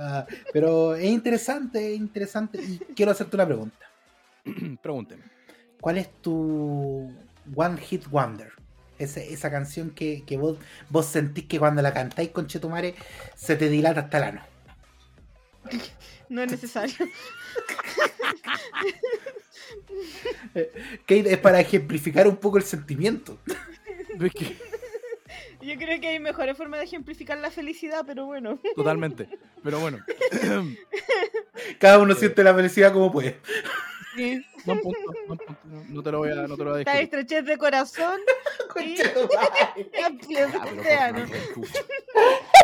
[0.00, 2.60] Ah, pero es interesante, es interesante.
[2.62, 3.86] Y quiero hacerte una pregunta.
[4.82, 5.24] Pregúnteme.
[5.80, 7.12] ¿Cuál es tu
[7.54, 8.52] One Hit Wonder?
[8.98, 10.58] Ese- esa canción que, que vos,
[10.90, 12.94] vos sentís que cuando la cantáis con Chetumare
[13.36, 14.42] se te dilata hasta el ano.
[16.30, 16.94] No es necesario.
[21.06, 23.38] Que es para ejemplificar un poco el sentimiento.
[24.20, 24.56] Es que-
[25.60, 28.58] Yo creo que hay mejores formas de ejemplificar la felicidad, pero bueno.
[28.74, 29.28] totalmente.
[29.62, 29.98] Pero bueno,
[31.78, 33.38] Cada uno siente la felicidad como puede.
[34.18, 34.44] Sí.
[34.64, 34.98] buen punto,
[35.28, 35.56] buen punto.
[35.64, 37.02] No, no te lo voy a, no te lo voy a discutir.
[37.02, 38.18] estrechez de corazón
[38.84, 38.96] y
[39.36, 41.14] Ah.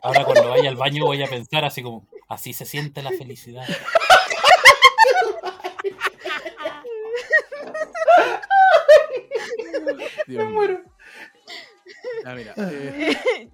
[0.02, 3.64] Ahora cuando vaya al baño voy a pensar así como, así se siente la felicidad.
[10.26, 10.80] Dios mío.
[12.24, 13.48] Ah, mira, eh,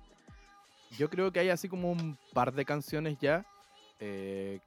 [0.96, 3.44] yo creo que hay así como un par de canciones ya
[3.98, 4.60] eh,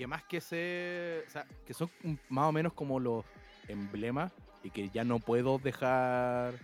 [0.00, 1.90] que más que se, o sea, que son
[2.30, 3.22] más o menos como los
[3.68, 4.32] emblemas
[4.64, 6.54] y que ya no puedo dejar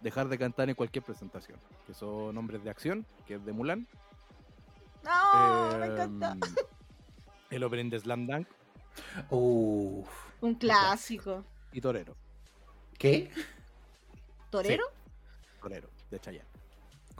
[0.00, 1.58] dejar de cantar en cualquier presentación,
[1.88, 3.84] que son Nombres de Acción, que es de Mulan,
[5.02, 6.30] No, me encanta.
[6.34, 6.40] em,
[7.50, 8.46] el opening de Slam Dunk
[9.28, 10.08] Uf.
[10.40, 11.44] Un clásico.
[11.72, 12.14] y Torero,
[12.96, 13.28] ¿Qué?
[14.50, 14.84] ¿Torero?
[15.60, 16.47] Torero de Chayanne.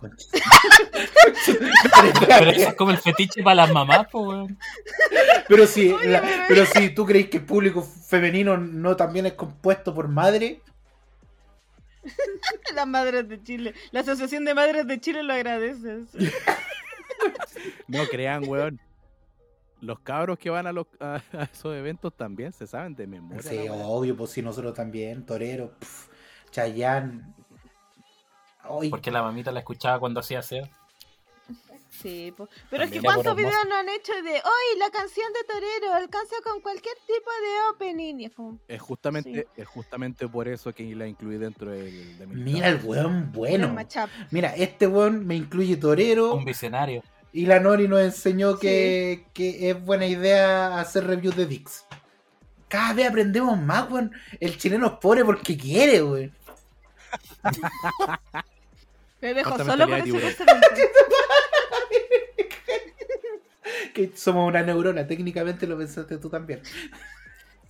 [2.28, 4.58] Pero eso es como el fetiche para las mamás, weón.
[5.48, 9.32] Pero si, Oye, la- pero- si tú crees que el público femenino no también es
[9.34, 10.60] compuesto por madre,
[12.74, 13.74] Las madres de Chile.
[13.90, 16.00] La Asociación de Madres de Chile lo agradece.
[17.88, 18.80] No crean, weón.
[19.80, 23.42] Los cabros que van a, los, a, a esos eventos también se saben de memoria.
[23.42, 26.08] sí, obvio, pues si nosotros también, Torero, pf,
[26.52, 27.34] Chayán.
[28.68, 30.68] Ay, Porque la mamita la escuchaba cuando hacía aseo.
[31.90, 32.48] Sí, po.
[32.70, 36.36] pero es que ¿cuántos videos no han hecho de hoy la canción de Torero alcanza
[36.44, 38.20] con cualquier tipo de opening?
[38.26, 39.60] Es como, Es justamente, Sí.
[39.62, 43.74] es justamente por eso que la incluí dentro del, de mi mira el weón bueno.
[44.30, 47.02] Mira, este weón me incluye Torero Un visionario.
[47.32, 51.84] y la Nori nos enseñó que, que es buena idea hacer reviews de Dix.
[52.68, 54.12] Cada vez aprendemos más, weón.
[54.38, 56.32] El chileno es pobre porque quiere, weón.
[59.20, 60.44] Me dejó Falta solo mentalidad ese.
[63.94, 66.62] Que somos una neurona, técnicamente lo pensaste tú también.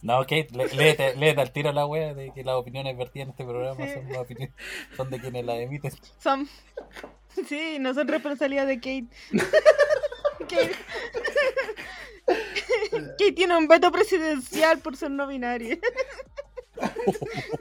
[0.02, 3.30] No, Kate, lé- léete, léete al tiro la wea de que las opiniones vertidas en
[3.30, 3.94] este programa Sí.
[3.94, 4.52] son, las opiniones-
[4.96, 5.92] son de quienes las emiten.
[6.22, 6.48] Son...
[7.48, 9.06] Sí, no son responsabilidad de Kate.
[10.40, 10.72] Kate...
[13.18, 15.78] Kate tiene un veto presidencial por ser no binaria.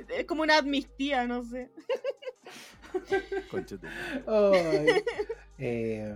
[0.10, 1.70] Es como una amnistía, no sé.
[5.60, 6.16] Eh,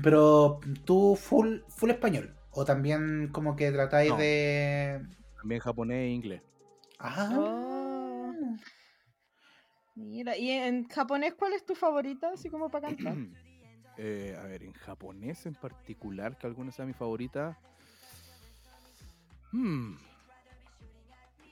[0.00, 2.32] pero tú full, full español.
[2.52, 4.16] O también como que tratáis No.
[4.18, 5.04] de.
[5.36, 6.42] También japonés e inglés.
[7.00, 7.30] Ah.
[7.36, 8.32] Oh.
[9.96, 12.30] Mira, ¿y en japonés cuál es tu favorita?
[12.32, 13.16] Así como para cantar.
[14.02, 17.58] Eh, a ver, en japonés en particular, que alguna sea mi favorita.
[19.52, 19.96] Hmm.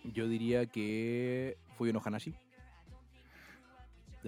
[0.05, 2.35] Yo diría que Fuyo Hanashi.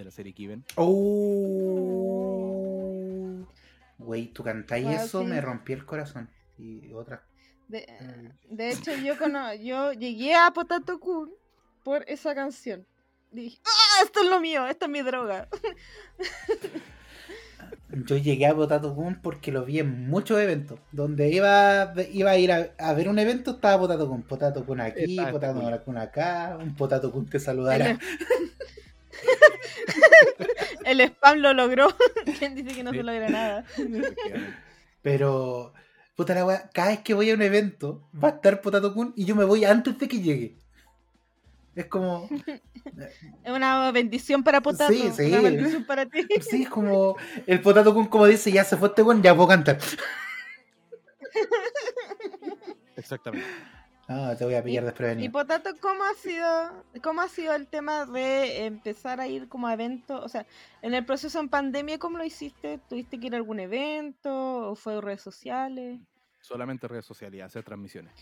[0.01, 0.65] De la serie Kiven.
[0.77, 2.17] Oh.
[3.99, 5.27] Güey, tú cantáis Wow, eso, sí.
[5.27, 6.27] me rompí el corazón.
[6.57, 7.23] Y otra.
[7.67, 7.85] De,
[8.49, 11.29] de hecho, yo, cono- yo llegué a Potato Kun
[11.83, 12.87] por esa canción.
[13.31, 14.01] Dije, ¡ah!
[14.03, 15.47] Esto es lo mío, esta es mi droga.
[18.07, 20.79] Yo llegué a Potato Kun porque lo vi en muchos eventos.
[20.93, 24.23] Donde iba, iba a ir a, a ver un evento, estaba Potato Kun.
[24.23, 25.83] Potato Kun aquí, Exacto, Potato.
[25.83, 27.99] Kun acá, un Potato Kun te saludará.
[30.85, 31.87] El spam lo logró.
[32.39, 32.97] ¿Quién dice que no Sí.
[32.97, 33.65] se logra nada?
[35.01, 35.73] Pero,
[36.15, 39.13] puta la wea, cada vez que voy a un evento, va a estar Potato Kun
[39.15, 40.57] y yo me voy antes de que llegue.
[41.73, 42.27] Es como.
[43.43, 44.91] Es una bendición para Potato.
[44.91, 45.27] Sí, sí.
[45.31, 46.27] Una bendición para ti.
[46.41, 47.15] Sí, es como.
[47.47, 49.77] El Potato Kun, como dice, ya se fue este weón, ya puedo cantar.
[52.97, 53.47] Exactamente.
[54.13, 55.31] Ah, te voy a pillar Y desprevenido.
[55.31, 59.73] Potato, ¿cómo ha sido, cómo ha sido el tema de empezar a ir como a
[59.73, 60.21] eventos?
[60.23, 60.45] O sea,
[60.81, 62.77] en el proceso en pandemia, ¿cómo lo hiciste?
[62.89, 65.99] ¿Tuviste que ir a algún evento o fue redes sociales?
[66.41, 68.13] Solamente redes sociales y hacer transmisiones.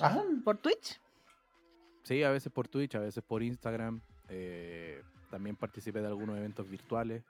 [0.00, 1.00] Ah, ¿Por Twitch?
[2.02, 4.00] Sí, a veces por Twitch, a veces por Instagram.
[4.28, 7.22] eh, también participé de algunos eventos virtuales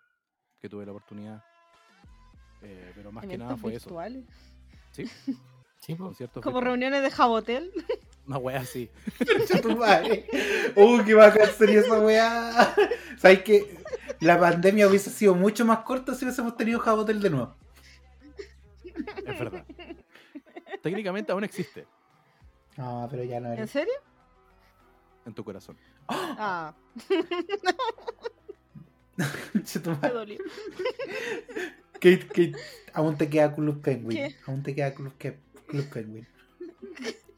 [0.60, 1.42] que tuve la oportunidad.
[2.62, 3.86] Eh, pero más que nada fue eso.
[3.86, 4.24] virtuales.
[4.92, 5.04] Sí,
[5.80, 7.70] Sí, conciertos Como reuniones de Jabotel.
[8.26, 8.90] Una wea así.
[9.78, 10.26] Madre.
[10.74, 12.74] Uh, qué bacán sería esa weá.
[13.18, 13.78] ¿Sabes que
[14.20, 17.54] La pandemia hubiese sido mucho más corta si hubiésemos tenido Jabotel de nuevo.
[18.84, 19.64] Es verdad.
[20.82, 21.86] Técnicamente aún existe
[22.76, 23.70] No, pero ya no ¿En eres.
[23.70, 23.92] serio?
[25.24, 25.76] en tu corazón.
[26.08, 26.74] Ah,
[29.52, 30.38] Concha tu me dolió.
[32.00, 32.52] Que- que
[32.92, 34.16] aún te queda Club Penguin.
[34.28, 34.36] ¿Qué?
[34.46, 36.28] Aún te queda Club, que- Club Penguin.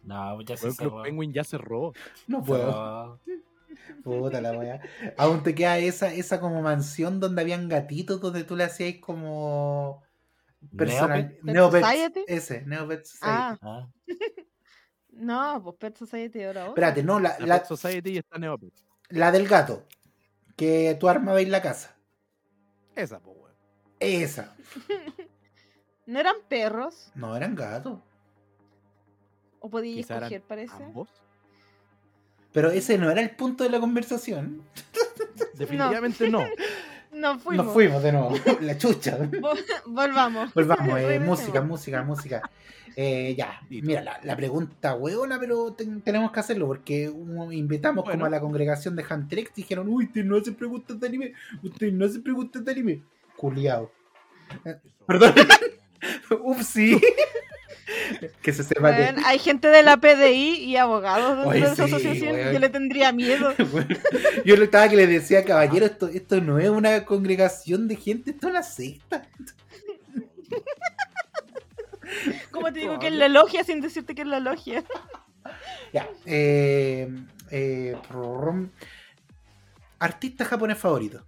[0.05, 1.03] No, ya se Club cerró.
[1.03, 1.93] Penguin ya cerró.
[2.26, 3.20] No puedo.
[4.03, 4.81] Puta la weá.
[5.16, 10.03] Aún te queda esa, esa como mansión donde habían gatitos donde tú le hacías como.
[10.76, 11.29] Personal.
[11.31, 11.87] Pet Neopets.
[11.87, 12.24] Society?
[12.26, 13.22] Ese, Neopet Society.
[13.31, 13.89] Ah, Ah,
[15.11, 16.66] no, pues Pet Society ahora.
[16.68, 18.72] Espérate, no, la, La, la, Pet Society y está Neopet.
[19.11, 19.87] la del gato.
[20.57, 21.97] Que tú armabas la casa.
[22.97, 23.55] Esa, pues, weón.
[24.01, 24.57] Esa.
[26.07, 27.12] ¿No eran perros?
[27.14, 28.01] No eran gatos.
[29.77, 30.85] ¿O eran escoger, parece?
[30.85, 31.09] ambos.
[32.53, 34.62] Pero ese no era el punto de la conversación.
[35.55, 36.45] Definitivamente no.
[37.11, 37.64] No fuimos.
[37.64, 38.35] Nos fuimos de nuevo.
[38.61, 39.19] La chucha.
[39.19, 40.53] Vol- Volvamos.
[40.53, 42.43] Volvamos, eh, música, música, música.
[42.95, 48.05] Eh, ya, mira, la, la pregunta hueona, pero ten- tenemos que hacerlo porque um, invitamos
[48.09, 51.07] como a la congregación de Hunter X y dijeron, uy, ustedes no hacen preguntas de
[51.07, 53.03] anime, ustedes no hacen preguntas de anime.
[53.37, 53.91] Culiao.
[54.66, 55.33] Eh, Perdón.
[56.43, 57.01] Upsi.
[58.43, 59.14] Que se sepa que...
[59.24, 62.53] Hay gente de la PDI y abogados dentro Oye, de esa sí, asociación.
[62.53, 63.55] Yo le tendría miedo.
[63.72, 63.97] Bueno,
[64.45, 68.30] yo le estaba que le decía, caballero, esto, esto no es una congregación de gente,
[68.30, 69.26] esto es una secta.
[72.51, 74.84] ¿Cómo te digo que es la logia sin decirte que es la logia?
[75.91, 76.07] Ya.
[76.26, 77.09] Eh,
[77.51, 77.97] eh,
[79.99, 81.24] artista japonés favorito.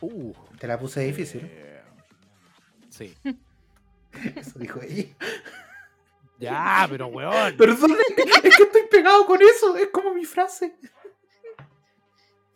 [0.00, 1.40] Uh, Te la puse difícil.
[1.44, 1.82] eh,
[2.88, 3.16] sí.
[4.36, 5.14] Eso dijo ella.
[6.38, 7.56] Ya, pero weón.
[7.56, 9.74] Perdón, es que estoy pegado con eso.
[9.76, 10.76] Es como mi frase.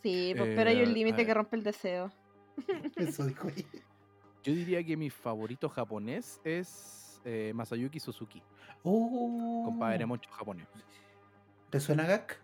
[0.02, 2.10] Sí, pues, Eh, pero hay un límite que rompe el deseo.
[2.96, 3.64] Eso dijo ella.
[4.42, 8.42] Yo diría que mi favorito japonés es eh, Masayuki Suzuki,
[8.82, 9.62] Oh.
[9.66, 10.66] compadre moncho japonés.
[11.68, 12.40] ¿Te suena Gak?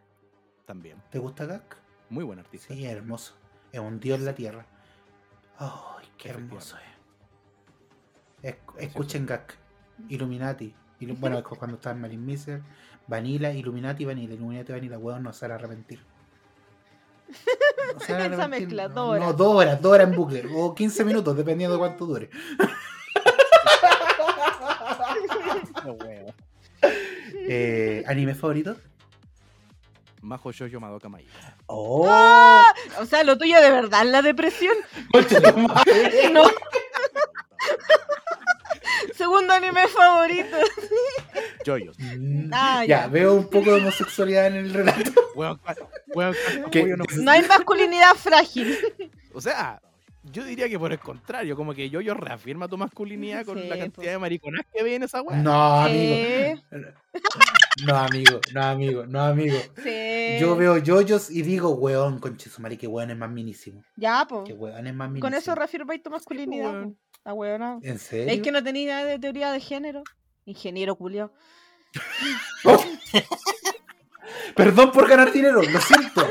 [0.66, 1.02] También.
[1.10, 1.76] ¿Te gusta Gak?
[2.10, 2.72] Muy buen artista.
[2.74, 3.34] Sí, hermoso.
[3.72, 4.66] Es un dios en la tierra.
[5.58, 6.84] Ay, qué hermoso es.
[8.42, 9.54] Es- Escuchen Gak.
[10.08, 10.74] Illuminati.
[11.00, 12.62] Ilu- bueno, es cuando estaba en Malin Miser.
[13.06, 14.34] Vanilla, Illuminati, Vanilla.
[14.34, 14.98] Illuminati, Vanilla.
[14.98, 16.00] Weón, no se van a arrepentir.
[17.94, 19.24] No se van a Esa mezcla, No, dos horas.
[19.26, 20.44] No, dos horas, dos horas en bucle.
[20.54, 22.30] O 15 minutos, dependiendo de cuánto dure.
[25.84, 25.96] No.
[27.48, 28.76] Eh, ¿Anime favorito?
[30.20, 31.56] Majo Shoujo Madoka Magica.
[31.66, 32.62] Oh,
[33.00, 34.74] O sea, lo tuyo de verdad es la depresión.
[36.32, 36.42] No.
[39.26, 40.56] Segundo anime favorito.
[41.66, 41.96] Joyos.
[42.52, 43.08] Ah, ya, ya.
[43.08, 45.10] veo un poco de homosexualidad en el relato.
[46.70, 46.80] ¿Qué?
[46.82, 48.78] pollo no- No hay masculinidad frágil.
[49.34, 49.82] O sea,
[50.22, 53.76] yo diría que por el contrario, como que Joyo reafirma tu masculinidad con Sí, la
[53.78, 54.08] cantidad pues.
[54.10, 55.38] de mariconas que ve en esa weá.
[55.38, 56.14] No, amigo.
[56.14, 56.56] Eh,
[57.84, 59.58] No, amigo, no, amigo, no, amigo.
[59.82, 60.36] sí.
[60.40, 63.82] Yo veo yoyos y digo, weón, conche su que weón es más minísimo.
[63.96, 64.44] Ya, pues.
[64.44, 65.26] Que weón es más minísimo.
[65.26, 66.86] Con eso reafirmáis tu masculinidad.
[67.26, 67.80] La weona.
[67.82, 68.32] ¿En serio?
[68.32, 70.04] Es que no tenía idea de teoría de género.
[70.44, 71.32] Ingeniero culio.
[72.64, 72.84] ¡Oh!
[74.54, 76.24] Perdón por ganar dinero, lo siento.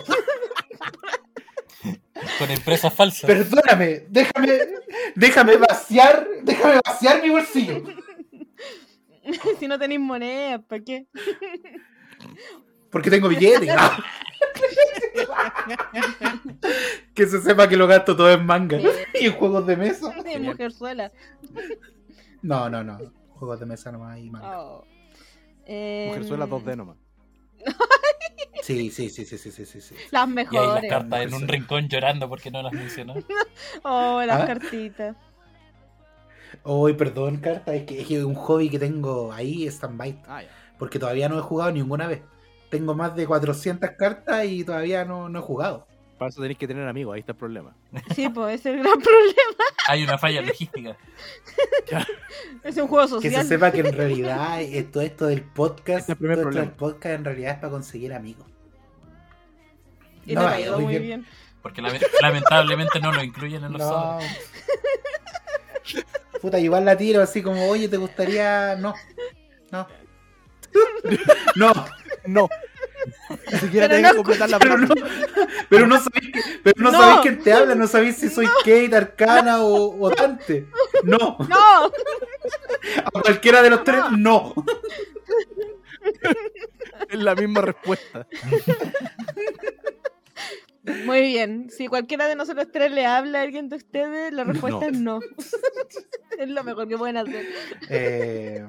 [2.39, 3.27] Con empresas falsas.
[3.27, 4.57] Perdóname, déjame,
[5.15, 7.83] déjame vaciar, déjame vaciar mi bolsillo.
[9.59, 11.07] si no tenéis moneda, ¿para qué?
[12.89, 13.67] Porque tengo billete.
[17.13, 18.87] Que se sepa que lo gasto todo en manga Sí.
[19.21, 20.09] y en juegos de mesa.
[20.23, 21.11] De mujerzuela.
[22.41, 22.97] No, no, no.
[23.29, 24.61] Juegos de mesa nomás y manga.
[24.61, 24.85] Oh.
[25.65, 26.97] Em, Mujerzuela 2D nomás.
[28.61, 29.95] Sí, sí, sí, sí, sí, sí, sí, sí.
[30.09, 30.89] Las Y ahí las mejores.
[30.89, 33.13] cartas en un rincón llorando porque no las mencionó.
[33.83, 34.45] Oh, las ¿Ah?
[34.47, 35.15] cartitas.
[36.63, 40.19] Hoy, perdón, carta, es que es un hobby que tengo ahí, stand-by.
[40.27, 40.41] Ah.
[40.79, 42.21] Porque todavía no he jugado ninguna vez.
[42.75, 45.87] Tengo más de 400 cartas y todavía no, no he jugado.
[46.17, 47.75] Para eso tenéis que tener amigos, ahí está el problema.
[48.15, 49.63] Sí, pues ese es el gran problema.
[49.87, 50.95] Hay una falla logística.
[52.63, 53.47] Es un juego Que se social.
[53.47, 56.61] sepa que en realidad eh, todo esto del podcast, Este es el primer todo esto
[56.61, 58.47] del podcast en realidad es para conseguir amigos.
[60.25, 61.03] Y No, te ha ido muy bien.
[61.03, 61.25] bien.
[61.61, 64.19] Porque lame- lamentablemente no lo incluyen en los No.
[66.41, 68.75] Puta, igual la tiro así como, oye, ¿te gustaría?
[68.75, 68.93] No.
[69.71, 69.87] No.
[71.55, 71.73] No,
[72.25, 72.49] No.
[73.51, 74.87] Ni siquiera tenés no que completar la pero no,
[75.69, 76.97] pero no sabéis, que- pero no No.
[76.99, 80.67] sabéis quién te habla, no sabéis si soy Kate, Arcana o, o Dante.
[81.03, 81.85] No, ¡No!
[83.05, 84.53] a cualquiera de los tres, no.
[87.09, 88.27] Es la misma respuesta.
[91.05, 91.69] Muy bien.
[91.69, 94.85] Si cualquiera de nosotros tres le habla a alguien de ustedes, la respuesta No.
[94.87, 95.19] es no.
[96.37, 97.45] es lo mejor que pueden hacer.
[97.89, 98.65] Eh,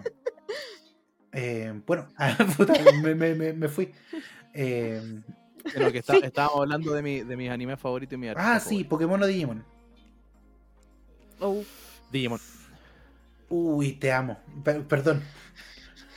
[1.32, 2.08] eh, bueno,
[3.02, 3.92] me fui.
[4.58, 5.20] Eh,
[5.92, 6.20] que está- Sí.
[6.22, 9.64] estábamos hablando de, mi, de mis animes favoritos y mi ah, sí, Pokémon o Digimon.
[11.40, 11.62] Oh.
[12.10, 12.40] Digimon.
[13.48, 14.38] Uy, te amo.
[14.64, 15.22] Per- perdón.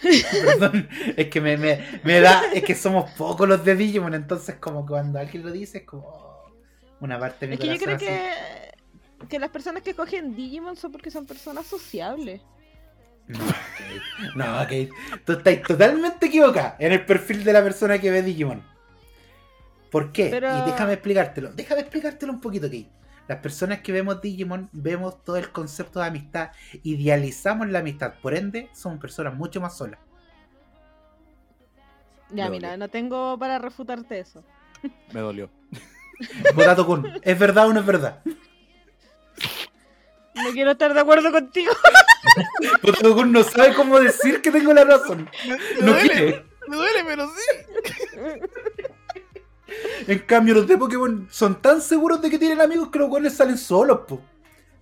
[0.01, 0.87] Perdón.
[1.17, 2.43] Es que me, me- me da.
[2.53, 6.07] Es que somos pocos los de Digimon, entonces, como cuando alguien lo dice, es como.
[6.07, 6.51] oh,
[7.01, 8.05] una parte de mi Es que yo creo así.
[8.05, 12.41] que, que las personas que escogen Digimon son porque son personas sociables.
[13.29, 14.35] No, Kate.
[14.35, 14.89] No, Kate.
[15.25, 18.63] Tú estás totalmente equivocada en el perfil de la persona que ve Digimon.
[19.91, 20.27] ¿Por qué?
[20.29, 21.51] Pero- Y déjame explicártelo.
[21.53, 22.89] Déjame explicártelo un poquito, Kate.
[23.27, 26.49] Las personas que vemos Digimon vemos todo el concepto de amistad,
[26.83, 29.99] idealizamos la amistad, por ende, somos personas mucho más solas.
[32.31, 32.85] Ya, Me mira, dolió.
[32.85, 34.43] no tengo para refutarte eso.
[35.13, 35.49] Me dolió.
[36.85, 38.21] Kun, ¿es verdad o no es verdad?
[40.35, 41.71] No quiero estar de acuerdo contigo.
[43.27, 45.29] No sabe cómo decir que tengo la razón.
[45.81, 46.45] No quiere.
[46.67, 47.79] Me duele, pero sí.
[50.07, 53.33] En cambio, los de Pokémon son tan seguros de que tienen amigos que los buenos
[53.33, 54.21] salen solos, po.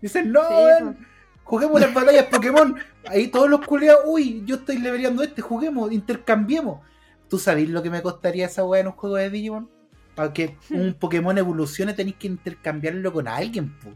[0.02, 1.08] Dicen, no, Sí, weón,
[1.44, 2.78] juguemos las batallas Pokémon.
[3.08, 6.82] Ahí todos los culiados, uy, yo estoy leveleando este, juguemos, intercambiemos.
[7.30, 9.70] ¿Tú sabés lo que me costaría esa weá en un juego de Digimon?
[10.16, 13.92] Para que un Pokémon evolucione tenéis que intercambiarlo con alguien, po.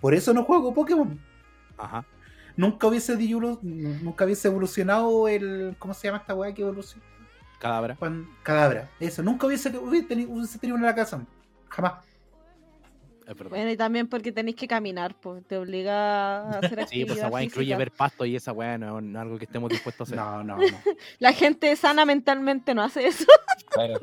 [0.00, 1.18] Por eso no juego Pokémon.
[1.78, 2.04] Ajá.
[2.56, 5.76] Nunca hubiese, nunca hubiese evolucionado el.
[5.78, 7.04] ¿Cómo se llama esta weá que evoluciona?
[7.58, 7.96] Cadabra.
[7.96, 8.90] Cuando- Cadabra.
[9.00, 11.24] Eso, nunca hubiese, hubiese tenido, hubiese tenido una casa.
[11.68, 11.94] Jamás.
[13.50, 17.18] Bueno, y también porque tenéis que caminar, pues te obliga a hacer Sí, actividad pues
[17.18, 20.12] esa weá incluye ver pasto y esa weá no no es algo que estemos dispuestos
[20.12, 20.44] a hacer.
[20.44, 20.78] No, no, no.
[21.18, 23.26] La gente sana mentalmente no hace eso.
[23.68, 23.98] Claro.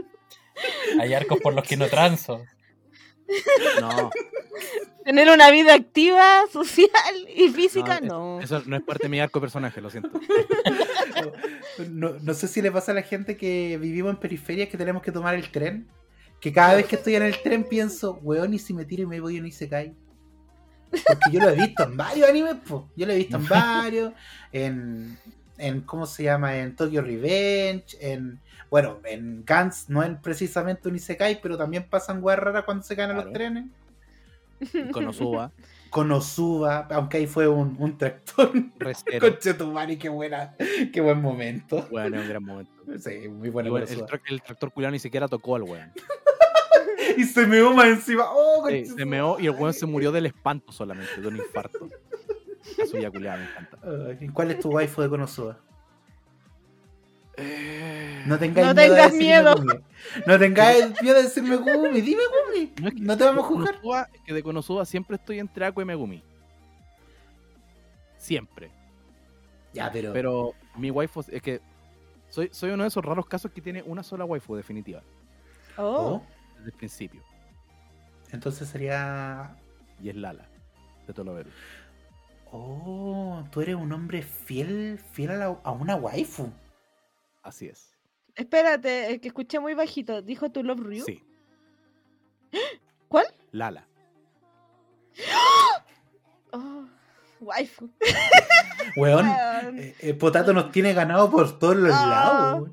[0.99, 2.43] Hay arcos por los que no transo.
[3.81, 4.09] No,
[5.05, 6.89] Tener una vida activa, social
[7.35, 8.39] y física, es- no.
[8.41, 10.11] eso no es parte de mi arco personaje, lo siento.
[11.89, 15.01] No, no sé si le pasa a la gente que vivimos en periferias que tenemos
[15.01, 15.87] que tomar el tren.
[16.39, 19.05] Que cada vez que estoy en el tren pienso, weón, y si me tiro y
[19.07, 19.95] me voy en Isekai.
[20.91, 22.91] Porque yo lo he visto en varios animes, po.
[22.95, 24.13] Yo lo he visto en varios.
[24.51, 25.17] En,
[25.57, 26.57] en ¿cómo se llama?
[26.57, 27.97] En Tokyo Revenge.
[27.99, 28.39] En,
[28.73, 32.95] bueno, en Gantz no es precisamente un Isekai, pero también pasan weas raras cuando se
[32.95, 33.33] caen a los Claro.
[33.37, 33.65] trenes.
[34.91, 35.51] Con Osuba,
[35.91, 38.51] Con Osuba, aunque ahí fue un, un tractor.
[38.79, 39.19] Restero.
[39.29, 40.55] Conchetumare, qué buena,
[40.91, 41.85] qué buen momento.
[41.91, 42.71] Bueno, es un gran momento.
[42.97, 44.07] Sí, muy buena bueno, el, Osuba.
[44.07, 45.91] tra- el tractor culiao ni siquiera tocó al weón.
[47.15, 48.23] Y se me más encima.
[48.31, 51.87] Oh, Sí, se meó y el weón se murió del espanto solamente, de un infarto.
[52.75, 53.77] Eso ya culiada me encanta.
[54.19, 55.59] ¿y ¿Cuál es tu waifu de Konosuba?
[57.37, 59.55] Eh, No tengáis No miedo tengas miedo.
[59.55, 59.73] Gumi.
[60.27, 62.01] No tengáis miedo de decirme Gumi.
[62.01, 62.73] Dime Gumi.
[62.81, 63.75] No, es que No te vamos a de juzgar.
[63.81, 66.23] Konosuba- es que de Konosuba siempre estoy entre Aqua y Megumi.
[68.17, 68.71] Siempre.
[69.73, 70.13] Ya, pero.
[70.13, 71.59] Pero mi waifu es que
[72.29, 75.01] soy, soy uno de esos raros casos que tiene una sola waifu definitiva,
[75.77, 75.83] Oh,
[76.21, 76.23] Oh,
[76.57, 77.21] desde el principio.
[78.31, 79.55] entonces sería.
[80.01, 80.47] Y es Lala,
[81.07, 81.49] de Toloveru.
[82.51, 86.51] Oh, tú eres un hombre fiel, fiel a, la- a una waifu.
[87.43, 87.93] Así es.
[88.35, 90.21] espérate, el que escuché muy bajito.
[90.21, 91.05] ¿Dijo tu Love Ryu?
[91.05, 91.21] Sí.
[93.07, 93.25] ¿Cuál?
[93.51, 93.85] Lala.
[96.55, 96.85] Oh,
[97.41, 97.89] waifu.
[98.95, 99.27] Weón,
[99.79, 102.05] eh, eh, Potato nos tiene ganado por todos los Ah.
[102.07, 102.69] lados.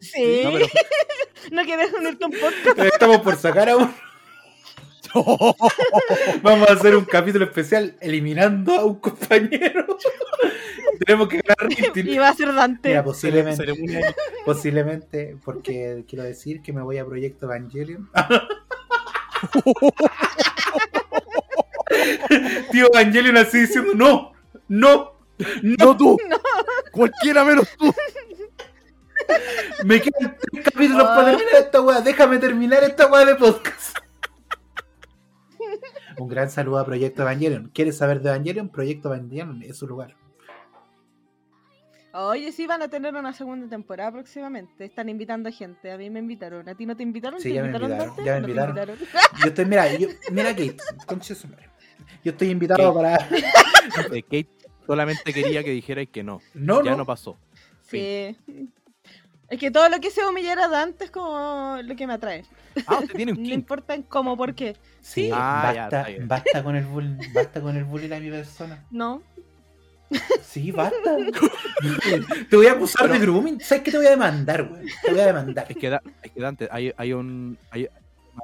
[0.00, 0.44] Sí,
[1.50, 2.78] No, quieres unirte un podcast.
[2.78, 3.92] Estamos por sacar a uno.
[6.42, 9.98] Vamos a hacer un capítulo especial eliminando a un compañero.
[11.04, 11.68] Tenemos que ganar.
[11.96, 12.88] Y va a ser Dante.
[12.90, 13.64] Mira, posiblemente,
[14.44, 18.08] posiblemente, porque quiero decir que me voy a Proyecto Evangelion.
[22.70, 24.32] Tío Evangelion así diciendo, no,
[24.68, 25.12] no,
[25.62, 26.18] no, No tú.
[26.92, 27.92] Cualquiera menos tú.
[29.84, 31.16] me quedan tres capítulos Ah.
[31.16, 33.98] para terminar esta weá, déjame terminar esta weá de podcast.
[36.16, 37.70] Un gran saludo a Proyecto Evangelion.
[37.74, 38.68] ¿Quieres saber de Evangelion?
[38.68, 40.14] Proyecto Evangelion es su lugar.
[42.16, 44.84] Oye, sí, van a tener una segunda temporada próximamente.
[44.84, 45.90] Están invitando gente.
[45.90, 46.68] A mí me invitaron.
[46.68, 47.40] ¿A ti no te invitaron?
[47.40, 47.90] Sí, ¿Te ya me invitaron,
[48.24, 48.98] ya me ¿No te invitaron.
[49.42, 51.68] Yo estoy, mira, yo, mira Kate, concha de su madre.
[52.22, 53.26] Yo estoy invitado Kate.
[53.28, 53.28] para.
[54.14, 54.48] Eh, Kate
[54.86, 56.40] solamente quería que dijerais que no.
[56.54, 56.98] No, ya no.
[56.98, 57.36] no pasó.
[57.82, 58.36] Sí.
[59.48, 62.44] Es que todo lo que sea humillar a Dante es como lo que me atrae.
[62.86, 64.76] Ah, usted tiene un No importa en cómo, por qué.
[65.00, 68.84] Sí, Ah, ya, basta, basta con el bullying, basta con el bullying a mi persona.
[68.90, 69.20] No.
[70.42, 71.16] Sí, basta.
[72.50, 73.60] te voy a acusar de grooming.
[73.60, 74.86] ¿Sabes qué te voy a demandar, güey?
[75.02, 75.66] Te voy a demandar.
[75.68, 77.88] Es que, da- es que Dante, hay, hay un hay,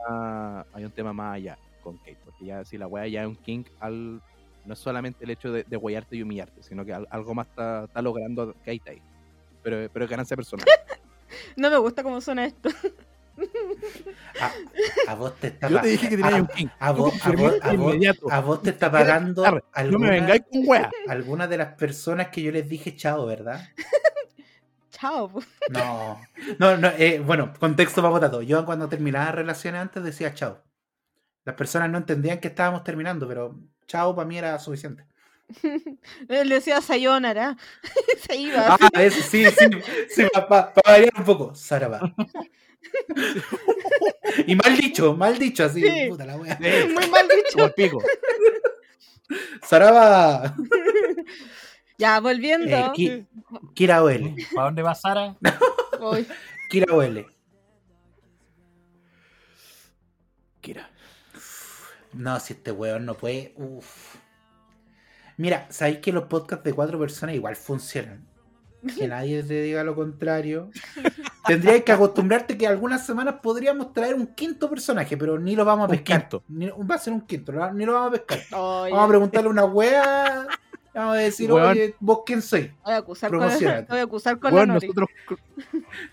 [0.09, 3.29] ah, hay un tema más allá con Kate, porque ya si la weá ya es
[3.29, 4.21] un king al
[4.65, 7.47] no es solamente el hecho de, de guayarte y humillarte, sino que al- algo más
[7.47, 9.03] está, está logrando Kate ahí.
[9.63, 10.67] Pero, pero es ganancia personal.
[11.57, 12.71] No me gusta cómo suena esto.
[14.41, 14.53] A,
[15.13, 16.67] a vos te está Yo pa- te dije que tenías un king.
[16.79, 18.31] a vos, a Confirmé vos, a de vos- inmediato.
[18.33, 19.45] a vos te está pagando
[19.91, 20.91] No me vengáis con weá.
[21.09, 23.69] alguna de las personas que yo les dije chao, ¿verdad?
[24.91, 25.33] Chao.
[25.71, 26.21] No,
[26.59, 28.43] no, no, eh, bueno, contexto para todo.
[28.43, 30.63] Yo cuando terminaba relaciones antes decía chao.
[31.45, 35.07] Las personas no entendían que estábamos terminando, pero chao para mí era suficiente.
[36.29, 37.57] Él decía Sayonara.
[38.29, 38.77] Se iba.
[38.79, 39.67] Ah, eso sí, sí,
[40.11, 41.55] sí, para variar un poco.
[41.55, 42.01] Saraba.
[44.47, 46.09] y mal dicho, mal dicho, así, Sí.
[46.09, 46.59] puta la wea.
[46.61, 47.65] Muy mal Como dicho.
[47.67, 48.03] el pico.
[49.67, 50.55] Saraba.
[51.99, 52.75] Ya, volviendo.
[52.75, 53.27] Eh, Ki-
[53.75, 54.35] Kira OL.
[54.55, 55.37] ¿Para dónde va Sara?
[56.71, 57.27] Kira OL.
[60.63, 60.89] Kira.
[62.15, 63.53] No, si este weón no puede.
[63.57, 64.17] Uf.
[65.37, 68.27] Mira, sabéis que los podcasts de cuatro personas igual funcionan.
[68.99, 70.71] Que nadie te diga lo contrario.
[71.47, 75.85] Tendrías que acostumbrarte que algunas semanas podríamos traer un quinto personaje, pero ni lo vamos
[75.89, 76.21] a Un pescar.
[76.23, 76.45] quinto.
[76.49, 78.39] Ni- va a ser un quinto, ni lo vamos a pescar.
[78.61, 80.47] oye, Vamos a preguntarle una wea.
[80.93, 81.69] Vamos a decir, Weón.
[81.71, 82.75] oye, ¿vos quién soy?
[82.85, 83.39] voy a acusar con,
[83.89, 85.09] voy a acusar con Bueno, la nosotros,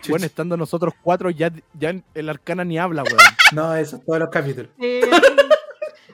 [0.08, 3.18] bueno, estando nosotros cuatro, ya, ya el arcana ni habla, weón.
[3.54, 4.70] No, eso es todos los capítulos.
[4.80, 5.02] Sí.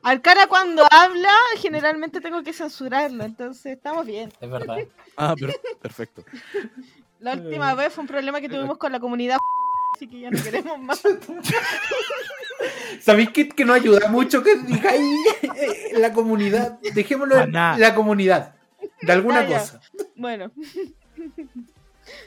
[0.01, 4.31] Alcara cuando habla, generalmente tengo que censurarlo, entonces estamos bien.
[4.41, 4.77] Es verdad.
[5.15, 6.23] Ah, pero, perfecto.
[7.23, 9.37] La última vez fue un problema que tuvimos con la comunidad,
[9.95, 11.01] así que ya no queremos más.
[13.01, 15.17] ¿Sabéis que, que no ayuda mucho que digáis
[15.55, 16.79] eh, la comunidad?
[16.93, 17.77] Dejémoslo en Maná.
[17.77, 18.55] la comunidad.
[19.01, 19.59] De alguna Ah, ya.
[19.59, 19.81] cosa.
[20.15, 20.51] Bueno,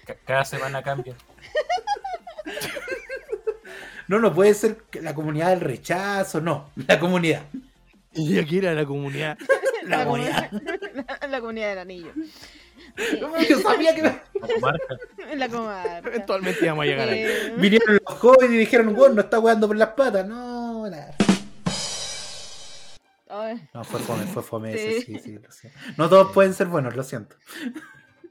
[0.07, 1.15] Ca- Cada semana cambia.
[4.09, 6.71] No, no puede ser que la comunidad del rechazo, no.
[6.87, 7.43] La comunidad.
[8.13, 9.37] Y aquí era la comunidad.
[9.83, 10.49] La comunidad.
[11.21, 12.13] la, la comunidad del anillo.
[13.49, 14.03] Yo sabía que
[14.61, 14.97] Marca.
[15.37, 16.09] La comarca.
[16.09, 17.21] Eventualmente íbamos a llegar ahí.
[17.25, 20.27] Eh, vinieron los jóvenes y dijeron, bueno, no está weando por las patas.
[20.27, 21.15] No, nada.
[23.75, 24.79] No, fue fome, fue fome Sí.
[24.79, 25.79] ese, sí, sí, lo siento.
[25.97, 27.37] No todos pueden ser buenos, lo siento.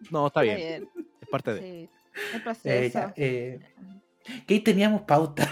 [0.09, 0.57] No, está está bien.
[0.57, 0.89] bien.
[1.21, 1.61] Es parte de.
[1.61, 1.89] Sí.
[2.33, 2.93] El Eh, proceso.
[2.93, 3.59] ya, eh,
[4.47, 5.49] ¿Qué ahí teníamos pauta?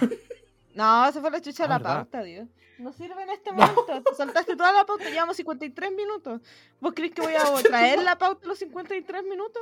[0.73, 1.95] No, se fue la chucha Ah, la verdad.
[1.97, 2.47] pauta, Dios.
[2.79, 3.85] No sirve en este momento.
[3.85, 5.09] Te saltaste toda la pauta.
[5.09, 6.41] Llevamos 53 minutos.
[6.81, 9.61] ¿Vos crees que voy a traer la pauta los 53 minutos?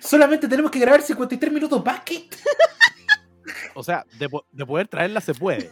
[0.00, 2.28] Solamente tenemos que grabar 53 minutos que.
[3.74, 5.70] O sea, de, po- de poder traerla se puede.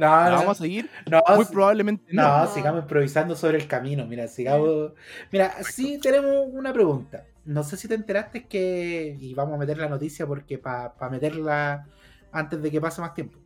[0.00, 0.90] No, La no, vamos a seguir.
[1.08, 2.22] no, Muy probablemente no.
[2.22, 2.52] No, No.
[2.52, 4.06] sigamos improvisando sobre el camino.
[4.06, 4.92] Mira, sigamos.
[5.30, 7.26] Mira, sí tenemos una pregunta.
[7.44, 9.16] No sé si te enteraste que.
[9.20, 11.86] Y vamos a meter la noticia porque para meterla
[12.32, 13.38] antes de que pase más tiempo.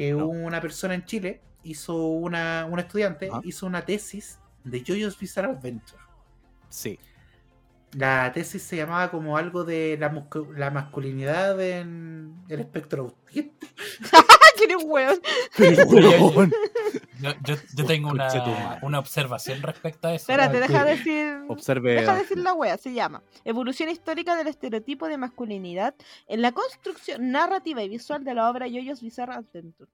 [0.00, 0.28] Que No.
[0.28, 2.66] una persona en Chile hizo una.
[2.70, 6.02] Un estudiante hizo una tesis de JoJo's Bizarre Adventure.
[6.70, 6.98] Sí.
[7.92, 10.12] La tesis se llamaba como algo de la,
[10.56, 13.66] la masculinidad en el espectro autista.
[14.60, 16.52] Pero, weón.
[17.20, 20.22] Yo, yo, yo tengo una, observación respecto a eso.
[20.30, 20.88] Espérate, Ah, deja sí.
[20.90, 21.38] decir.
[21.48, 21.94] Observe.
[21.94, 25.94] Deja decir la wea, se llama Evolución histórica del estereotipo de masculinidad
[26.28, 29.90] en la construcción narrativa y visual de la obra Yoyos Bizarre Adventure.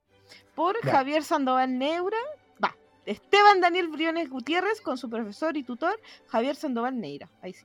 [0.54, 0.92] Por Ya.
[0.92, 2.18] Javier Sandoval Neura,
[2.62, 7.28] va, Esteban Daniel Briones Gutiérrez con su profesor y tutor Javier Sandoval Neira.
[7.42, 7.64] Ahí sí.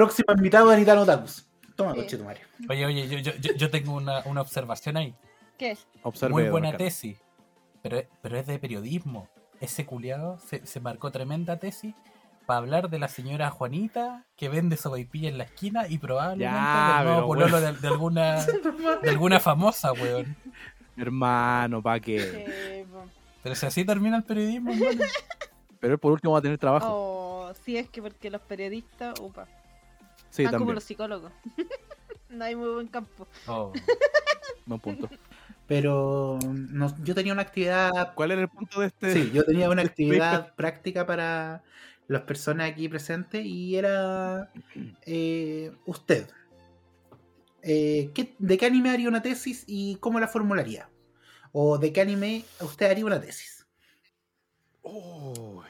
[0.00, 1.46] Próximo invitado Anita Notakus.
[1.76, 2.00] Toma, Sí.
[2.00, 2.46] coche tu Mario.
[2.70, 5.14] Oye, oye, yo, yo, yo- yo tengo una, una observación ahí.
[5.58, 5.76] ¿Qué?
[6.02, 6.32] Observe.
[6.32, 7.18] Muy buena tesis.
[7.82, 9.28] pero, pero es de periodismo.
[9.60, 11.94] Ese culiado se, se marcó tremenda tesis
[12.46, 17.04] para hablar de la señora Juanita que vende sopaipilla en la esquina y probablemente Ya,
[17.04, 18.42] del pololo de, de alguna
[19.02, 20.34] de alguna famosa, weón.
[20.96, 22.86] Hermano, ¿para qué?
[23.42, 25.02] Pero si así termina el periodismo, hermano.
[25.78, 26.86] Pero él por último va a tener trabajo.
[26.90, 29.46] Oh, sí, es que porque los periodistas, upa,
[30.30, 31.32] sí, están como los psicólogos.
[32.28, 33.26] no hay muy buen campo.
[33.46, 33.72] Oh.
[34.66, 35.08] Buen punto.
[35.66, 39.12] Pero no- yo tenía una actividad ¿Cuál era el punto de este?
[39.14, 41.62] Sí, yo tenía una actividad práctica para
[42.06, 44.50] las personas aquí presentes y era
[45.06, 46.28] eh, usted.
[47.62, 50.88] Eh, ¿qué- ¿De qué anime haría una tesis y cómo la formularía?
[51.52, 53.66] ¿O de qué anime usted haría una tesis?
[54.82, 55.62] Oh,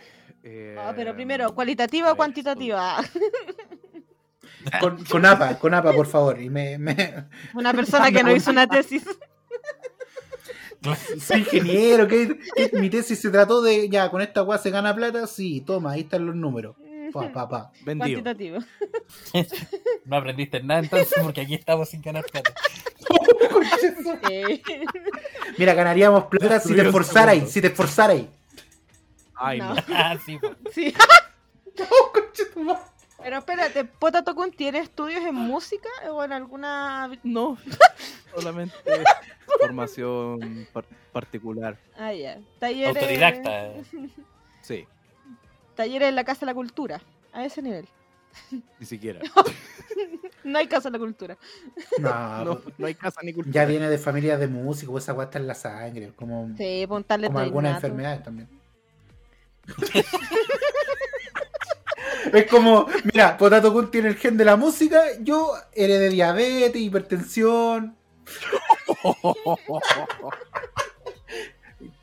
[0.42, 3.02] eh, Ah, pero primero, ¿cualitativa o cuantitativa?
[4.80, 6.40] Con, con APA, con APA, por favor.
[6.40, 9.02] Y me, me- Una persona que no hizo una tesis.
[11.20, 14.94] soy ingeniero, ¿qué, qué- mi tesis se trató de, ya, con esta weá se gana
[14.94, 16.76] plata, sí, toma, ahí están los números.
[17.12, 17.72] Pa, pa, pa.
[17.84, 18.22] Vendido.
[18.22, 18.58] Cuantitativo.
[20.04, 22.52] No aprendiste nada entonces porque aquí estamos sin ganar plata.
[25.58, 28.26] Mira, ganaríamos plata si te esforzarais, si te esforzarais.
[29.34, 29.74] Ay, No.
[29.74, 29.82] no.
[29.88, 30.54] Ah, sí, po.
[30.72, 30.94] sí.
[33.22, 37.10] Pero espérate, Potato Kun tiene estudios en música o en alguna.
[37.22, 37.56] No.
[38.34, 38.74] Solamente
[39.60, 41.76] formación par- particular.
[41.98, 42.38] Ah, ya.
[42.58, 42.96] Talleres.
[42.96, 43.72] Autodidacta.
[44.62, 44.86] Sí,
[45.74, 47.00] Talleres en la Casa de la Cultura.
[47.32, 47.88] A ese nivel.
[48.78, 49.20] ni siquiera.
[50.44, 51.38] No hay Casa de la Cultura.
[51.98, 53.52] No, No, no hay casa ni cultura.
[53.54, 57.04] Ya viene de familias de músicos, pues esa está en la sangre, como, Sí, pon
[57.04, 58.48] talento como algunas enfermedades también.
[62.32, 67.96] Es como, mira, Potato Kun tiene el gen de la música, yo heredé diabetes, hipertensión.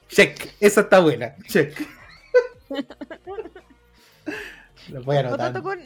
[0.09, 1.77] Check, esa está buena, check.
[4.89, 5.53] Lo voy a anotar.
[5.53, 5.79] Potato Kun,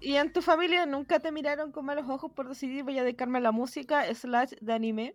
[0.00, 3.38] ¿y en tu familia nunca te miraron con malos ojos por decidir voy a dedicarme
[3.38, 5.14] a la música slash de anime?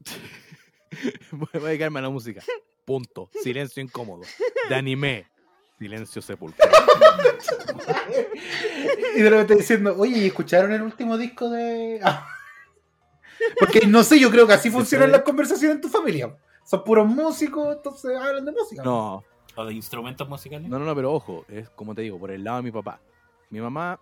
[1.32, 2.42] Voy a dedicarme a la música.
[2.84, 3.30] Punto.
[3.42, 4.22] Silencio incómodo.
[4.68, 5.26] De anime.
[5.78, 6.68] Silencio sepulcral.
[9.16, 12.00] Y de repente diciendo, oye, ¿y escucharon el último disco de.?
[13.58, 16.36] Porque no sé, yo creo que así funcionan las conversaciones en tu familia.
[16.64, 18.82] Son puros músicos, entonces hablan de música.
[18.82, 19.24] No,
[19.56, 20.68] O de instrumentos musicales.
[20.68, 23.00] no, no, no, pero ojo, es como te digo, por el lado de mi papá.
[23.50, 23.98] Mi mamá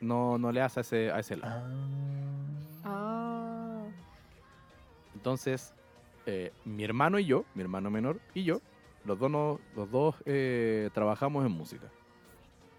[0.00, 1.62] no, no le hace a ese, a ese lado.
[2.84, 2.84] Ah.
[2.84, 3.82] Ah.
[5.14, 5.74] Entonces,
[6.26, 8.60] eh, mi hermano y yo, mi hermano menor y yo,
[9.04, 11.86] los dos, no- los dos eh, trabajamos en música.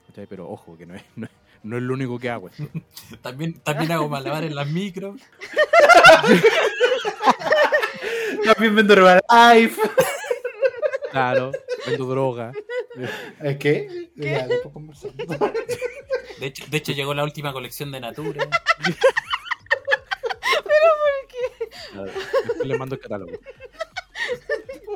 [0.08, 0.28] ¿Cachai?
[0.28, 1.32] Pero ojo, que no es, no, es,
[1.64, 2.50] no es lo único que hago.
[2.50, 2.64] esto.
[3.22, 5.20] También, también hago malabar en las micros.
[8.46, 9.82] También vendo Herbalife.
[11.12, 11.52] Claro,
[11.86, 12.52] vendo droga.
[13.42, 14.10] ¿Es qué?
[14.16, 15.16] Ya, después conversamos.
[16.40, 18.48] De hecho, de hecho llegó la última colección de Natura.
[21.92, 22.12] Claro,
[22.48, 23.32] Después le mando el catálogo.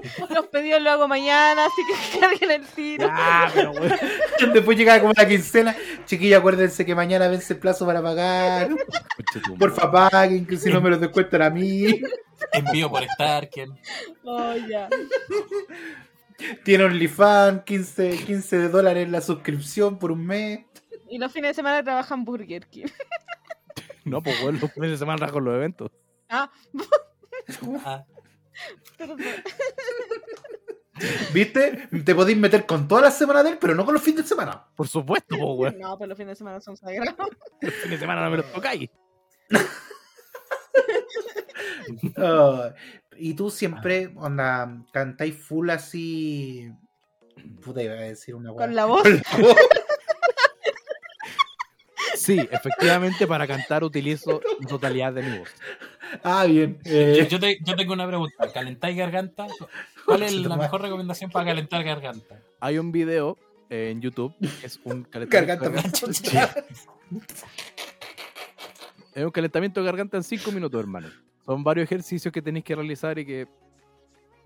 [0.33, 3.07] Los pedidos lo hago mañana, así que carguen el tiro.
[3.11, 3.95] Ah, pero bueno.
[4.53, 5.75] Después llegaba como la quincena.
[6.05, 8.69] Chiquilla, acuérdense que mañana vence el plazo para pagar.
[9.57, 12.01] Porfa, paguen, que si no me los descuentan a mí.
[12.53, 13.77] Envío por Starken.
[14.23, 14.87] Oh, ya.
[16.63, 20.59] Tiene OnlyFans, 15, 15 dólares la suscripción por un mes.
[21.09, 22.85] Y los fines de semana trabajan Burger King.
[24.05, 25.91] No, pues bueno, los fines de semana rajo los eventos.
[26.29, 26.51] Ah,
[27.85, 28.03] Ah,
[28.97, 29.19] perdón.
[31.33, 31.87] ¿Viste?
[32.03, 34.29] Te podéis meter con todas las semanas de él, pero no con los fines de
[34.29, 34.65] semana.
[34.75, 35.77] Por supuesto, pues weón.
[35.79, 37.15] No, pero los fines de semana son sagrados.
[37.61, 38.89] Los fines de semana no me los tocáis.
[43.19, 46.71] Y tú siempre, onda, cantáis full así.
[47.63, 48.67] Puta, iba a decir una Con weá.
[48.67, 49.01] la voz.
[49.01, 49.55] Con la voz.
[52.27, 55.49] Sí, efectivamente para cantar utilizo la totalidad de mi voz.
[56.23, 56.77] Ah, bien.
[56.83, 58.51] yo, Eh, yo te- yo tengo una pregunta.
[58.53, 59.47] ¿Calentáis garganta?
[60.05, 62.39] ¿Cuál es la mejor recomendación para calentar garganta?
[62.59, 63.37] Hay un video
[63.69, 66.07] eh, en YouTube que es un calentamiento, Garganta.
[66.07, 66.65] de garganta.
[69.15, 71.07] Es un calentamiento de garganta en 5 minutos, hermano.
[71.45, 73.47] Son varios ejercicios que tenéis que realizar y que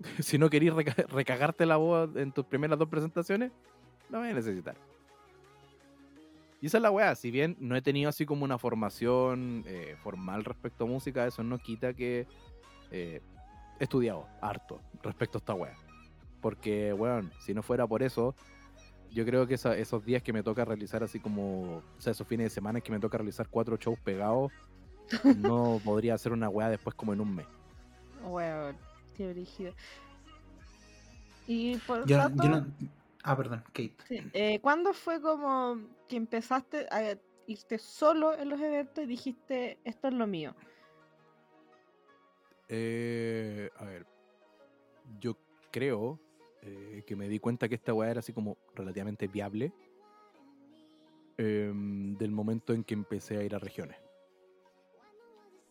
[0.20, 3.50] si no queréis reca- recagarte la voz en tus primeras dos presentaciones,
[4.08, 4.76] lo vais a necesitar.
[6.62, 9.96] Y esa es la weá, si bien no he tenido así como una formación eh,
[10.02, 12.26] formal respecto a música, eso no quita que
[12.92, 13.20] eh,
[13.80, 15.74] he estudiado harto respecto a esta weá.
[16.40, 18.34] Porque, weón, si no fuera por eso,
[19.10, 22.26] yo creo que esa- esos días que me toca realizar así como, o sea, esos
[22.28, 24.52] fines de semana que me toca realizar cuatro shows pegados,
[25.36, 27.46] no podría hacer una weá después como en un mes.
[28.24, 28.76] Weón,
[29.16, 29.72] qué brígido.
[31.48, 32.66] Y por Yo, tanto, yo no.
[33.22, 33.94] Ah, perdón, Kate.
[34.08, 37.16] sí, eh, ¿cuándo fue como que empezaste a
[37.46, 40.54] irte solo en los eventos y dijiste, esto es lo mío?
[42.68, 44.06] Eh, a ver,
[45.20, 45.36] yo
[45.70, 46.18] creo
[46.62, 49.72] eh, que me di cuenta que esta weá era así como relativamente viable
[51.36, 53.98] em, del momento en que empecé a ir a regiones.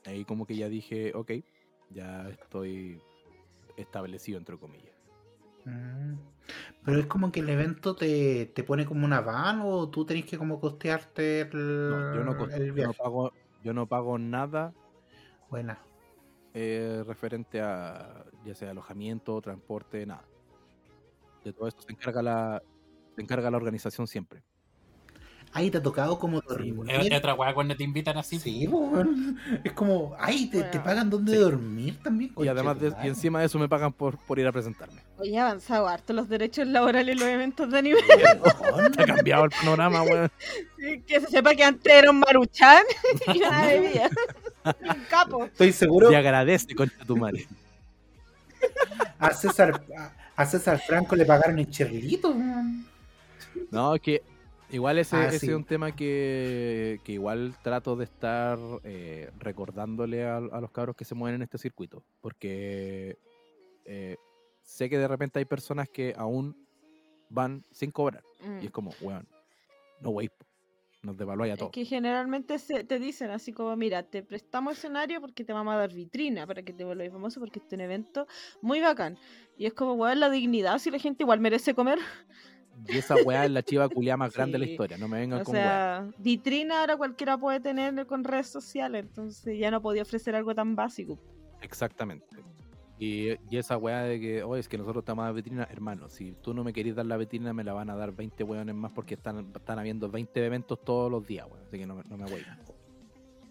[0.06, 1.32] Ahí como que ya dije, ok,
[1.90, 3.02] ya estoy
[3.78, 5.01] establecido, entre comillas.
[5.66, 6.14] Mm.
[6.84, 10.26] Pero es como que el evento te, te pone como una van o tú tenés
[10.26, 12.94] que como costearte el, No, yo, no, cos- el yo no viaje.
[12.98, 13.32] pago,
[13.64, 14.74] yo no pago nada
[15.50, 15.80] Buena.
[16.54, 20.26] eh, referente a ya sea alojamiento, transporte, nada.
[21.44, 22.64] De todo esto se encarga la,
[23.16, 24.44] se encarga la organización siempre.
[25.54, 26.76] Ahí te ha tocado como dormir.
[26.88, 28.40] es otra weá cuando te invitan así.
[28.40, 29.38] Sí, weón.
[29.64, 30.84] es como, ay, te, te Bueno.
[30.86, 31.38] pagan donde Sí.
[31.40, 32.32] dormir también.
[32.38, 35.02] Y además de, y encima de eso me pagan por, por ir a presentarme.
[35.18, 38.00] Oye, ha avanzado harto los derechos laborales en los eventos de anime.
[38.98, 40.32] Ha cambiado el panorama, weón.
[41.06, 42.84] que se sepa que antes era un maruchan
[43.34, 44.10] y una bebida.
[44.66, 45.46] un capo.
[45.46, 47.46] Estoy seguro Te agradece, concha tu madre.
[49.20, 50.12] a César, a,
[50.42, 52.30] a César Franco le pagaron en cherlito.
[52.30, 52.86] weón.
[53.70, 54.22] No, es que
[54.72, 55.48] igual ese, Ah, ese sí.
[55.50, 60.96] es un tema que, que igual trato de estar eh, recordándole a, a los cabros
[60.96, 62.04] que se mueven en este circuito.
[62.22, 63.18] Porque
[63.86, 64.18] eh,
[64.64, 66.56] sé que de repente hay personas que aún
[67.30, 68.24] van sin cobrar.
[68.46, 68.62] Mm.
[68.64, 69.28] Y es como, weón,
[70.02, 70.30] no wey,
[71.04, 71.72] nos devaluáis a Es todos.
[71.72, 75.78] que generalmente se, te dicen así como, mira, te prestamos escenario porque te vamos a
[75.78, 78.28] dar vitrina para que te vuelvas famoso porque este es un evento
[78.62, 79.18] muy bacán.
[79.58, 82.00] Y es como, weón, la dignidad, si la gente igual merece comer.
[82.88, 84.98] Y esa weá es la chiva culiá más grande de la historia.
[84.98, 85.64] No me vengan O con weá.
[85.64, 90.56] sea, vitrina ahora cualquiera puede tener con redes sociales, entonces ya no podía ofrecer algo
[90.56, 91.20] tan básico.
[91.62, 92.26] Exactamente.
[92.98, 96.34] Y, y esa weá de que, oye, es que nosotros estamos a vitrina, hermano, si
[96.34, 98.92] tú no me querés dar la vitrina, me la van a dar 20 weones más
[98.92, 101.64] porque están, están habiendo 20 eventos todos los días, weón.
[101.68, 102.44] Así que no, me- no me voy.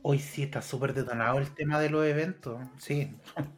[0.02, 2.60] Hoy sí está súper detonado el tema de los eventos.
[2.78, 3.12] Sí.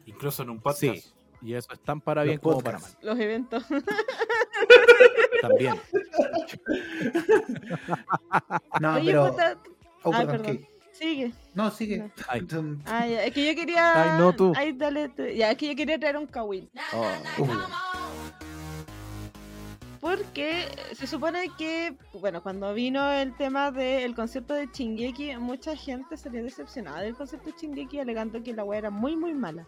[0.05, 0.79] Incluso en un podcast.
[0.81, 1.03] Sí.
[1.41, 2.91] Y eso es tan para Los bien como para mal.
[3.01, 3.63] Los eventos.
[5.43, 5.75] También.
[8.79, 9.29] No, Oye, pero.
[9.29, 9.57] puta,
[10.05, 11.31] Oh, Ay, perdón, sigue.
[11.53, 12.11] No, sigue.
[12.85, 13.13] Ay.
[13.13, 14.13] Es que yo quería.
[14.15, 14.53] Ay, no, tú.
[14.55, 15.23] Ay, dale, tú.
[15.25, 16.69] Ya, es que yo quería traer un Kawin.
[16.93, 17.05] Oh,
[17.39, 17.47] uh,
[20.01, 26.17] Porque se supone que, bueno, cuando vino el tema del concierto de Chingeki, mucha gente
[26.17, 29.65] salió decepcionada del concierto de Chingeki alegando que la weá era muy, muy mala.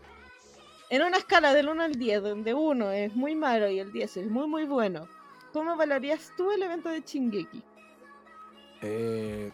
[0.90, 4.18] En una escala del 1 al 10, donde 1 es muy malo y el 10
[4.18, 5.08] es muy, muy bueno,
[5.56, 7.64] ¿cómo valorías tú el evento de Chingeki?
[8.82, 9.52] eh,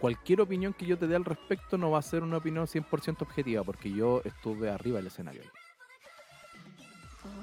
[0.00, 3.20] cualquier opinión que yo te dé al respecto no va a ser una opinión 100%
[3.20, 5.42] objetiva porque yo estuve arriba del escenario.
[5.42, 5.48] ahí.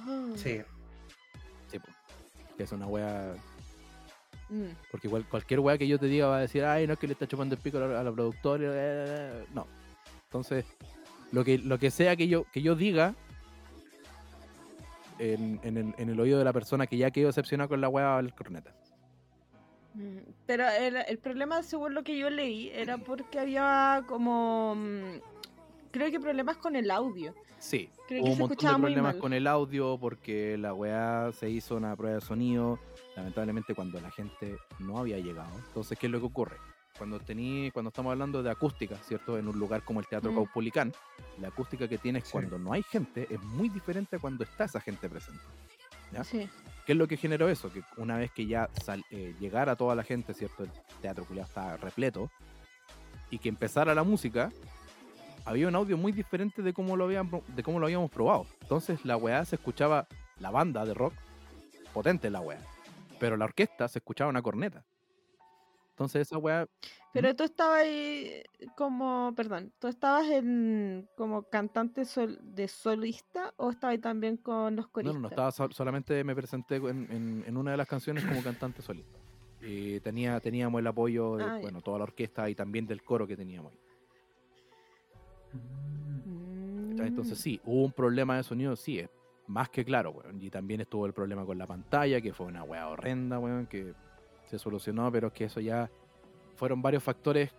[0.09, 0.35] Oh.
[0.35, 0.61] sí.
[1.67, 1.77] Sí.
[2.57, 3.35] Que es una wea
[4.49, 4.73] Mm.
[4.91, 7.07] Porque igual, cualquier weá que yo te diga va a decir, ay, no es que
[7.07, 8.63] le está chupando el pico a la, a la productora.
[8.71, 9.65] eh, No.
[10.25, 10.65] Entonces,
[11.31, 13.15] lo que, lo que sea que yo, que yo diga
[15.31, 17.87] en, en el, en el oído de la persona que ya quedó decepcionada con la
[17.87, 18.73] a valer corneta.
[19.93, 24.75] Mm, Pero el, el problema, según lo que yo leí, era porque había como.
[24.75, 25.33] mm,
[25.91, 27.35] Creo que problemas con el audio.
[27.59, 31.75] Sí, Creo hubo un montón de problemas con el audio porque la weá se hizo
[31.75, 32.79] una prueba de sonido,
[33.15, 35.55] lamentablemente cuando la gente no había llegado.
[35.67, 36.57] Entonces, ¿qué es lo que ocurre?
[37.03, 39.37] Cuando tení, cuando estamos hablando de acústica, ¿cierto?
[39.37, 40.35] En un lugar como el Teatro Mm.
[40.35, 40.93] Caupolicán,
[41.41, 42.31] la acústica que tienes Sí.
[42.31, 45.41] cuando no hay gente es muy diferente a cuando está esa gente presente.
[46.13, 46.23] ¿Ya?
[46.23, 46.47] Sí.
[46.85, 47.69] ¿Qué es lo que generó eso?
[47.73, 50.63] Que una vez que ya sal- eh, llegara toda la gente, ¿cierto?
[50.63, 50.71] El
[51.01, 52.31] teatro culiao estaba repleto,
[53.29, 54.49] y que empezara la música,
[55.43, 58.45] había un audio muy diferente de cómo lo, habían, de cómo lo habíamos probado.
[58.61, 60.07] Entonces la weá se escuchaba,
[60.39, 61.13] la banda de rock,
[61.93, 62.59] potente la weá,
[63.19, 64.85] pero la orquesta se escuchaba una corneta.
[65.93, 66.67] Entonces esa weá,
[67.13, 68.41] Pero tú estabas ahí
[68.75, 74.75] como, perdón, ¿tú estabas en como cantante sol- de solista o estabas ahí también con
[74.75, 75.15] los no, coristas?
[75.15, 78.41] no, no, estaba sol- solamente me presenté en, en- en una de las canciones como
[78.43, 79.19] cantante solista.
[79.61, 83.27] Y tenía, teníamos el apoyo de Ah, bueno, toda la orquesta y también del coro
[83.27, 83.79] que teníamos ahí.
[86.25, 86.99] Mm.
[87.01, 89.09] Entonces sí, hubo un problema de sonido, sí, es
[89.45, 90.41] más que claro, weón.
[90.41, 93.93] Y también estuvo el problema con la pantalla, que fue una weá horrenda, weón, que
[94.53, 95.89] se solucionó, pero que eso ya
[96.55, 97.49] fueron varios factores.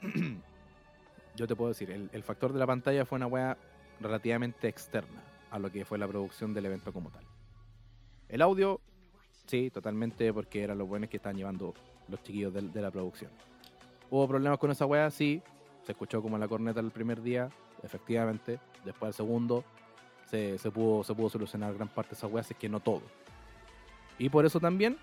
[1.36, 3.58] Yo te puedo decir, el, factor de la pantalla fue una weá
[4.00, 7.22] relativamente externa a lo que fue la producción del evento como tal.
[8.30, 8.80] El audio,
[9.46, 11.74] sí, totalmente, porque eran los buenos que estaban llevando
[12.08, 13.30] los chiquillos de, la producción.
[14.10, 15.42] Hubo problemas con esa weá, sí,
[15.84, 17.50] se escuchó como la corneta el primer día,
[17.82, 18.58] efectivamente.
[18.86, 19.64] Después el segundo
[20.24, 23.02] se, se pudo, se pudo solucionar gran parte de esas weas, es que no todo.
[24.18, 24.96] Y por eso también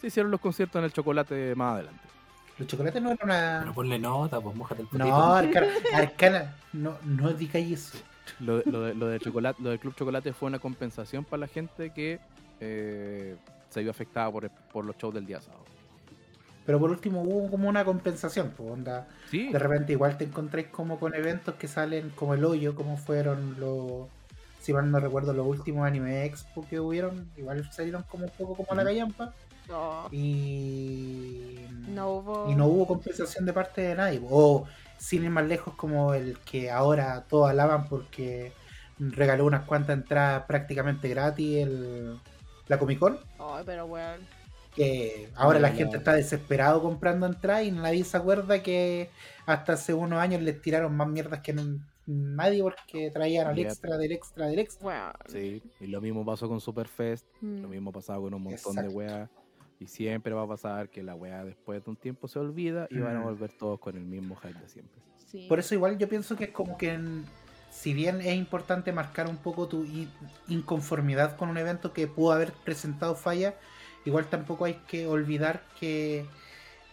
[0.00, 2.00] se hicieron los conciertos en el chocolate más adelante.
[2.58, 3.58] Los chocolates no era una.
[3.60, 5.06] Pero ponle nota, pues mojate el potito.
[5.08, 7.98] No, Arcana, Arcana, no, no digáis eso.
[8.40, 11.40] Lo, de- lo, de- lo de chocolate, lo del Club Chocolate fue una compensación para
[11.40, 12.18] la gente que
[12.60, 13.36] eh,
[13.70, 15.64] se vio afectada por, por los shows del día sábado.
[16.66, 19.06] Pero por último hubo como una compensación, pues onda.
[19.30, 22.96] Sí, De repente igual te encontráis como con eventos que salen como el hoyo, como
[22.98, 24.08] fueron los.
[24.60, 28.54] Si mal no recuerdo, los últimos anime expo que hubieron, igual salieron como un poco
[28.64, 29.32] como la callampa.
[29.68, 31.66] No, Y.
[31.88, 32.50] no hubo.
[32.50, 34.20] y no hubo compensación de parte de nadie.
[34.30, 34.66] O
[34.98, 38.52] sin ir más lejos como el que ahora todos alaban porque
[38.98, 42.18] regaló unas cuantas entradas prácticamente gratis el,
[42.66, 43.18] la Comic Con.
[43.38, 44.20] Ay, pero weón.
[44.74, 45.76] Que ahora la No.
[45.76, 49.10] gente está desesperado comprando entradas y nadie se acuerda que
[49.46, 51.54] hasta hace unos años les tiraron más mierdas que
[52.06, 54.86] nadie porque traían al extra del extra del extra.
[54.86, 55.12] Weón.
[55.28, 55.62] sí.
[55.80, 57.62] Y lo mismo pasó con Superfest, Mm.
[57.62, 59.28] lo mismo pasaba con un montón de weas.
[59.80, 62.98] Y siempre va a pasar que la wea después de un tiempo se olvida y
[62.98, 65.00] van a volver todos con el mismo hype de siempre.
[65.26, 65.46] Sí.
[65.48, 67.24] Por eso igual yo pienso que es como que en-
[67.70, 70.10] si bien es importante marcar un poco tu in-
[70.48, 73.54] inconformidad con un evento que pudo haber presentado falla,
[74.04, 76.24] igual tampoco hay que olvidar que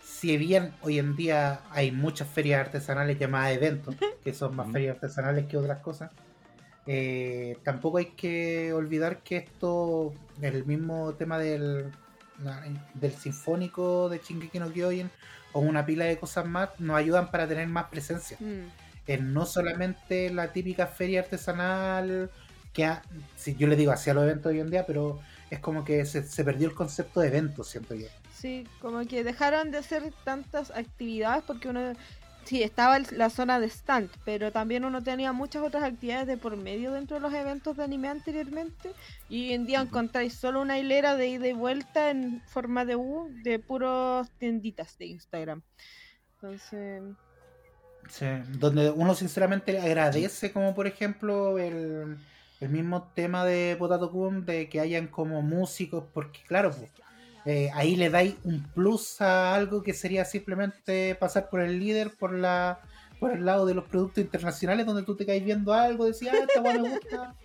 [0.03, 4.95] si bien hoy en día hay muchas ferias artesanales llamadas eventos, que son más ferias
[4.95, 6.11] artesanales que otras cosas,
[6.85, 11.85] eh, tampoco hay que olvidar que esto, el mismo tema del,
[12.93, 15.09] del sinfónico de Shingeki no Kyojin
[15.53, 18.67] o una pila de cosas más nos ayudan para tener más presencia Mm.
[19.07, 22.29] en no solamente la típica feria artesanal
[22.73, 23.01] que ha-
[23.37, 26.23] si yo le digo hacia los eventos hoy en día, pero es como que se,
[26.23, 28.07] se perdió el concepto de evento, siento yo.
[28.33, 31.93] Sí, como que dejaron de hacer tantas actividades porque uno,
[32.45, 36.55] sí, estaba la zona de stand, pero también uno tenía muchas otras actividades de por
[36.57, 38.95] medio dentro de los eventos de anime anteriormente.
[39.29, 42.95] Y hoy en día encontráis solo una hilera de ida y vuelta en forma de
[42.95, 45.61] U de puros tienditas de Instagram.
[46.35, 47.03] Entonces,
[48.09, 48.25] Sí,
[48.59, 52.17] donde uno sinceramente agradece como por ejemplo el,
[52.59, 56.91] el mismo tema de Potato Kun de que hayan como músicos, porque claro, pues,
[57.45, 62.11] eh, ahí le dais un plus a algo que sería simplemente pasar por el líder,
[62.17, 62.79] por la
[63.19, 66.45] por el lado de los productos internacionales donde tú te caes viendo algo, decías, ah,
[66.47, 67.35] esta weá me gusta.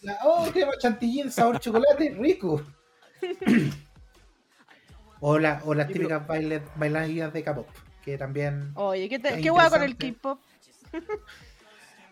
[0.00, 2.60] La- oh, crema chantilly, el sabor chocolate, rico.
[5.20, 7.68] o, la- o las típicas bailes, bailarinas de K-pop,
[8.04, 9.96] que también oye, ¿qué, te, ¿qué con el.
[9.96, 10.40] K-pop?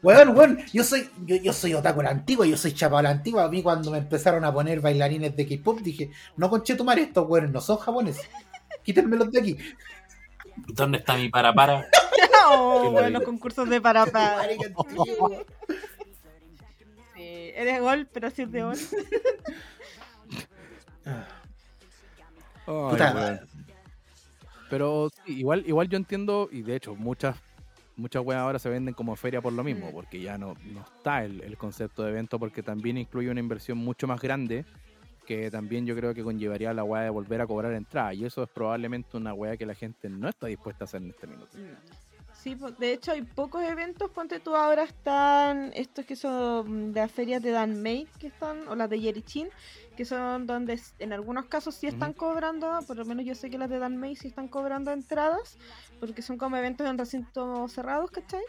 [0.05, 3.45] Weón, weón, yo soy, yo, yo soy otaku la antigua, yo soy chapa la antigua.
[3.45, 7.05] A mí cuando me empezaron a poner bailarines de K-pop dije, no conche tu madre,
[7.05, 8.29] estos weones no son japoneses.
[8.83, 9.57] Quítenmelos de aquí.
[10.75, 11.87] ¿Dónde está mi para para?
[12.47, 14.43] Oh, Qué bueno, los concursos de para para.
[17.15, 18.77] Sí, eres gol, pero es de gol.
[21.07, 21.27] Ah,
[22.67, 23.13] Ay, Puta.
[23.15, 23.41] weón.
[24.71, 27.37] Pero sí, igual, igual yo entiendo, y de hecho muchas
[27.97, 29.93] muchas weas ahora se venden como feria por lo mismo, Mm.
[29.93, 33.79] porque ya no, no está el, el concepto de evento, porque también incluye una inversión
[33.79, 34.65] mucho más grande,
[35.27, 38.25] que también yo creo que conllevaría a la wea de volver a cobrar entrada, y
[38.25, 41.27] eso es probablemente una wea que la gente no está dispuesta a hacer en este
[41.27, 41.57] minuto.
[42.45, 47.11] Sí, de hecho hay pocos eventos, ponte tú ahora están estos que son de las
[47.11, 49.49] ferias de Danmei, que están, o las de Yerichin,
[49.97, 53.57] que son donde en algunos casos sí están cobrando, por lo menos yo sé que
[53.57, 55.57] las de Danmei sí están cobrando entradas,
[55.99, 58.43] porque son como eventos en recintos cerrados, ¿cachai?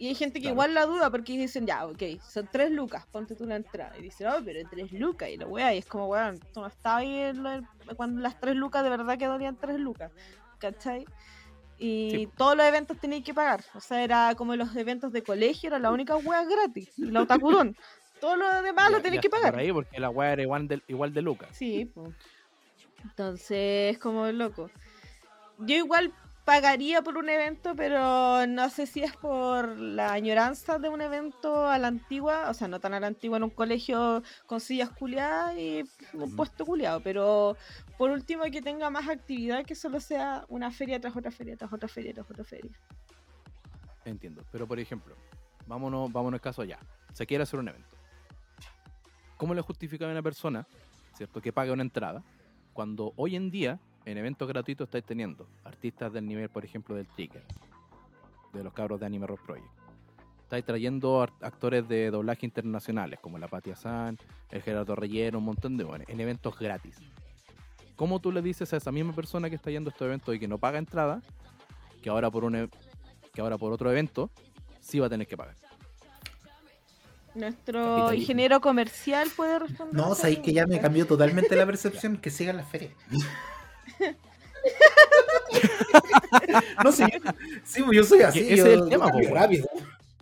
[0.00, 0.54] Y hay gente que Claro.
[0.54, 3.96] igual la duda porque dicen, ya, ok, son tres lucas, ponte tú la entrada.
[3.96, 6.66] Y dicen, oh, pero tres lucas, y la wea, y es como, weón, tú no
[6.66, 7.62] estabas ahí en la-
[7.94, 10.10] cuando las tres lucas de verdad que dolían tres lucas,
[10.58, 11.04] ¿cachai?
[11.82, 12.28] Y Sí.
[12.36, 13.64] todos los eventos tenías que pagar.
[13.74, 16.90] O sea, era como los eventos de colegio, era la única wea gratis.
[16.98, 17.74] La otakudón.
[18.20, 19.52] Todo lo demás lo Ya- ya que pagar.
[19.52, 21.48] Por ahí, porque la wea era igual de, igual de lucas.
[21.52, 22.14] Sí, pues.
[23.02, 24.70] Entonces, como loco.
[25.58, 26.12] Yo igual
[26.50, 31.68] pagaría por un evento, pero no sé si es por la añoranza de un evento
[31.68, 34.90] a la antigua, o sea, no tan a la antigua en un colegio con sillas
[34.90, 37.56] culiadas y un puesto culiado, pero
[37.96, 41.72] por último que tenga más actividad que solo sea una feria tras otra feria, tras
[41.72, 42.72] otra feria, tras otra feria.
[44.04, 44.42] Entiendo.
[44.50, 45.14] Pero por ejemplo,
[45.68, 46.80] vámonos, vámonos al caso ya.
[47.12, 47.96] Se quiere hacer un evento.
[49.36, 50.66] ¿Cómo le justifica a una persona,
[51.16, 52.24] cierto, que paga una entrada,
[52.72, 57.06] cuando hoy en día en eventos gratuitos estáis teniendo artistas del nivel, por ejemplo, del
[57.06, 57.44] Trigger,
[58.52, 59.68] de los cabros de Anime Rock Project?
[60.42, 64.18] Estáis trayendo actores de doblaje internacionales, como la Patia San,
[64.50, 66.96] el Gerardo Reyero, un montón de bueno, en eventos gratis.
[67.94, 70.40] ¿Cómo tú le dices a esa misma persona que está yendo a estos eventos y
[70.40, 71.22] que no paga entrada,
[72.02, 72.68] que ahora por un e-
[73.32, 74.30] que ahora por otro evento
[74.80, 75.54] sí va a tener que pagar?
[77.34, 79.94] Nuestro ingeniero comercial puede responder.
[79.94, 82.92] No, sabéis que ya me cambió totalmente la percepción que sigan las ferias.
[86.84, 87.04] no, sí,
[87.64, 88.40] sí, yo soy así.
[88.40, 89.68] ese yo, es el yo tema, cambio po, rápido.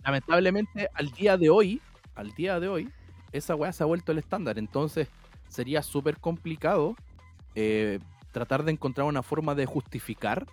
[0.03, 1.81] lamentablemente al día de hoy,
[2.15, 2.89] al día de hoy,
[3.31, 4.57] esa weá se ha vuelto el estándar.
[4.57, 5.07] Entonces
[5.47, 6.95] sería súper complicado
[7.55, 7.99] eh,
[8.31, 10.45] tratar de encontrar una forma de justificar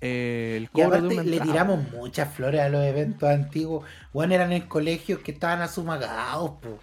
[0.00, 3.84] eh, el Y cobro de aparte una le tiramos muchas flores a los eventos antiguos.
[4.12, 6.78] Bueno, eran en colegios que estaban asumagados, po.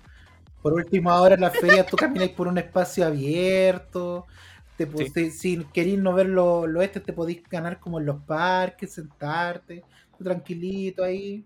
[0.62, 4.26] Por último, ahora en las ferias tú camináis por un espacio abierto.
[4.78, 5.10] Te, Sí.
[5.10, 8.94] si, si querís no ver lo, lo este, te podéis ganar como en los parques,
[8.94, 9.84] sentarte,
[10.22, 11.44] tranquilito ahí.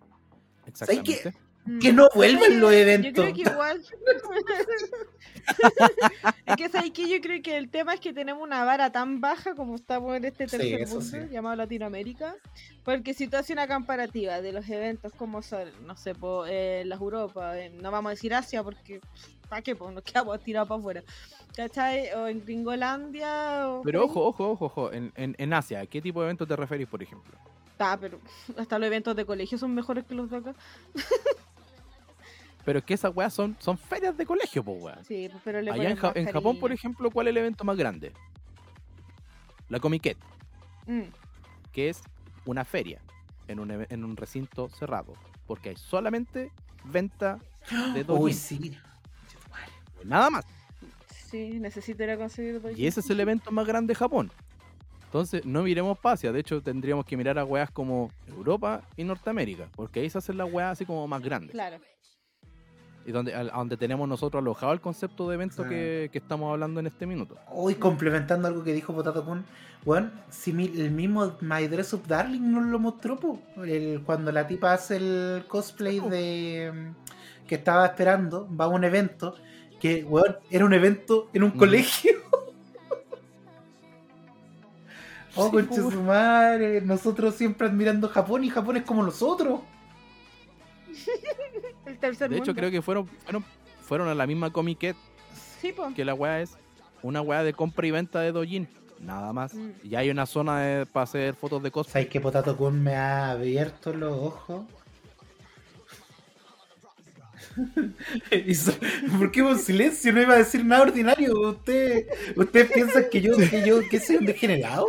[0.65, 1.34] Exactamente.
[1.65, 1.80] Mm.
[1.80, 3.14] Que no vuelvan los Yo eventos.
[3.14, 3.84] creo que igual.
[6.45, 9.22] es que sabes que yo creo que el tema es que tenemos una vara tan
[9.22, 11.18] baja como estamos en este Sí, tercer eso mundo sí.
[11.31, 12.35] llamado Latinoamérica.
[12.84, 16.84] Porque si tú haces una comparativa de los eventos como son, no sé, po, eh,
[16.85, 18.99] las Europa, eh, no vamos a decir Asia porque
[19.49, 19.76] ¿para qué?
[19.76, 21.03] Pues nos quedamos tirados para afuera.
[21.55, 22.11] ¿Cachai?
[22.13, 23.67] O en Gringolandia.
[23.69, 24.93] O Pero ojo, ojo, ojo, ojo.
[24.93, 27.38] En, en, en Asia, ¿a qué tipo de evento te referís, por ejemplo?
[27.80, 28.19] Ah, pero
[28.57, 30.53] hasta los eventos de colegio son mejores que los de acá.
[32.65, 35.05] Pero es que esas weas son, son ferias de colegio, pues weón.
[35.05, 37.77] Sí, pero le Allá en, Ja- en Japón, por ejemplo, ¿cuál es el evento más
[37.77, 38.11] grande?
[39.69, 40.17] La Comiquet,
[40.85, 41.03] Mm.
[41.71, 42.01] que es
[42.45, 42.99] una feria
[43.47, 45.13] en un, en un recinto cerrado.
[45.47, 46.51] Porque hay solamente
[46.84, 47.39] venta
[47.93, 48.34] de Uy, doujin.
[48.34, 48.77] sí.
[50.05, 50.45] Nada más.
[51.30, 54.31] Sí, necesito ir a conseguir Y ese es el evento más grande de Japón.
[55.05, 56.31] Entonces, no miremos para Asia.
[56.31, 59.67] De hecho, tendríamos que mirar a weas como Europa y Norteamérica.
[59.76, 61.51] Porque ahí se hacen las weas así como más grandes.
[61.51, 61.77] Claro.
[63.05, 66.80] Y donde, a donde tenemos nosotros alojado el concepto de evento que, que estamos hablando
[66.80, 67.38] en este minuto.
[67.49, 69.45] Hoy complementando algo que dijo Potato Kun,
[69.84, 74.31] bueno, si mi- el mismo My Dress Up Darling nos lo mostró, po, el- cuando
[74.31, 76.91] la tipa hace el cosplay de
[77.47, 79.35] que estaba esperando, va a un evento,
[79.80, 81.57] que weón, era un evento en un Mm.
[81.57, 82.11] colegio.
[85.35, 85.76] oh, Sí, po.
[85.91, 89.61] su madre, nosotros siempre admirando Japón y Japón es como nosotros.
[91.85, 93.43] El tercer De hecho, creo que fueron, fueron,
[93.81, 94.95] fueron a la misma Comiquet
[95.61, 95.93] Sí, pues.
[95.95, 96.51] que la wea es
[97.01, 98.68] una wea de compra y venta de dojin.
[98.99, 99.53] Nada más.
[99.53, 99.69] Mm.
[99.84, 102.03] Y hay una zona de- para hacer fotos de cosplay.
[102.03, 104.65] ¿Sabes que Potato Kun me ha abierto los ojos?
[109.18, 110.11] ¿Por qué hubo un silencio?
[110.14, 111.34] No iba a decir nada ordinario.
[111.49, 112.06] ¿Usted,
[112.36, 114.88] ¿Ustedes piensan que yo, que yo que soy un degenerado?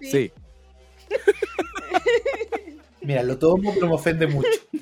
[0.00, 0.32] Sí.
[3.02, 4.48] Mira, lo tomo, pero me ofende mucho.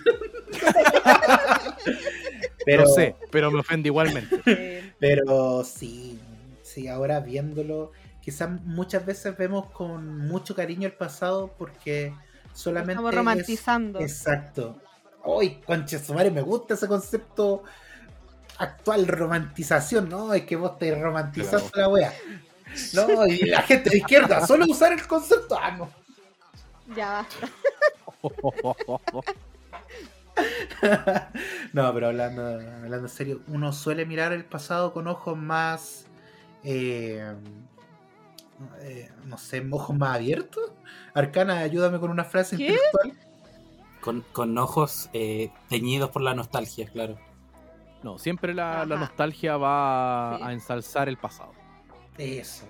[2.65, 4.93] Pero, No sé, pero me ofende igualmente.
[4.99, 6.19] Pero sí,
[6.63, 12.13] sí, ahora viéndolo, quizás muchas veces vemos con mucho cariño el pasado porque
[12.53, 12.93] solamente.
[12.93, 14.01] estamos es- romantizando.
[14.01, 14.83] Exacto.
[15.37, 17.63] Uy, concha su madre, me gusta ese concepto
[18.57, 20.33] actual, romantización, ¿no?
[20.33, 22.15] Es que vos te romantizás la wea.
[22.95, 25.59] No, y la gente de izquierda, solo usar el concepto.
[25.61, 25.91] Ah, no.
[26.97, 27.49] Ya basta.
[31.75, 36.07] no, pero hablando, hablando en serio, uno suele mirar el pasado con ojos más.
[36.65, 37.35] eh,
[38.81, 40.73] eh, no sé, ojos más abiertos.
[41.13, 42.69] Arcana, ayúdame con una frase ¿Qué?
[42.69, 43.28] intelectual.
[44.01, 47.19] Con, con ojos eh, teñidos por la nostalgia, claro.
[48.03, 50.45] No, siempre la, la nostalgia va Sí.
[50.45, 51.53] a ensalzar el pasado.
[52.17, 52.65] Eso.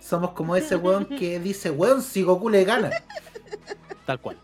[0.00, 2.90] Somos como ese weón que dice, weón, si Goku le gana.
[4.04, 4.36] Tal cual.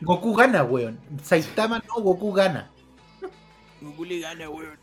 [0.00, 0.98] Goku gana, weón.
[1.22, 2.70] Saitama no, Goku gana.
[3.80, 4.78] Goku le gana, weón.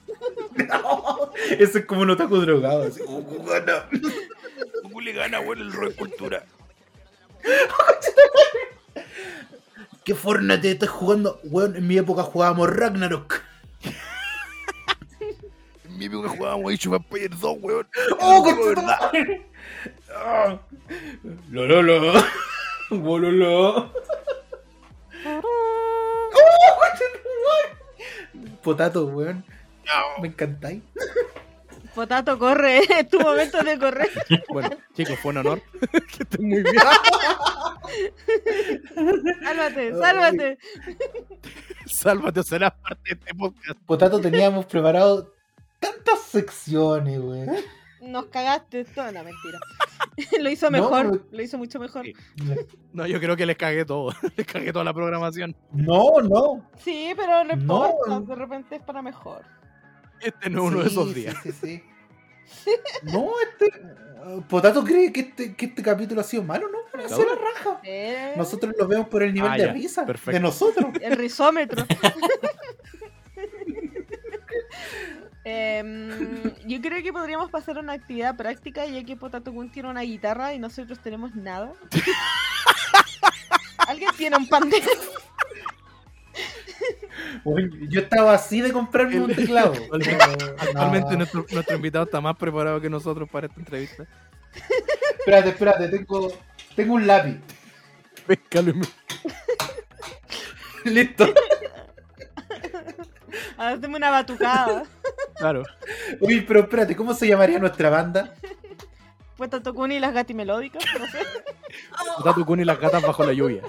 [1.57, 2.83] Ese es como un otaku drogado.
[2.83, 3.87] así, Goku gana.
[4.83, 6.43] Goku le gana, weón, el rol cultura.
[10.03, 11.39] ¿Qué Fortnite estás jugando?
[11.43, 13.41] Weón, en mi época jugábamos Ragnarok.
[15.85, 17.87] En mi época jugábamos Age of Empires 2, weón.
[18.19, 19.11] ¡Oh, de verdad.
[21.49, 22.13] Lo, lo, lo.
[22.91, 23.91] Lo, lo, lo.
[25.25, 26.29] ¡Oh!
[28.61, 29.43] Potato, weón.
[30.21, 30.81] Me encantáis.
[31.95, 32.79] Potato, corre.
[32.99, 34.09] Es tu momento de correr.
[34.49, 35.61] Bueno, chicos, fue un honor.
[35.91, 36.75] que estén muy bien.
[39.43, 40.57] Sálvate, sálvate.
[41.85, 43.79] Sálvate o serás parte de este podcast.
[43.85, 45.31] Potato, teníamos preparado
[45.79, 47.55] tantas secciones, weón.
[48.01, 48.83] Nos cagaste.
[48.85, 49.59] Todo, no, mentira.
[50.39, 51.11] Lo hizo No, mejor.
[51.11, 52.05] pero- Lo hizo mucho mejor.
[52.05, 52.13] Sí.
[52.93, 54.13] No, yo creo que les cagué todo.
[54.35, 55.55] Les cagué toda la programación.
[55.71, 56.69] No, no.
[56.77, 57.61] Sí, pero no No.
[57.61, 58.19] importa.
[58.19, 59.43] De repente es para mejor.
[60.25, 61.35] Este no es uno de esos días.
[61.43, 61.83] Sí, sí,
[63.03, 63.71] No, este.
[64.25, 66.79] uh, Potato cree que este, que este capítulo ha sido malo, ¿no?
[67.01, 67.09] No.
[67.09, 67.79] se la raja.
[67.83, 70.31] Eh, Nosotros lo vemos por el nivel Ah, de ya, risa perfecto.
[70.31, 70.85] de nosotros.
[71.01, 71.85] El risómetro.
[75.47, 76.09] Em,
[76.65, 80.01] yo creo que podríamos pasar a una actividad práctica ya que Potato Kun tiene una
[80.01, 81.71] guitarra y nosotros tenemos nada.
[83.87, 84.89] ¿Alguien tiene un pandero?
[87.45, 89.73] Uy, Yo estaba así de comprarme un teclado.
[90.59, 91.17] Actualmente No.
[91.17, 94.05] nuestro, nuestro invitado está más preparado que nosotros para esta entrevista.
[95.19, 96.33] Espérate, espérate, tengo,
[96.75, 97.37] tengo un lápiz.
[98.27, 98.39] Me-
[100.91, 101.25] Listo.
[103.57, 104.83] Hazme una batucada.
[105.35, 105.63] Claro.
[106.21, 108.33] Uy, pero espérate, ¿cómo se llamaría nuestra banda?
[109.37, 110.83] Potato Kun y las gatimelódicas.
[110.97, 111.19] No sé.
[112.23, 113.61] Tatu Kun y las gatas bajo la lluvia.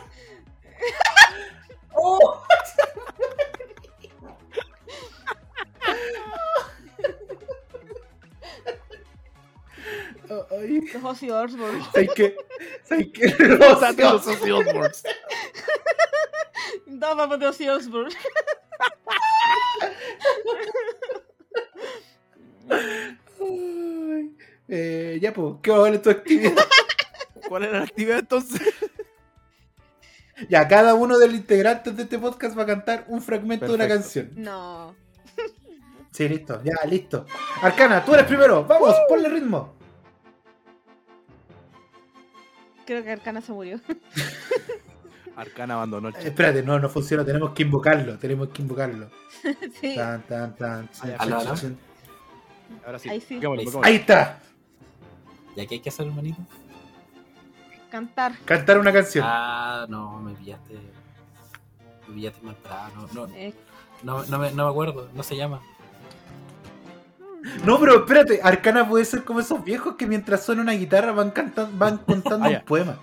[10.50, 11.84] Ay, Los Ozzy Osbourne.
[11.92, 12.36] ¿sabes qué?
[12.84, 13.28] ¿Sabes qué?
[13.38, 13.82] Los
[14.26, 15.02] Ozzy Osbournes.
[16.86, 18.14] Dos vamos de Ozzy Osbourne.
[23.40, 24.36] Ay,
[24.68, 26.52] eh, ya, pues, ¿qué va a valer tu actividad?
[27.48, 28.60] ¿Cuál era la actividad entonces?
[30.48, 33.74] Ya, cada uno de los integrantes de este podcast va a cantar un fragmento de
[33.74, 34.02] una Perfecto.
[34.04, 34.44] canción.
[34.44, 34.94] No.
[36.10, 37.26] Sí, listo, ya, listo.
[37.62, 39.75] Arcana, tú eres primero, vamos, ponle ritmo.
[42.86, 43.80] Creo que Arcana se murió.
[45.36, 46.26] Arcana abandonó el Eh, chat.
[46.28, 49.10] espérate, no, no funciona, tenemos que invocarlo, tenemos que invocarlo.
[49.80, 49.94] sí.
[49.94, 50.88] Tan, tan, tan.
[51.02, 51.26] Ah.
[52.84, 53.08] Ahora sí.
[53.08, 53.38] Ahí sí.
[53.84, 54.40] Está,
[55.56, 56.40] ¿Ya qué hay que hacer, hermanito?
[57.90, 58.32] Cantar.
[58.44, 59.24] cantar una canción.
[59.26, 60.74] Ah, no, me pillaste.
[62.08, 63.08] Me pillaste mal parado.
[63.14, 63.54] No, no, Eh,
[64.02, 65.60] no, no me, no me acuerdo, no se llama.
[67.64, 71.30] No, pero espérate, Arcana puede ser como esos viejos que mientras suena una guitarra van
[71.30, 72.58] cantando, van contando Ah, ya.
[72.60, 72.98] un poema.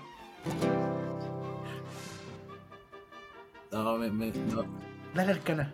[3.71, 4.63] No, me, me, no.
[5.13, 5.73] Dale, Arcana.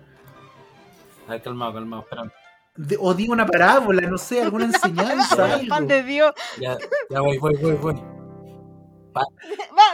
[1.28, 2.32] A ver, calmado, calmado, espera.
[2.76, 6.34] De- o diga una parábola, no sé, alguna enseñanza, el pan de Dios.
[6.60, 6.78] Ya,
[7.10, 7.94] ya voy, voy, voy, voy.
[9.18, 9.24] Va,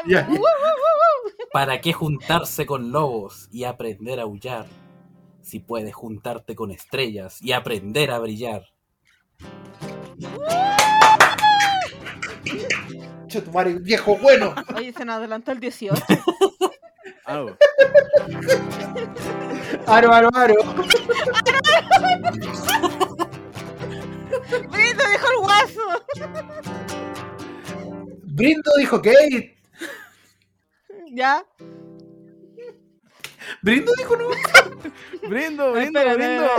[0.05, 0.33] Ya, uh, ya.
[0.33, 1.31] uh, uh, uh.
[1.51, 4.65] ¿Para qué juntarse con lobos y aprender a aullar?
[5.45, 8.65] Si puedes juntarte con estrellas y aprender a brillar.
[13.27, 14.55] Che, tu madre, viejo bueno.
[14.75, 16.01] Oye, se nos adelantó el 18.
[17.25, 17.57] Ah, bueno.
[19.87, 20.55] Aro, aro, aro.
[24.69, 25.81] ¡Brito dijo el guaso!
[28.23, 29.57] Brindo dijo Kate.
[31.11, 31.43] Ya.
[33.61, 34.29] Brindo dijo no.
[35.29, 36.49] Brindo, brindo, Espérate, brindo.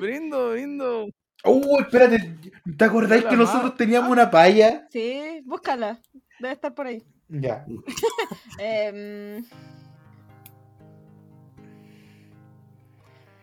[0.00, 1.06] Brindo, brindo.
[1.44, 2.36] Uh, espérate.
[2.76, 4.86] ¿Te acordáis que nosotros teníamos una palla?
[4.90, 6.00] Sí, búscala.
[6.38, 7.02] Debe estar por ahí.
[7.28, 7.64] Ya.
[8.58, 9.44] Em,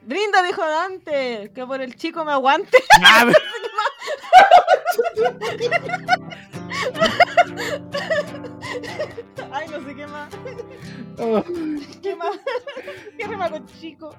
[0.02, 2.78] Brinda, dijo Dante, que por el chico me aguante.
[9.52, 10.30] Ay, no sé qué más.
[12.02, 12.40] ¿Qué más?
[13.18, 14.16] ¿Qué rima con chico?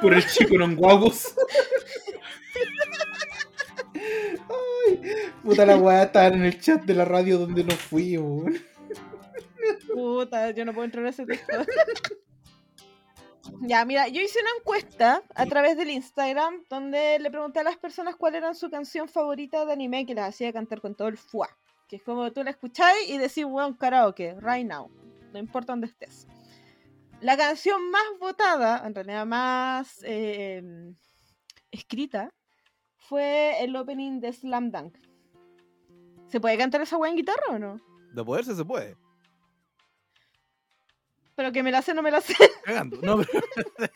[0.00, 1.34] por el chico non guapos.
[3.96, 5.00] Ay,
[5.42, 8.52] puta la weá, estaban en el chat de la radio donde nos fuimos.
[9.92, 11.64] Puta, yo no puedo entrar a ese texto.
[13.60, 17.76] Ya, mira, yo hice una encuesta a través del Instagram donde le pregunté a las
[17.76, 21.18] personas cuál era su canción favorita de anime que las hacía cantar con todo el
[21.18, 21.48] fuá.
[21.88, 24.90] Que es como tú la escucháis y decís, weón, karaoke, right now.
[25.32, 26.26] No importa dónde estés.
[27.20, 30.62] La canción más votada, en realidad más eh,
[31.70, 32.32] escrita,
[32.96, 34.96] fue el opening de Slam Dunk.
[36.28, 37.80] ¿Se puede cantar esa weá en guitarra o no?
[38.12, 38.96] De poderse se puede.
[41.36, 42.34] Pero que me la sé, no me la sé.
[42.64, 42.98] Cagando.
[43.02, 43.40] No, pero...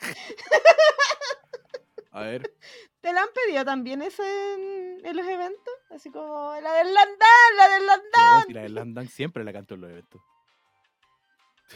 [2.11, 2.53] A ver.
[2.99, 4.21] ¿Te la han pedido también ese
[4.53, 5.73] en, en los eventos?
[5.89, 8.43] Así como la del Landán, la del Landán.
[8.47, 10.21] No, la de Landang siempre la canto en los eventos.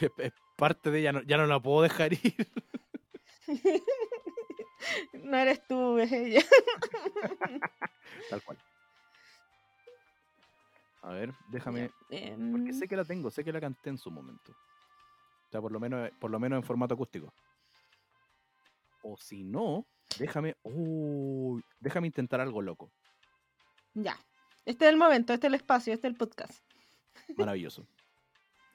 [0.01, 2.35] Es, es parte de ella, no- ya no la puedo dejar ir.
[5.13, 6.41] No eres tú, es ella.
[8.29, 8.57] Tal cual.
[11.01, 11.89] A ver, déjame.
[12.11, 14.55] Em, Porque sé que la tengo, sé que la canté en su momento.
[15.61, 17.33] Por lo menos, por lo menos en formato acústico.
[19.03, 19.85] O si no,
[20.19, 20.55] déjame.
[20.63, 22.91] Uy, déjame intentar algo loco.
[23.93, 24.17] Ya.
[24.65, 26.63] Este es el momento, este es el espacio, este es el podcast.
[27.37, 27.85] Maravilloso.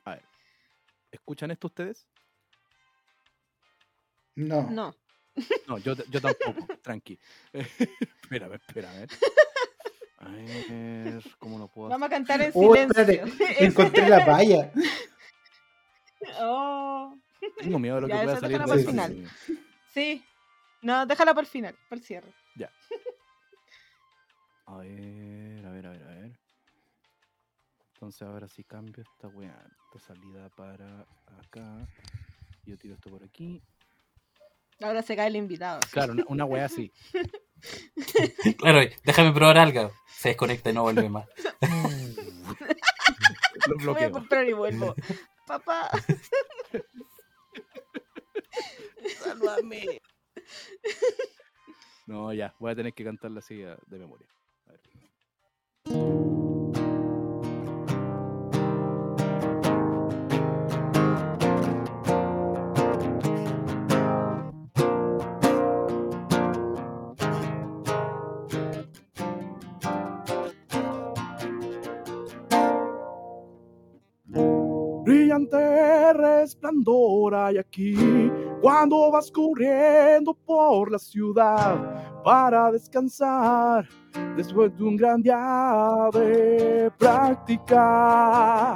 [0.05, 0.23] A ver.
[1.11, 2.07] ¿Escuchan esto ustedes?
[4.37, 4.71] No.
[4.71, 4.95] No.
[5.67, 7.19] No, yo, yo tampoco, tranqui.
[7.53, 9.07] espérame, espérame.
[10.19, 11.93] A ver, ¿cómo lo puedo hacer?
[11.95, 13.03] Vamos a cantar en Oh, silencio.
[13.03, 14.73] espérate, encontré la valla.
[16.41, 17.15] Oh,
[17.59, 19.35] Tengo miedo de lo que Ya, pueda eso salir déjalo de para el eso.
[19.95, 20.25] sí.
[20.83, 22.33] No, déjala por el final, por el cierre.
[24.67, 26.39] A ver, a ver, a ver, a ver.
[27.95, 29.61] Entonces ahora sí cambio esta weá.
[29.93, 31.05] Esta salida para
[31.45, 31.89] acá.
[32.65, 33.61] Yo tiro esto por aquí.
[34.81, 35.81] Ahora se cae el invitado.
[35.91, 36.93] Claro, una, una weá así.
[38.59, 39.93] Claro, déjame probar algo.
[40.07, 41.27] Se desconecta y no vuelve más.
[43.67, 44.11] Lo Voy a bloqueo.
[44.13, 44.95] comprar y vuelvo.
[45.51, 45.91] Papá.
[49.19, 50.01] Sálvame.
[52.07, 54.29] No, ya, voy a tener que cantarla así de memoria.
[75.31, 77.95] Brillante resplandor hay aquí
[78.61, 83.87] cuando vas corriendo por la ciudad para descansar
[84.37, 88.75] después de un gran día de práctica.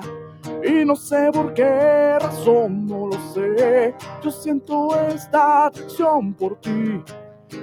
[0.65, 3.93] Y no sé por qué razón, no lo sé.
[4.23, 7.03] Yo siento esta atracción por ti.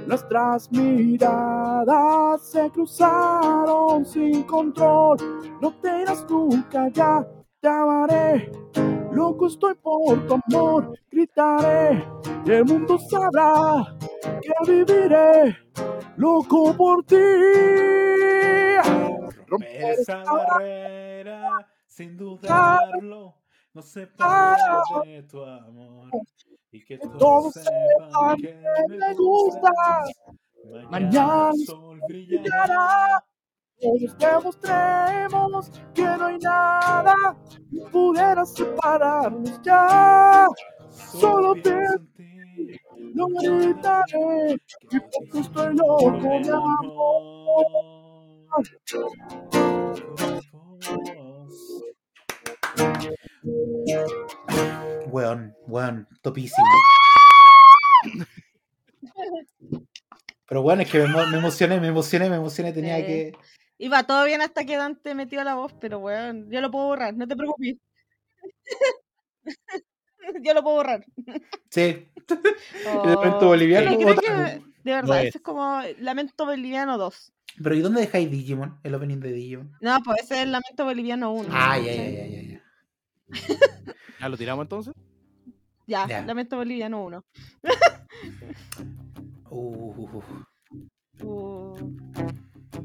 [0.06, 5.16] Nuestras miradas se cruzaron sin control.
[5.62, 7.26] No te irás nunca, ya
[7.62, 8.52] te amaré.
[9.12, 12.04] Loco estoy por tu amor, gritaré.
[12.46, 13.96] Y el mundo sabrá
[14.42, 15.58] que viviré.
[16.18, 17.16] Loco por ti.
[19.48, 23.36] Romper esa barrera sin dudarlo.
[23.74, 24.58] No separar
[25.06, 26.10] de tu amor.
[26.72, 28.56] Y que Todos sepan que
[28.90, 30.12] me gustas.
[30.90, 33.24] Mañana el sol brillará.
[33.82, 37.16] Todos demostremos que no hay nada
[37.72, 40.48] que pudiera separarnos ya.
[40.90, 41.72] Solo ti.
[43.14, 44.54] Lo gritaré
[44.92, 47.66] y porque estoy loco de amor.
[55.08, 56.66] Weón, weón, topísimo.
[60.48, 63.32] Pero bueno, es que me, emo- me emocioné, me emocioné, me emocioné, tenía que...
[63.82, 67.16] Iba todo bien hasta que Dante metió la voz, pero weón, yo lo puedo borrar,
[67.16, 67.78] no te preocupes.
[70.44, 71.06] yo lo puedo borrar.
[71.70, 72.08] Sí,
[72.88, 74.28] Oh, lamento boliviano, pero creo otaku.
[74.28, 75.36] que, de verdad, No ese es.
[75.36, 77.34] es como Lamento Boliviano 2.
[77.62, 78.80] pero ¿y dónde dejáis Digimon?
[78.84, 79.72] El opening de Digimon.
[79.82, 81.50] No, pues ese es el Lamento Boliviano 1.
[81.52, 82.64] Ah, ya, ya, ya, ya, ya.
[84.20, 84.94] ¿Ya lo tiramos entonces?
[85.88, 86.22] Ya, Ya.
[86.26, 87.24] Lamento Boliviano 1.
[89.50, 90.22] Uh,
[91.24, 91.76] Uh,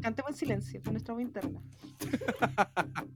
[0.01, 1.61] cantemos en silencio, con nuestra voz interna.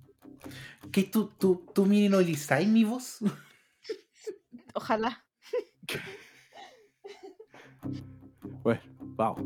[0.93, 3.19] ¿Qué tú, tú, tú minorizáis mi voz?
[4.75, 5.25] Ojalá.
[8.63, 9.43] Bueno, vamos.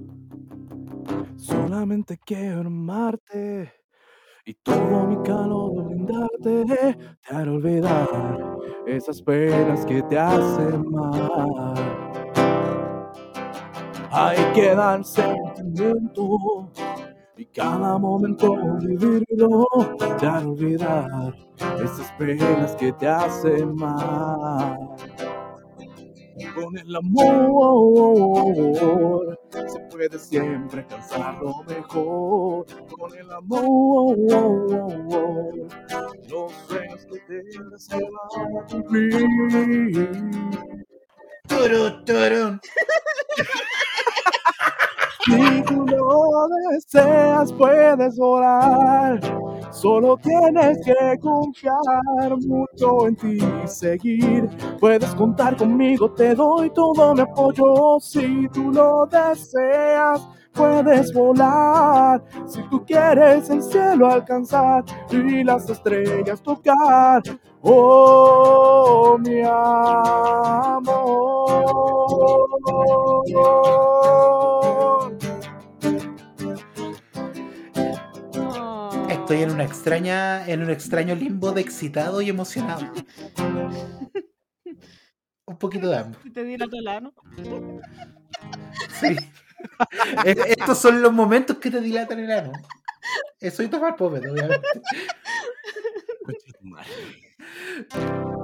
[1.36, 3.72] Solamente quiero amarte
[4.44, 6.96] y todo mi calor brindarte.
[7.22, 8.08] Te haré olvidar
[8.86, 11.74] esas penas que te hacen mal.
[14.10, 16.70] Hay que dar sentimiento
[17.36, 19.66] y cada momento vivirlo.
[20.18, 21.34] Te haré olvidar
[21.82, 24.78] esas penas que te hacen mal.
[26.54, 27.38] Con el amor
[29.50, 32.66] se puede siempre alcanzar lo mejor.
[32.98, 34.16] Con el amor
[36.28, 40.10] los sueños que tengas se van a cumplir.
[41.48, 42.58] Turu, turu.
[45.24, 49.18] Si tú lo deseas, puedes volar.
[49.70, 54.48] Solo tienes que confiar mucho en ti y seguir.
[54.78, 57.98] Puedes contar conmigo, te doy todo mi apoyo.
[58.00, 62.22] Si tú lo deseas, puedes volar.
[62.46, 67.22] Si tú quieres el cielo alcanzar y las estrellas tocar.
[67.62, 70.84] Oh, mi amor.
[79.24, 82.92] Estoy en una extraña, en un extraño limbo de excitado y emocionado.
[85.46, 86.20] Un poquito de ambos.
[86.34, 86.68] Te di la.
[89.00, 89.16] Sí.
[90.26, 92.52] Estos son los momentos que te dilatan el ano.
[93.40, 94.68] Eso y tomar pómez, obviamente.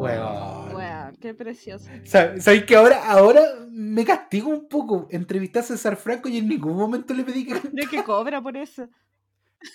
[0.01, 0.75] Weón.
[0.75, 1.91] Weón, qué precioso.
[2.05, 5.09] Sab- ¿Sabéis que ahora, ahora me castigo un poco.
[5.11, 8.57] Entrevisté a César Franco y en ningún momento le pedí que Creo que cobra por
[8.57, 8.89] eso.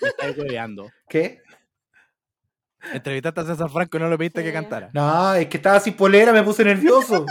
[0.01, 0.91] Me estáis hueveando.
[1.09, 1.41] ¿Qué?
[2.93, 4.89] Entrevistaste a César Franco y no le pediste que cantara.
[4.93, 7.25] No, es que estaba sin polera, me puse nervioso.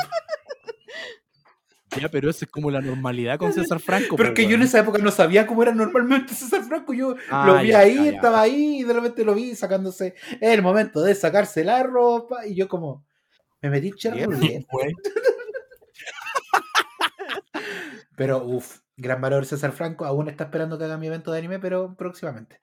[2.01, 4.17] Ya, pero eso es como la normalidad con César Franco.
[4.17, 6.93] Pero po, que yo en esa época no sabía cómo era normalmente César Franco.
[6.93, 8.11] Yo Ah, lo vi ya, ahí, ya, ya.
[8.17, 12.45] estaba ahí, y de repente lo vi sacándose el momento de sacarse la ropa.
[12.47, 13.05] Y yo como,
[13.63, 14.27] me metí charla
[18.17, 20.05] Pero uff, gran valor César Franco.
[20.05, 22.61] Aún está esperando que haga mi evento de anime, pero próximamente.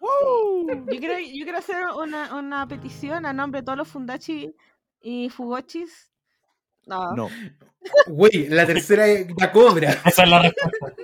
[0.00, 0.66] ¡Woo!
[0.68, 4.54] Yo quiero, yo quiero hacer una, una petición a nombre de todos los fundachi
[5.00, 6.10] y fugochis.
[6.86, 7.30] No, No.
[8.06, 9.90] Güey, la tercera ya cobra.
[10.04, 11.02] Esa es la respuesta.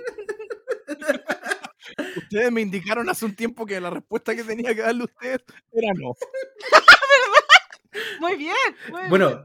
[2.17, 5.39] Ustedes me indicaron hace un tiempo que la respuesta que tenía que darle a ustedes
[5.71, 6.13] era no.
[8.19, 8.55] muy bien.
[8.89, 9.09] muy bien.
[9.09, 9.43] Bueno,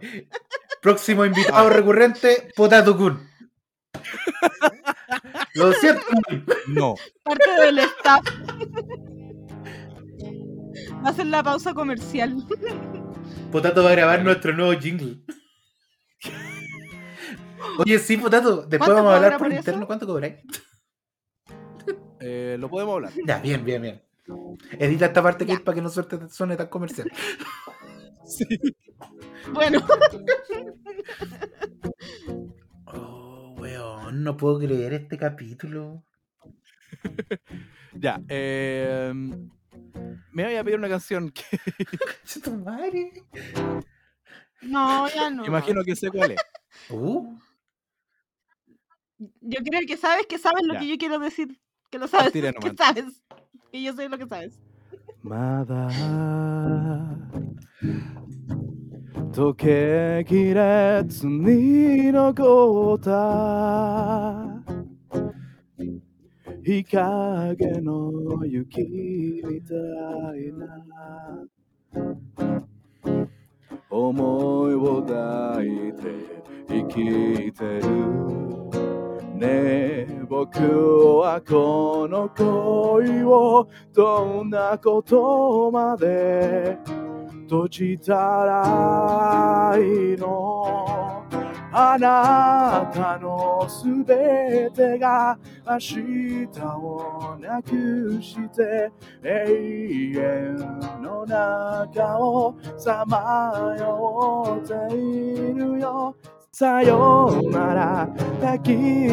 [0.80, 3.28] próximo invitado recurrente, Potato Kun.
[5.54, 6.02] Lo siento.
[6.68, 6.94] No.
[7.22, 8.24] parte del staff.
[11.04, 12.36] Va a ser la pausa comercial.
[13.52, 15.18] Potato va a grabar nuestro nuevo jingle.
[17.78, 19.80] Oye, sí, Potato, después ¿Cuánto vamos a hablar por por interno.
[19.80, 19.86] eso?
[19.86, 20.34] ¿Cuánto cobráis?
[22.20, 23.12] Eh, lo podemos hablar.
[23.26, 24.02] Ya, bien, bien, bien.
[24.78, 27.10] Edita esta parte que es para que no suerte suene tan comercial.
[29.52, 29.80] Bueno,
[32.86, 33.15] Oh,
[33.66, 36.04] weón, no puedo creer este capítulo.
[37.98, 38.20] Ya.
[38.28, 39.10] eh,
[40.32, 41.42] me voy a pedir una canción que
[42.44, 43.10] tu madre.
[44.60, 45.46] no, ya no.
[45.46, 46.40] imagino que sé cuál es.
[46.90, 47.38] Uh,
[49.40, 50.80] Yo creo que sabes que sabes lo Ya.
[50.80, 51.58] que yo quiero decir.
[51.90, 52.32] Que lo sabes.
[52.32, 53.22] Que sabes.
[53.72, 54.60] Que yo sé lo que sabes.
[55.22, 55.64] ま
[59.36, 64.46] だ時計切れずに残った。
[66.64, 68.80] 日陰の雪
[69.44, 69.74] みた
[70.34, 70.66] いな。
[73.90, 76.02] 思いを抱いて
[76.68, 78.26] 生きてる。
[79.34, 80.58] ねえ僕
[81.18, 86.78] はこの恋をどんなことまで
[87.48, 91.24] 閉じたらいの。
[91.78, 98.90] あなたのすべてが明日をなくして
[99.22, 100.56] 永遠
[101.02, 106.16] の中をさまよっているよ。
[106.50, 108.08] さよなら
[108.40, 108.72] 抱き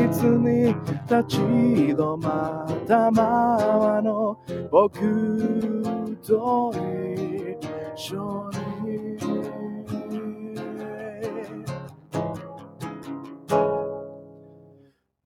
[0.09, 0.67] つに
[1.03, 4.37] 立ち止まったままの
[4.71, 7.82] 僕と一緒に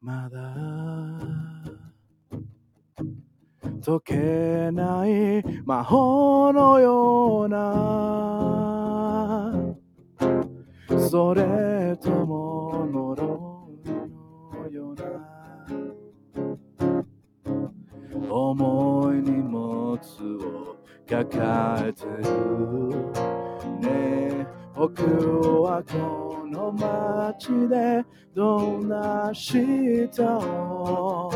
[0.02, 0.54] まだ
[3.86, 8.68] 解けない魔法のような
[11.10, 15.04] それとも呪いのような
[18.30, 19.98] 重い荷物
[20.44, 20.77] を
[21.10, 21.26] 抱
[21.88, 23.12] えてる。
[23.80, 24.48] ね。
[24.76, 25.02] 僕
[25.64, 28.06] はこの街で
[28.36, 29.58] どんな人
[30.38, 31.32] を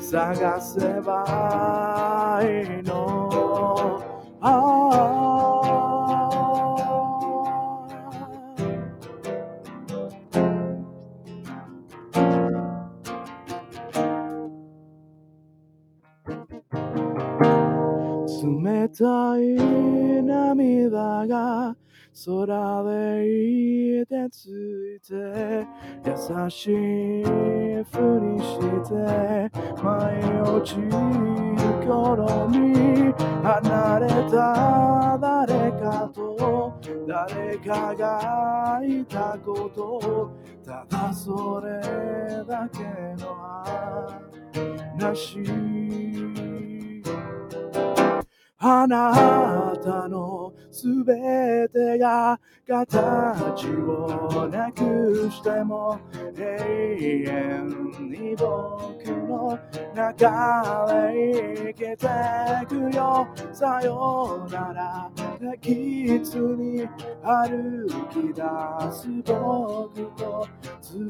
[0.00, 4.02] 探せばいいの？
[4.40, 5.59] あ。
[18.96, 21.76] たい涙が
[22.24, 22.90] 空で
[24.00, 25.14] いてついて
[26.04, 26.10] 優
[26.50, 27.24] しい
[27.84, 28.48] ふりし
[28.88, 28.92] て
[29.82, 29.86] 舞
[30.20, 30.90] い落ちる
[31.86, 40.50] 頃に離れた誰かと誰かがいたこと。
[40.70, 41.80] ただそれ
[42.46, 42.78] だけ
[43.20, 43.34] の
[44.96, 45.38] 話
[48.62, 51.14] あなたのすべ
[51.68, 52.38] てが
[52.68, 52.98] 形
[53.68, 55.98] をなくしても
[56.36, 57.66] 永遠
[58.10, 59.58] に僕の
[59.94, 62.06] 中で生きて
[62.68, 63.26] くよ。
[63.50, 66.86] さよなら抱きつに
[67.22, 68.42] 歩き出
[68.92, 70.46] す僕と
[70.82, 71.08] ずっ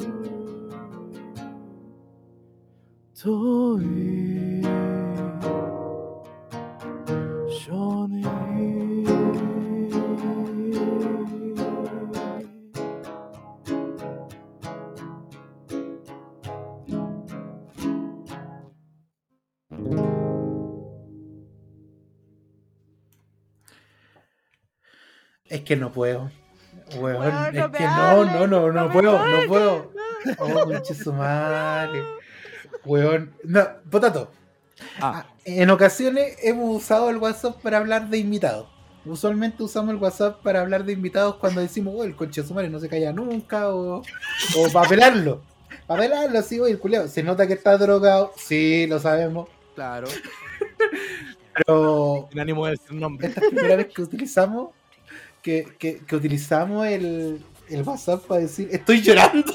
[3.21, 4.90] とい
[7.71, 7.77] Es
[25.63, 26.33] que no puedo.
[26.99, 27.23] Weón,
[27.55, 29.93] es que no, no, no, no, no puedo, no puedo.
[30.39, 30.67] Oh,
[33.45, 34.33] no, potato,
[35.01, 38.69] Ah, En ocasiones hemos usado el WhatsApp para hablar de invitados.
[39.05, 42.79] Usualmente usamos el WhatsApp para hablar de invitados cuando decimos, oh, el de madre no
[42.81, 45.41] se calla nunca, o, o para pelarlo.
[45.87, 47.09] Para pelarlo, así, oye, el culiao.
[47.09, 49.49] Se nota que está drogado, sí, lo sabemos.
[49.75, 50.09] claro.
[51.55, 53.27] Pero Sin ánimo de decir nombre.
[53.29, 54.71] esta es la primera vez que utilizamos
[55.43, 59.53] que, que, que utilizamos el, el WhatsApp para decir, estoy llorando.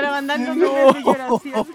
[0.00, 1.66] Para mandarnos memes de lloración.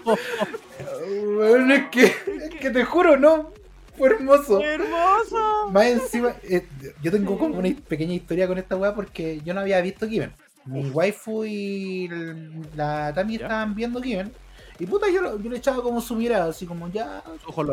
[1.36, 3.50] Bueno, es que, es que te juro, no,
[3.96, 4.58] fue hermoso.
[4.58, 5.70] ¡Qué hermoso!
[5.70, 6.66] Más encima, eh,
[7.02, 10.32] yo tengo como una pequeña historia con esta weá porque yo no había visto Kiven.
[10.66, 13.44] Mi waifu y el- la Tami ¿Ya?
[13.44, 14.32] estaban viendo Kiven.
[14.78, 17.22] Y puta, yo, lo- yo le echaba como su mirada, así como ya,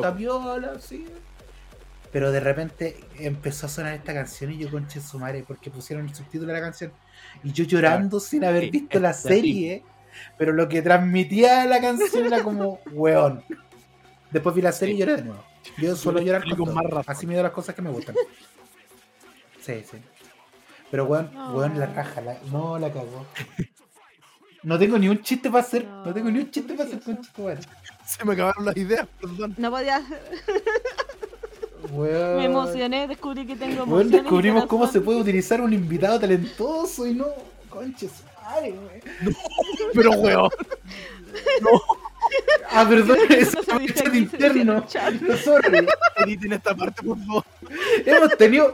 [0.02, 1.06] tapiola, así.
[2.11, 6.07] Pero de repente empezó a sonar esta canción y yo conché su madre porque pusieron
[6.10, 6.91] el subtítulo de la canción.
[7.44, 9.84] Y yo llorando sin haber Sí, visto la serie.
[10.38, 13.43] Pero lo que transmitía la canción era como, weón.
[14.31, 15.43] Después vi la serie y lloré de nuevo.
[15.77, 17.03] Yo suelo llorar con más razón.
[17.07, 18.15] Así me dio las cosas que me gustan.
[19.61, 19.98] Sí, sí.
[20.89, 21.53] Pero weón, No.
[21.53, 23.26] weón, la raja, la- no la cagó.
[24.64, 25.85] No tengo ni un chiste para hacer.
[25.85, 27.60] No, No, tengo ni un chiste para hacer con chiste, weón.
[28.06, 29.56] Se me acabaron las ideas, perdón.
[29.57, 30.02] No podía.
[31.91, 32.38] Weón.
[32.38, 34.22] Me emocioné, descubrí que tengo Weón, emociones.
[34.23, 37.26] descubrimos y cómo se puede utilizar un invitado talentoso y no.
[37.69, 38.11] Conches,
[38.53, 39.36] madre, weón.
[39.94, 40.49] Pero, weón.
[42.69, 44.86] Ah, perdón, es No chat aquí, se dice en interno.
[45.22, 45.88] No, sorry.
[46.18, 47.44] Editen esta parte, por favor.
[48.06, 48.73] Hemos tenido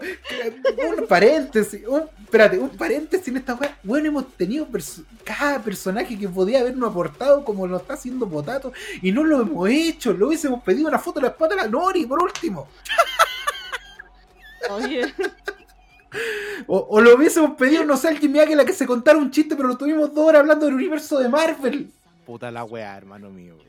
[0.99, 3.75] un paréntesis, un, espérate, un paréntesis en esta weá.
[3.83, 8.73] Bueno, hemos tenido perso- cada personaje que podía habernos aportado como lo está haciendo Potato
[9.01, 10.13] y no lo hemos hecho.
[10.13, 12.67] Lo hubiésemos pedido una foto de la espalda de la Nori, por último.
[14.69, 15.13] Oye,
[16.67, 19.55] O, o lo hubiésemos pedido, no sé, al Jimmy la que se contara un chiste,
[19.55, 21.91] pero lo tuvimos dos horas hablando del universo de Marvel.
[22.25, 23.67] Puta la weá, hermano mío, weón.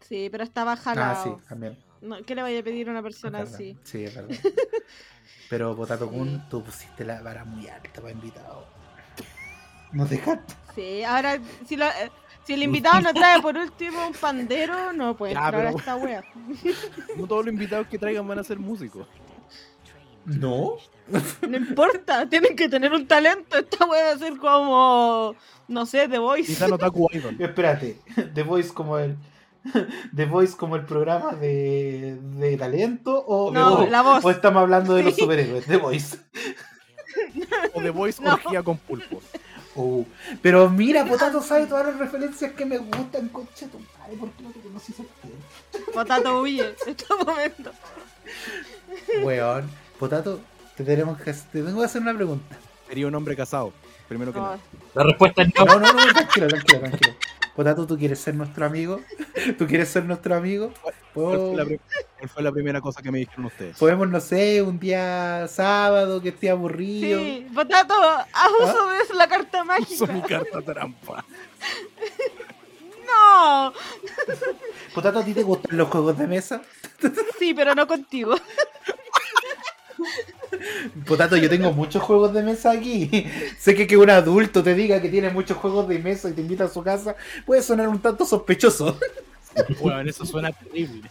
[0.00, 1.12] sí, pero estaba jalado.
[1.12, 1.76] Ah, sí, también.
[2.00, 3.76] No, ¿Qué le vaya a pedir a una persona así?
[3.84, 4.36] Sí, es verdad.
[5.48, 8.66] Pero Potato Kun, tú pusiste la vara muy alta para invitado.
[9.92, 10.54] Nos dejaste.
[10.74, 12.10] Sí, ahora, si, lo- eh,
[12.44, 15.96] si el invitado no trae por último un pandero, no puede Ya, entrar a esta
[15.96, 16.24] wea.
[17.16, 19.06] No todos los invitados que traigan van a ser músicos.
[20.26, 20.76] No.
[21.48, 23.58] No importa, tienen que tener un talento.
[23.58, 25.34] Esta a ser como,
[25.68, 26.46] no sé, The Voice.
[26.46, 27.36] Quizá no Taku Idol.
[27.38, 27.98] Espérate,
[28.34, 29.16] The Voice como el
[30.16, 34.24] The Voice como el programa de, de talento o, No, o- la voz.
[34.24, 36.18] o estamos hablando de los superhéroes, The Voice.
[37.74, 38.34] O The Voice No.
[38.34, 39.22] orgía con pulpos.
[39.76, 40.04] Uh,
[40.40, 44.42] pero mira, Potato sabe todas las referencias que me gustan, concha tu madre, ¿por qué
[44.44, 45.92] no te conocí ese tiempo?
[45.92, 47.74] Potato huye en estos momentos.
[49.22, 49.68] Weón,
[49.98, 50.40] Potato,
[50.76, 52.56] te tenemos que te tengo que hacer una pregunta.
[52.88, 53.72] Sería un hombre casado.
[54.08, 54.58] Primero que No, nada.
[54.94, 55.64] La respuesta es no.
[55.64, 57.14] No, no, no, tranquilo, tranquilo, tranquilo.
[57.56, 59.00] Potato, ¿tú quieres ser nuestro amigo?
[59.58, 60.72] ¿Tú quieres ser nuestro amigo?
[60.82, 61.80] ¿Cuál fue, la, ¿Podemos, pri-
[62.18, 63.78] cuál fue la primera cosa que me dijeron ustedes?
[63.78, 67.20] podemos, no sé, un día sábado que esté aburrido?
[67.20, 70.42] Sí, Potato, haz uso de la carta Uso mi mágica.
[70.42, 71.24] carta trampa.
[73.06, 73.72] No,
[74.94, 76.62] Potato, ¿a ti te gustan los juegos de mesa?
[77.38, 78.34] sí, pero no contigo.
[81.06, 83.26] Potato, yo tengo muchos juegos de mesa aquí.
[83.58, 86.40] sé que que un adulto te diga que tiene muchos juegos de mesa y te
[86.40, 87.16] invita a su casa
[87.46, 88.98] puede sonar un tanto sospechoso.
[89.80, 91.08] Weón, eso suena terrible.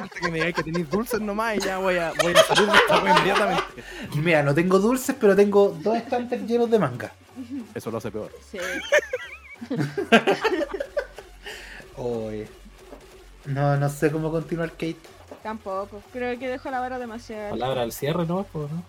[0.00, 2.70] Antes que me digáis que tenéis dulces nomás y ya voy a, voy a salir
[2.70, 3.64] de esta wea inmediatamente.
[4.14, 7.12] Mira, no tengo dulces, pero tengo dos estantes llenos de manga.
[7.74, 8.30] Eso lo hace peor.
[8.50, 8.58] Sí.
[11.96, 12.46] Oye.
[13.46, 14.96] No, no sé cómo continuar, Kate.
[15.42, 16.02] Tampoco.
[16.12, 17.50] Creo que dejo la vara demasiado.
[17.50, 18.44] Palabra al cierre, ¿no?
[18.44, 18.82] Pues, ¿no?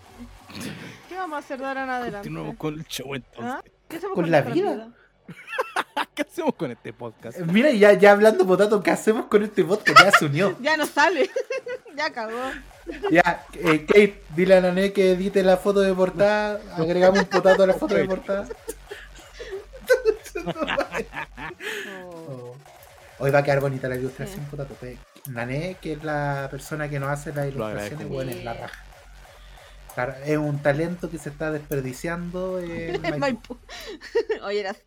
[1.08, 2.18] ¿Qué vamos a hacer de ahora en adelante?
[2.28, 3.54] Continuamos con el show entonces.
[3.54, 3.64] ¿Ah?
[3.88, 4.90] ¿Qué hacemos Con la nuestra vida.
[6.16, 7.40] ¿Qué hacemos con este podcast?
[7.40, 10.00] Eh, Mira, ya, ya hablando, Potato, ¿qué hacemos con este podcast?
[10.00, 10.58] Ya se unió.
[10.62, 11.30] Ya no sale.
[11.98, 12.40] ya cagó.
[13.10, 16.60] Ya, eh, Kate, dile a Nané que edite la foto de portada.
[16.76, 18.48] Agregamos un potato a la foto de portada.
[22.28, 22.56] Oh.
[23.20, 24.76] Hoy va a quedar bonita la ilustración, potato.
[24.80, 24.98] pues.
[25.30, 28.86] Nané, que es la persona que nos hace las ilustraciones, bueno, es la raja.
[30.26, 33.20] Es un talento que se está desperdiciando en Maipú.
[33.20, 33.58] Maipú.
[34.44, 34.78] Oye, las...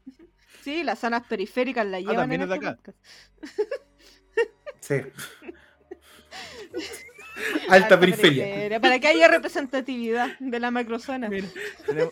[0.63, 2.77] sí, las zonas periféricas la llevan también en es de este acá.
[2.77, 2.99] podcast.
[4.81, 4.95] Sí.
[7.69, 8.81] Alta periferia.
[8.81, 11.29] Para que haya representatividad de la macrozona.
[11.29, 11.49] Mira,
[11.85, 12.11] tenemos,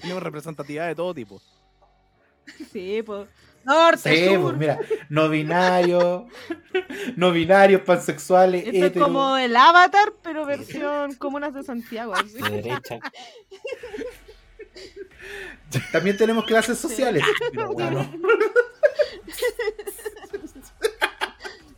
[0.00, 1.40] tenemos representatividad de todo tipo.
[2.72, 3.28] Sí, pues.
[3.64, 4.42] Norte, Sí, sur.
[4.42, 4.78] pues mira,
[5.08, 6.24] no binarios,
[7.16, 12.14] no binarios, pansexuales, Esto es como el Avatar, pero versión comunas de Santiago.
[12.14, 12.32] así.
[12.40, 12.98] De derecha.
[15.92, 17.24] También tenemos clases sociales.
[17.52, 18.08] Pero bueno,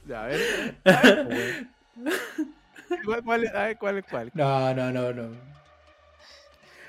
[0.06, 0.76] Ya, a ver.
[0.84, 1.66] a ver, pues,
[3.04, 4.30] ¿Cuál, cuál, es- a ver, cuál es cuál?
[4.34, 5.55] no, no, no, no.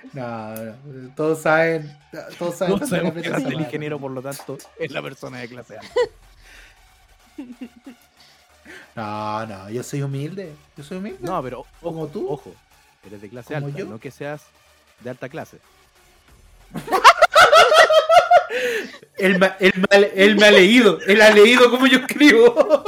[0.14, 0.74] No, no.
[1.16, 1.96] Todos saben,
[2.40, 2.76] todos saben.
[2.76, 5.82] Todos sabemos que el ingeniero, por lo tanto, es la persona de clase A.
[8.96, 10.54] No, no, yo soy humilde.
[10.76, 11.20] Yo soy humilde.
[11.22, 12.28] No, pero ojo, ¿Como tú?
[12.30, 12.54] ojo,
[13.06, 13.86] eres de clase ¿Como alta, yo?
[13.86, 14.42] no que seas
[15.02, 15.58] de alta clase.
[19.18, 21.00] Él me, él, me, ha- él me ha leído.
[21.08, 22.84] Él ha leído cómo yo escribo.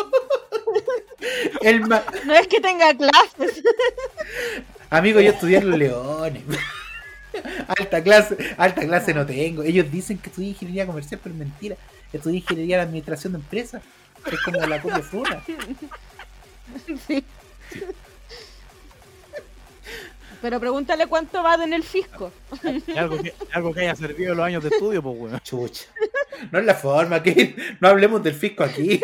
[1.62, 3.62] Él No es que tenga clases.
[4.90, 6.44] Amigo, yo estudié en los Leones.
[7.68, 9.64] Alta clase, alta clase no tengo.
[9.64, 11.76] Ellos dicen que estudié ingeniería comercial, pero es mentira.
[12.12, 13.82] Estudié ingeniería de administración de empresas.
[14.32, 15.44] Es como la copia fruna.
[17.08, 17.24] Sí.
[20.42, 22.32] Pero pregúntale cuánto va en el fisco.
[22.96, 25.40] Algo que, algo que haya servido los años de estudio, pues, weón.
[25.42, 25.86] Chucha.
[26.52, 29.02] No es la forma, que no hablemos del fisco aquí.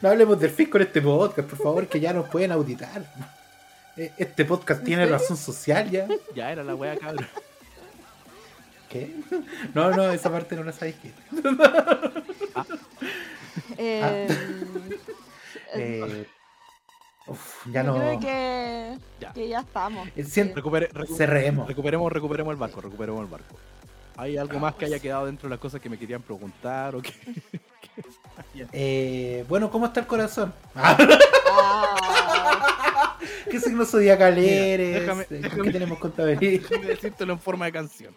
[0.00, 3.02] No hablemos del fisco en este podcast, por favor, que ya nos pueden auditar.
[3.98, 6.06] Eh, Este podcast tiene razón social ya.
[6.34, 7.26] Ya era la weá, cabrón.
[8.88, 9.14] ¿Qué?
[9.74, 11.12] No, no, esa parte no la sabéis que.
[13.76, 14.28] Eh,
[15.74, 16.26] Eh,
[17.26, 17.98] uf, ya yo no.
[17.98, 19.32] creo que Ya.
[19.34, 20.08] que ya estamos.
[20.16, 21.68] Eh, siento- Recupere- recu- Cerremos.
[21.68, 23.56] recuperemos, recuperemos el barco, recuperemos el barco.
[24.16, 27.02] ¿Hay algo más que haya quedado dentro de las cosas que me querían preguntar o
[27.02, 27.12] que
[28.72, 30.54] Eh, bueno, ¿cómo está el corazón?
[30.74, 30.96] Ah,
[33.50, 35.00] ¿Qué signo zodiacal Mira, eres?
[35.02, 36.40] déjame- ¿Con déjame- qué tenemos contabilidad?
[36.70, 38.14] Déjame decírtelo en forma de canción?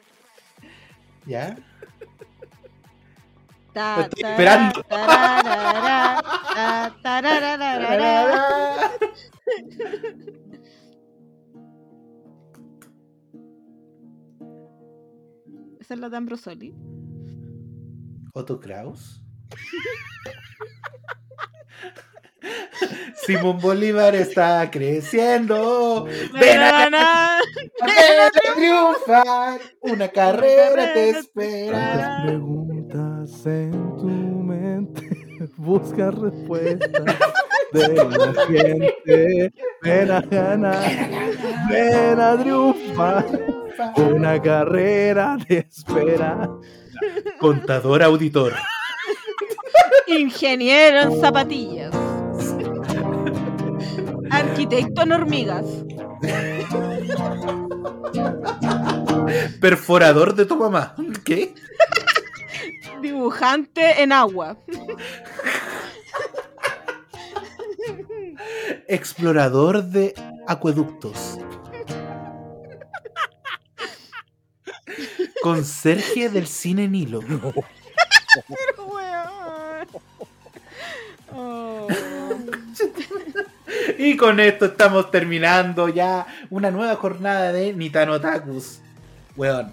[1.26, 1.58] ¿Ya?
[3.74, 4.84] Estoy esperando.
[15.80, 16.76] Esa es la de Ambrosoli.
[18.34, 19.22] Otto Kraus.
[23.26, 26.06] Simón Bolívar está creciendo.
[26.34, 29.60] Ven a a triunfar.
[29.82, 32.24] Una carrera te Tantas espera.
[32.26, 35.10] preguntas en tu mente,
[35.58, 37.06] busca respuestas
[37.72, 39.54] de la gente.
[39.82, 41.10] Ven a ganar,
[41.70, 43.26] ven a triunfar.
[43.98, 46.50] Una carrera te espera.
[47.40, 48.54] Contador auditor.
[50.08, 52.01] Ingeniero en zapatillas.
[54.52, 55.66] Arquitecto en hormigas.
[59.62, 60.94] Perforador de tu mamá.
[61.24, 61.56] ¿Qué?
[63.02, 64.58] Dibujante en agua.
[68.90, 70.14] Explorador de
[70.46, 71.40] acueductos.
[75.42, 77.22] Conserje del cine Nilo.
[77.22, 79.88] Pero, weón.
[81.34, 81.88] Oh.
[83.98, 88.80] Y con esto estamos terminando ya una nueva jornada de Nitano Takus.
[89.36, 89.72] Weón.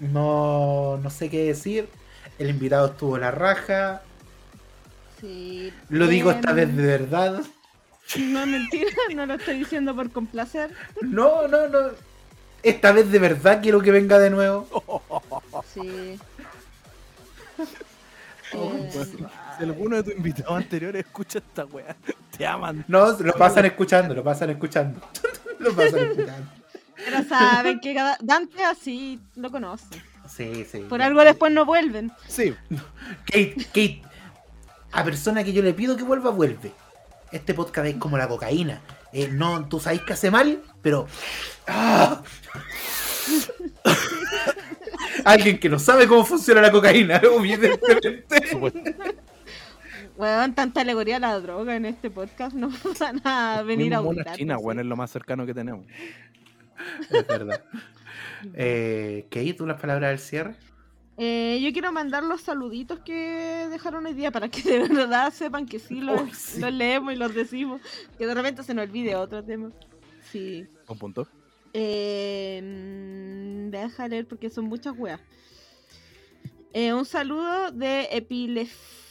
[0.00, 1.88] No, no sé qué decir.
[2.38, 4.02] El invitado estuvo la raja.
[5.20, 7.42] Sí, Lo digo esta vez de verdad.
[8.16, 10.70] No, mentira, no lo estoy diciendo por complacer.
[11.00, 11.78] No, no, no.
[12.62, 14.68] Esta vez de verdad quiero que venga de nuevo.
[15.74, 16.18] Sí.
[18.50, 18.90] Oh, Eh,
[19.58, 21.96] Si alguno de tus invitados anteriores escucha esta weá,
[22.36, 22.84] te aman.
[22.88, 25.00] No, lo pasan escuchando, lo pasan escuchando.
[25.58, 26.48] lo pasan escuchando.
[26.96, 29.86] pero saben que cada- Dante así lo conoce.
[30.28, 30.80] Sí, sí.
[30.88, 32.12] Por algo después no vuelven.
[32.28, 32.54] Sí,
[33.26, 34.02] Kate, Kate,
[34.92, 36.70] a persona que yo le pido que vuelva, vuelve.
[37.32, 38.80] Este podcast es como la cocaína.
[39.12, 41.06] Eh, no, tú sabes que hace mal, pero.
[41.66, 42.22] ¡Ah!
[45.24, 48.24] Alguien que no sabe cómo funciona la cocaína, evidentemente.
[50.18, 52.54] Weón, tanta alegoría a la droga en este podcast.
[52.54, 52.70] No
[53.00, 55.86] van a venir a una china, weón, es lo más cercano que tenemos.
[57.08, 57.62] Es verdad.
[58.54, 60.56] Eh, Kate, ¿tú las palabras del cierre?
[61.18, 65.66] Eh, yo quiero mandar los saluditos que dejaron hoy día para que de verdad sepan
[65.66, 66.60] que sí los, Uy, sí.
[66.60, 67.80] los leemos y los decimos.
[68.18, 69.70] Que de repente se nos olvide otro tema.
[70.32, 70.66] Sí.
[70.88, 71.28] Un punto.
[71.72, 75.20] Eh, mm, deja leer porque son muchas weas.
[76.72, 79.07] Eh, un saludo de Epilef...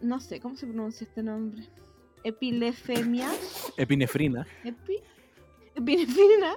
[0.00, 1.68] No sé, ¿cómo se pronuncia este nombre?
[2.24, 3.30] Epilefemia.
[3.76, 4.46] Epinefrina.
[4.64, 4.98] Epi...
[5.74, 6.56] Epinefrina.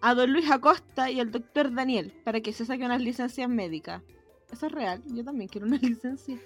[0.00, 4.02] a don Luis Acosta y al doctor Daniel para que se saquen unas licencias médicas.
[4.50, 6.38] Eso es real, yo también quiero una licencia.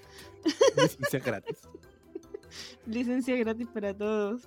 [0.77, 1.69] Licencia gratis.
[2.87, 4.43] Licencia gratis para todos.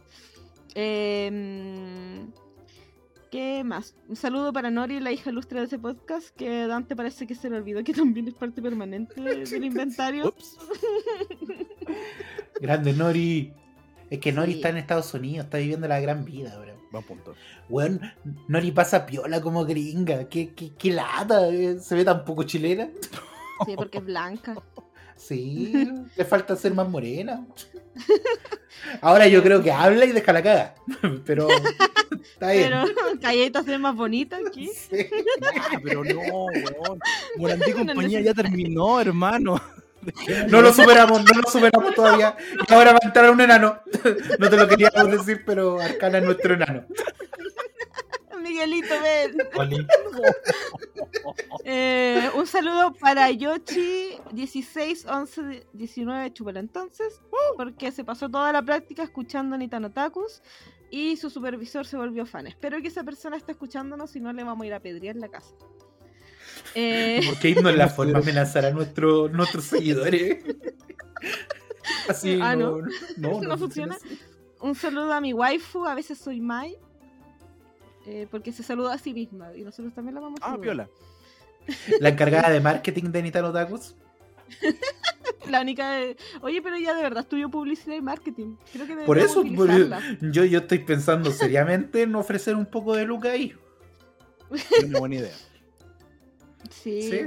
[0.76, 2.32] Em,
[3.34, 3.96] ¿Qué más?
[4.08, 7.50] Un saludo para Nori, la hija ilustre de ese podcast, que Dante parece que se
[7.50, 10.28] le olvidó que también es parte permanente del inventario.
[10.28, 10.60] Ups.
[12.62, 13.52] Grande Nori.
[14.12, 14.58] Es que Nori Sí.
[14.60, 16.74] está en Estados Unidos, está viviendo la gran vida, bro.
[16.92, 17.34] Buen punto.
[17.70, 18.02] Weón,
[18.48, 20.30] Nori pasa piola como gringa.
[20.30, 22.88] Qué, qué, qué lata, eh, se ve tan poco chilena.
[23.66, 24.54] Sí, porque es blanca.
[25.16, 25.74] Sí,
[26.16, 27.46] le falta ser más morena.
[29.02, 30.76] Ahora yo creo que habla y deja la caga.
[31.26, 31.48] Pero
[32.12, 32.70] está bien.
[32.70, 32.86] Pero
[33.22, 34.68] Calletas es más bonita aquí.
[34.68, 35.08] Sí.
[35.60, 37.00] Ah, pero no, weón.
[37.38, 39.62] Morandí y compañía ya terminó, hermano.
[40.50, 42.36] No lo superamos, no lo superamos todavía.
[42.68, 43.80] Y ahora va a entrar un enano.
[44.38, 46.86] No te lo queríamos decir, pero Arcana es nuestro enano.
[48.44, 49.38] Miguelito, ven.
[49.56, 49.88] Oli,
[51.66, 57.22] Eh, un saludo para Yoshi 16, 11, 19, chúpalo entonces,
[57.56, 60.42] porque se pasó toda la práctica escuchando Nitano Takus
[60.92, 62.48] y su supervisor se volvió fan.
[62.48, 65.30] Espero que esa persona esté escuchándonos, si no le vamos a ir a pedrear la
[65.30, 65.56] casa.
[66.76, 70.44] Eh, Porque irnos la forma amenazar a nuestro, nuestros seguidores.
[72.10, 72.88] Así Ah, no, no.
[73.18, 73.96] no, No funciona.
[73.96, 74.20] así.
[74.62, 76.78] un saludo a mi waifu, a veces soy Mai,
[78.06, 80.62] eh, porque se saluda a sí misma y nosotros también la vamos a Ah, saludar.
[80.62, 80.90] piola.
[82.02, 83.96] La encargada de marketing de Nitano Takus.
[85.50, 86.18] La única de...
[86.42, 88.56] Oye, pero ya de verdad estudió publicidad y marketing.
[88.72, 90.02] Creo que Por eso, por- utilizarla.
[90.22, 93.54] yo, yo estoy pensando seriamente en ofrecer un poco de Luca ahí.
[94.52, 95.34] Es una buena idea.
[96.70, 97.02] Sí.
[97.10, 97.20] Sí.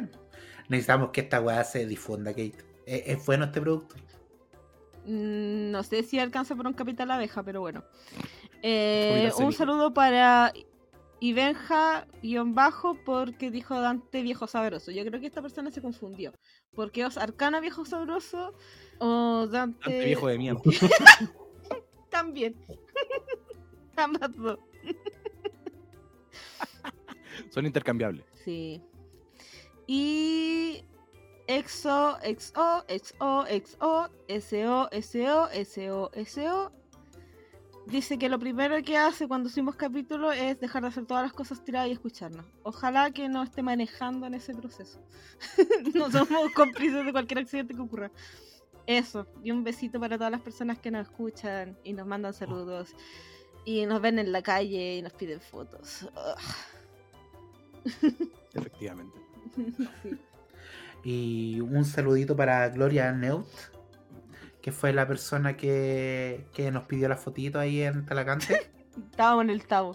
[0.69, 2.55] Necesitamos que esta weá se difunda, Kate.
[2.87, 3.95] Es, es bueno este producto.
[5.05, 7.85] Mm, No sé si alcanza por un capital abeja, pero bueno.
[8.63, 10.53] Eh, un saludo para
[11.21, 14.91] Ibenja guion bajo porque dijo Dante viejo sabroso.
[14.91, 16.33] Yo creo que esta persona se confundió.
[16.75, 18.55] Porque es Arcana viejo sabroso
[18.99, 20.61] o Dante, Dante viejo de mierda.
[22.11, 22.55] también.
[23.97, 24.59] Ambas dos.
[27.51, 28.25] Son intercambiables.
[28.45, 28.83] Sí.
[29.87, 30.83] Y
[31.47, 34.11] EXO, XO, XO, XO,
[34.41, 36.73] SO, SO, SO, SO.
[37.87, 41.33] Dice que lo primero que hace cuando subimos capítulo es dejar de hacer todas las
[41.33, 42.45] cosas tiradas y escucharnos.
[42.65, 45.01] Ojalá que no esté manejando en ese proceso.
[45.95, 48.11] no somos cómplices de cualquier accidente que ocurra.
[48.87, 49.29] Eso.
[49.45, 52.91] Y un besito para todas las personas que nos escuchan y nos mandan saludos.
[53.65, 56.09] Y nos ven en la calle y nos piden fotos.
[58.53, 59.19] Efectivamente.
[60.03, 60.19] Sí.
[61.05, 63.47] Y un saludito para Gloria Neut,
[64.67, 68.69] que fue la persona que, que nos pidió la fotito ahí en Talagante.
[69.13, 69.95] Estábamos en el tabo.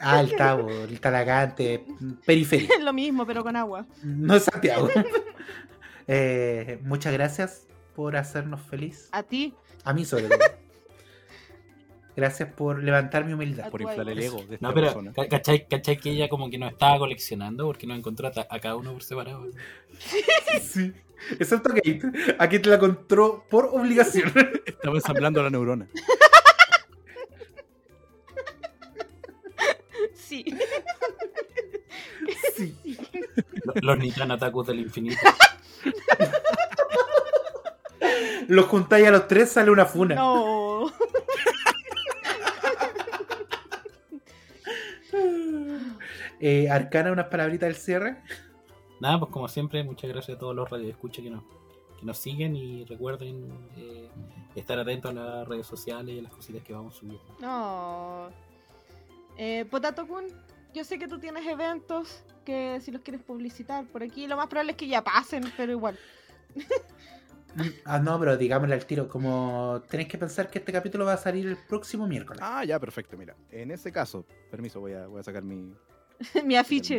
[0.00, 1.84] Ah, el Tabo, el Talagante,
[2.26, 2.68] periferia.
[2.76, 3.86] Es lo mismo, pero con agua.
[4.02, 4.88] No es Santiago.
[6.08, 9.08] Eh, muchas gracias por hacernos feliz.
[9.12, 9.54] A ti.
[9.84, 10.38] A mí sobre todo.
[12.16, 13.70] Gracias por levantar mi humildad.
[13.70, 14.38] Por inflar el ego.
[14.40, 15.12] ego de esta No, pero persona.
[15.12, 18.58] ca- ¿cachai, cachai que ella como que nos estaba coleccionando porque nos encontró a, a
[18.60, 19.46] cada uno por separado?
[20.60, 20.92] Sí.
[21.38, 22.02] Excepto a Kate.
[22.38, 24.32] A Kate la encontró por obligación.
[24.66, 25.86] Estaba ensamblando la neurona.
[30.14, 30.44] Sí.
[32.56, 32.98] Sí.
[33.64, 35.20] Lo- Los Nitano Takus del infinito.
[38.48, 40.14] Los juntáis a los tres, sale una funa.
[40.16, 40.92] No.
[46.40, 48.16] Eh, Arcana, unas palabritas del cierre.
[49.02, 51.42] Nada, pues como siempre, muchas gracias a todos los radioescuchas que nos,
[51.98, 54.08] que nos siguen y recuerden eh,
[54.54, 57.36] estar atentos a las redes sociales y a las cositas que vamos subiendo.
[57.40, 58.28] No.
[59.36, 60.26] Eh, Potato Kun,
[60.72, 64.46] yo sé que tú tienes eventos que si los quieres publicitar por aquí, lo más
[64.46, 65.98] probable es que ya pasen, pero igual.
[67.84, 69.10] Ah, no, pero digámosle al tiro.
[69.10, 72.40] Como tenéis que pensar que este capítulo va a salir el próximo miércoles.
[72.42, 73.14] Ah, ya, perfecto.
[73.18, 75.74] Mira, en ese caso, permiso, voy a, voy a sacar mi
[76.44, 76.98] Mi afiche.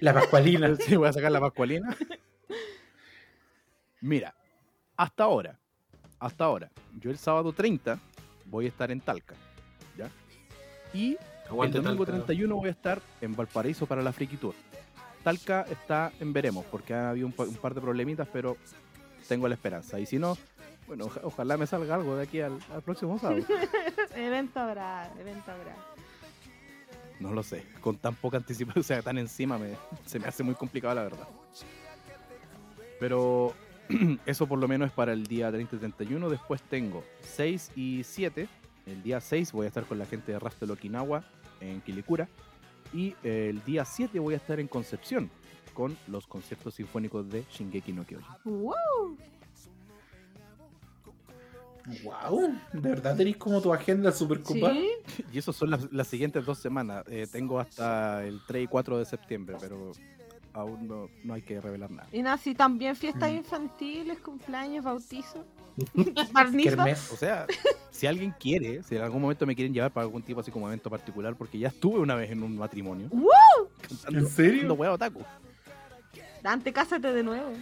[0.00, 0.74] La Pascualina.
[0.80, 1.96] Sí, voy a sacar la pascualina.
[4.00, 4.34] Mira,
[4.96, 5.58] hasta ahora,
[6.18, 7.98] hasta ahora, yo el sábado 30
[8.46, 9.34] voy a estar en Talca,
[9.96, 10.10] ¿ya?
[10.94, 11.16] Y
[11.48, 12.24] Aguante el domingo Talca.
[12.24, 14.54] 31 voy a estar en Valparaíso para la Friki Tour.
[15.22, 18.56] Talca está en veremos, porque ha habido un, pa- un par de problemitas, pero
[19.28, 20.00] tengo la esperanza.
[20.00, 20.38] Y si no,
[20.86, 23.44] bueno, oja- ojalá me salga algo de aquí al, al próximo sábado.
[24.16, 25.76] evento habrá, evento habrá.
[27.20, 29.76] No lo sé, con tan poca anticipación, o sea, tan encima, me,
[30.06, 31.28] se me hace muy complicado la verdad.
[32.98, 33.54] Pero
[34.26, 36.28] eso por lo menos es para el día 30 y 31.
[36.30, 38.48] Después tengo 6 y 7
[38.86, 41.24] El día 6 voy a estar con la gente de Rastro Okinawa
[41.60, 42.28] en Quilicura.
[42.92, 45.30] Y el día 7 voy a estar en Concepción
[45.74, 48.26] con los conciertos sinfónicos de Shingeki no Kyojin.
[48.44, 49.16] ¡Wow!
[52.04, 54.72] Wow, de verdad tenéis como tu agenda super copada.
[54.74, 54.90] Sí,
[55.32, 57.04] Y eso son las, las siguientes dos semanas.
[57.08, 59.92] Eh, tengo hasta el 3 y 4 de septiembre, pero
[60.52, 62.08] aún no, no hay que revelar nada.
[62.12, 63.36] y nada, sí, también fiestas Mm.
[63.36, 65.44] infantiles, cumpleaños, bautizos.
[67.12, 67.46] O sea,
[67.90, 70.66] si alguien quiere, si en algún momento me quieren llevar para algún tipo así como
[70.66, 73.08] evento particular, porque ya estuve una vez en un matrimonio.
[73.10, 73.30] ¡Woo!
[73.80, 74.52] cantando- ¿En serio?
[74.52, 75.22] cantando hueá otaku.
[76.42, 77.52] Dante, cásate de nuevo.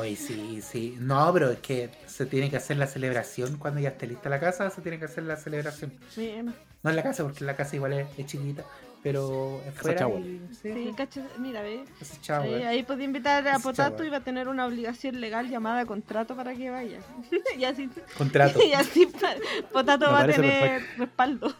[0.00, 0.96] Ay, sí, sí.
[1.00, 4.40] No, pero es que se tiene que hacer la celebración cuando ya esté lista la
[4.40, 5.92] casa, se tiene que hacer la celebración.
[6.16, 6.54] Bien.
[6.82, 8.64] No en la casa, porque la casa igual es, es chiquita,
[9.02, 10.08] pero fuera.
[10.08, 11.84] y- Sí, Sí, mira, ve.
[12.28, 16.36] Ahí, ahí podía invitar a Potato y va a tener una obligación legal llamada contrato
[16.36, 16.98] para que vaya.
[17.58, 18.60] y así, Contrato.
[18.62, 19.34] y así pa-
[19.72, 21.54] Potato Me va a tener respaldo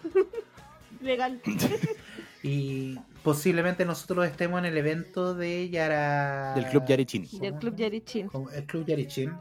[1.01, 1.41] legal.
[2.43, 2.97] Y
[3.27, 6.55] posiblemente nosotros estemos en el evento de Yara.
[6.55, 7.27] Del club Yarichin.
[7.41, 8.31] Del club Yarichin.
[8.55, 9.35] El club Yarichin.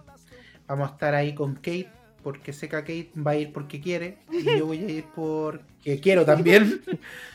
[0.65, 1.91] Vamos a estar ahí con Kate,
[2.25, 4.17] porque sé que Kate va a ir porque quiere.
[4.31, 6.81] Y yo voy a ir porque quiero también.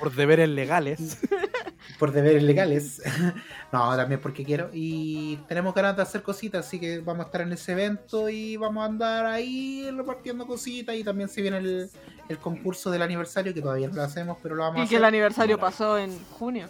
[0.00, 1.16] Por deberes legales.
[2.00, 3.00] por deberes legales.
[3.72, 4.68] no, también porque quiero.
[4.72, 8.56] Y tenemos ganas de hacer cositas, así que vamos a estar en ese evento y
[8.56, 10.96] vamos a andar ahí repartiendo cositas.
[10.96, 11.88] Y también se viene el,
[12.28, 14.90] el concurso del aniversario, que todavía no lo hacemos, pero lo vamos a Y hacer.
[14.90, 16.66] que el aniversario pasó en junio.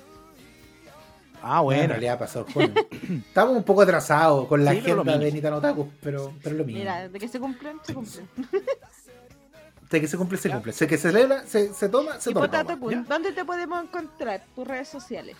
[1.43, 1.93] Ah, Bueno, en bueno.
[2.01, 2.75] realidad pasó el.
[3.29, 5.33] Estamos un poco atrasados con la Sí, agenda de.
[5.33, 6.79] Nitano Otaku, pero, pero es lo mismo.
[6.81, 8.29] Mira, de que se cumplen, se cumplen.
[9.91, 10.73] De que se cumple, se cumple.
[10.73, 12.47] Sé que se celebra, se, se toma, se Y toma.
[12.47, 13.05] Potato Kun, ¿ya?
[13.09, 14.43] ¿dónde te podemos encontrar?
[14.55, 15.37] Tus redes sociales.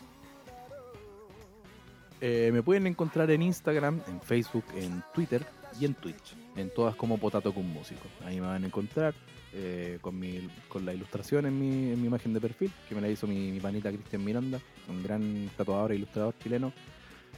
[2.21, 5.45] Eh, me pueden encontrar en Instagram, en Facebook, en Twitter
[5.81, 6.35] y en Twitch.
[6.57, 8.03] En todas como Potato con Músico.
[8.27, 9.15] Ahí me van a encontrar
[9.55, 13.01] eh, con, mi, con la ilustración en mi, en mi imagen de perfil, que me
[13.01, 14.61] la hizo mi, mi panita Cristian Miranda,
[14.91, 16.73] un gran tatuador e ilustrador chileno.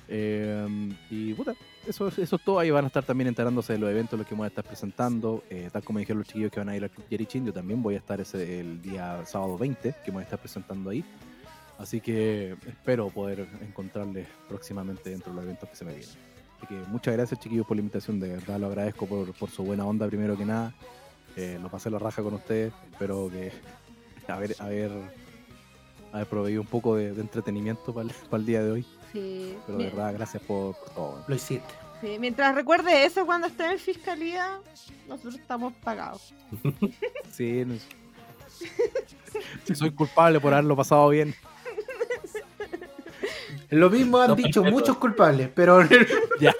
[0.08, 1.54] Eh, y puta,
[1.86, 2.58] eso, es- eso es todo.
[2.58, 5.44] Ahí van a estar también enterándose de los eventos los que voy a estar presentando.
[5.48, 7.82] Eh, tal como dijeron los chiquillos que van a ir al Club Yerichin, yo también
[7.82, 11.04] voy a estar ese el día sábado 20, que voy a estar presentando ahí.
[11.78, 16.10] Así que espero poder encontrarles próximamente dentro de los eventos que se me vienen.
[16.58, 19.64] Así que muchas gracias chiquillos por la invitación, de verdad lo agradezco por, por su
[19.64, 20.72] buena onda primero que nada.
[21.36, 23.50] Eh, lo pasé la raja con ustedes, espero que
[24.28, 24.90] haber, haber,
[26.12, 28.86] haber proveído un poco de, de entretenimiento para el, para el día de hoy.
[29.12, 29.56] Sí.
[29.66, 31.24] Pero de verdad, gracias por, por todo.
[31.26, 31.74] Lo hiciste.
[32.00, 34.60] sí, Mientras recuerde eso cuando esté en fiscalía,
[35.08, 36.32] nosotros estamos pagados.
[37.30, 37.74] Sí, no-
[39.64, 41.34] si soy culpable por haberlo pasado bien.
[43.70, 44.78] Lo mismo han No, dicho perfecto.
[44.80, 45.80] muchos culpables, pero.
[46.40, 46.54] Ya.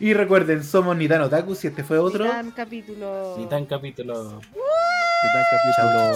[0.00, 2.24] Y recuerden, somos Nitano Otaku, si este fue otro.
[2.24, 3.34] Gran capítulo.
[3.38, 4.40] Ni tan capítulo.
[4.40, 4.58] ¿Qué
[5.76, 6.14] Chao.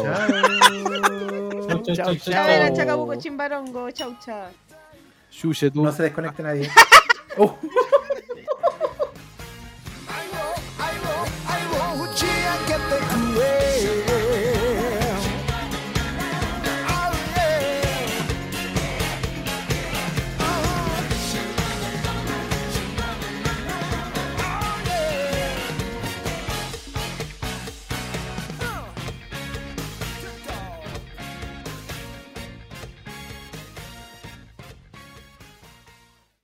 [1.68, 2.76] Chau, chau, chau, A ver, chau.
[2.76, 4.50] Chacabuco Chimbarongo, chau chau.
[5.30, 5.82] Xuxe, tú.
[5.82, 6.70] No se desconecte nadie.
[7.38, 7.56] Oh.